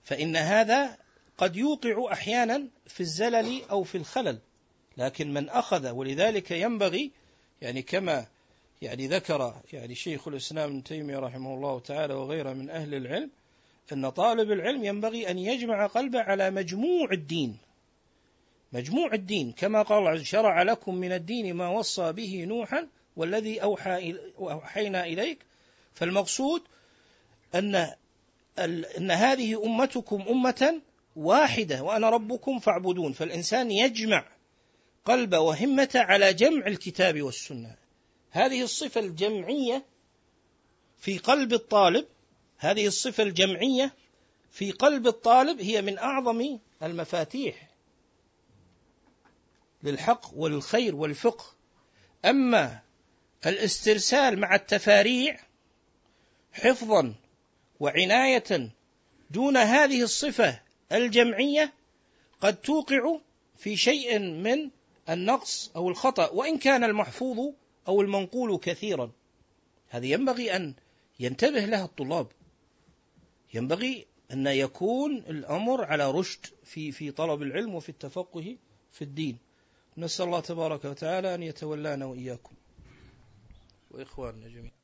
فإن 0.02 0.36
هذا 0.36 0.98
قد 1.38 1.56
يوقع 1.56 2.12
أحيانا 2.12 2.68
في 2.86 3.00
الزلل 3.00 3.62
أو 3.70 3.82
في 3.82 3.98
الخلل. 3.98 4.38
لكن 4.96 5.32
من 5.32 5.48
أخذ 5.48 5.90
ولذلك 5.90 6.50
ينبغي 6.50 7.10
يعني 7.62 7.82
كما 7.82 8.26
يعني 8.82 9.08
ذكر 9.08 9.54
يعني 9.72 9.94
شيخ 9.94 10.28
الإسلام 10.28 10.70
ابن 10.70 10.82
تيمية 10.82 11.18
رحمه 11.18 11.54
الله 11.54 11.80
تعالى 11.80 12.14
وغيره 12.14 12.52
من 12.52 12.70
أهل 12.70 12.94
العلم 12.94 13.30
أن 13.92 14.10
طالب 14.10 14.52
العلم 14.52 14.84
ينبغي 14.84 15.30
أن 15.30 15.38
يجمع 15.38 15.86
قلبه 15.86 16.20
على 16.20 16.50
مجموع 16.50 17.12
الدين. 17.12 17.58
مجموع 18.72 19.14
الدين 19.14 19.52
كما 19.52 19.82
قال 19.82 20.26
شرع 20.26 20.62
لكم 20.62 20.94
من 20.94 21.12
الدين 21.12 21.54
ما 21.54 21.68
وصى 21.68 22.12
به 22.12 22.44
نوحا 22.44 22.88
والذي 23.16 23.62
أوحى 23.62 24.14
أوحينا 24.38 25.04
إليك. 25.04 25.38
فالمقصود 25.94 26.62
أن 27.54 27.94
أن 28.58 29.10
هذه 29.10 29.64
أمتكم 29.64 30.22
أمة 30.28 30.80
واحدة 31.16 31.82
وأنا 31.82 32.10
ربكم 32.10 32.58
فاعبدون. 32.58 33.12
فالإنسان 33.12 33.70
يجمع 33.70 34.24
قلب 35.04 35.34
وهمة 35.34 35.90
على 35.94 36.32
جمع 36.32 36.66
الكتاب 36.66 37.22
والسنة. 37.22 37.76
هذه 38.30 38.62
الصفة 38.62 39.00
الجمعية 39.00 39.84
في 40.98 41.18
قلب 41.18 41.52
الطالب 41.52 42.06
هذه 42.58 42.86
الصفة 42.86 43.22
الجمعية 43.22 43.94
في 44.50 44.70
قلب 44.70 45.06
الطالب 45.06 45.60
هي 45.60 45.82
من 45.82 45.98
أعظم 45.98 46.58
المفاتيح 46.82 47.68
للحق 49.82 50.30
والخير 50.34 50.94
والفقه. 50.94 51.44
أما 52.24 52.80
الاسترسال 53.46 54.38
مع 54.38 54.54
التفاريع 54.54 55.40
حفظا 56.52 57.14
وعناية 57.80 58.70
دون 59.30 59.56
هذه 59.56 60.02
الصفة 60.02 60.60
الجمعية 60.92 61.72
قد 62.40 62.56
توقع 62.56 63.18
في 63.56 63.76
شيء 63.76 64.18
من 64.18 64.70
النقص 65.08 65.70
أو 65.76 65.88
الخطأ 65.88 66.30
وإن 66.30 66.58
كان 66.58 66.84
المحفوظ 66.84 67.52
أو 67.88 68.00
المنقول 68.00 68.58
كثيرا. 68.58 69.12
هذه 69.88 70.12
ينبغي 70.12 70.56
أن 70.56 70.74
ينتبه 71.20 71.64
لها 71.64 71.84
الطلاب. 71.84 72.26
ينبغي 73.54 74.06
أن 74.32 74.46
يكون 74.46 75.16
الأمر 75.16 75.84
على 75.84 76.10
رشد 76.10 76.46
في 76.64 76.92
في 76.92 77.10
طلب 77.10 77.42
العلم 77.42 77.74
وفي 77.74 77.88
التفقه 77.88 78.56
في 78.92 79.02
الدين. 79.02 79.38
نسأل 79.98 80.26
الله 80.26 80.40
تبارك 80.40 80.84
وتعالى 80.84 81.34
أن 81.34 81.42
يتولانا 81.42 82.06
وإياكم. 82.06 82.54
وإخواننا 83.92 84.48
جميعا. 84.48 84.81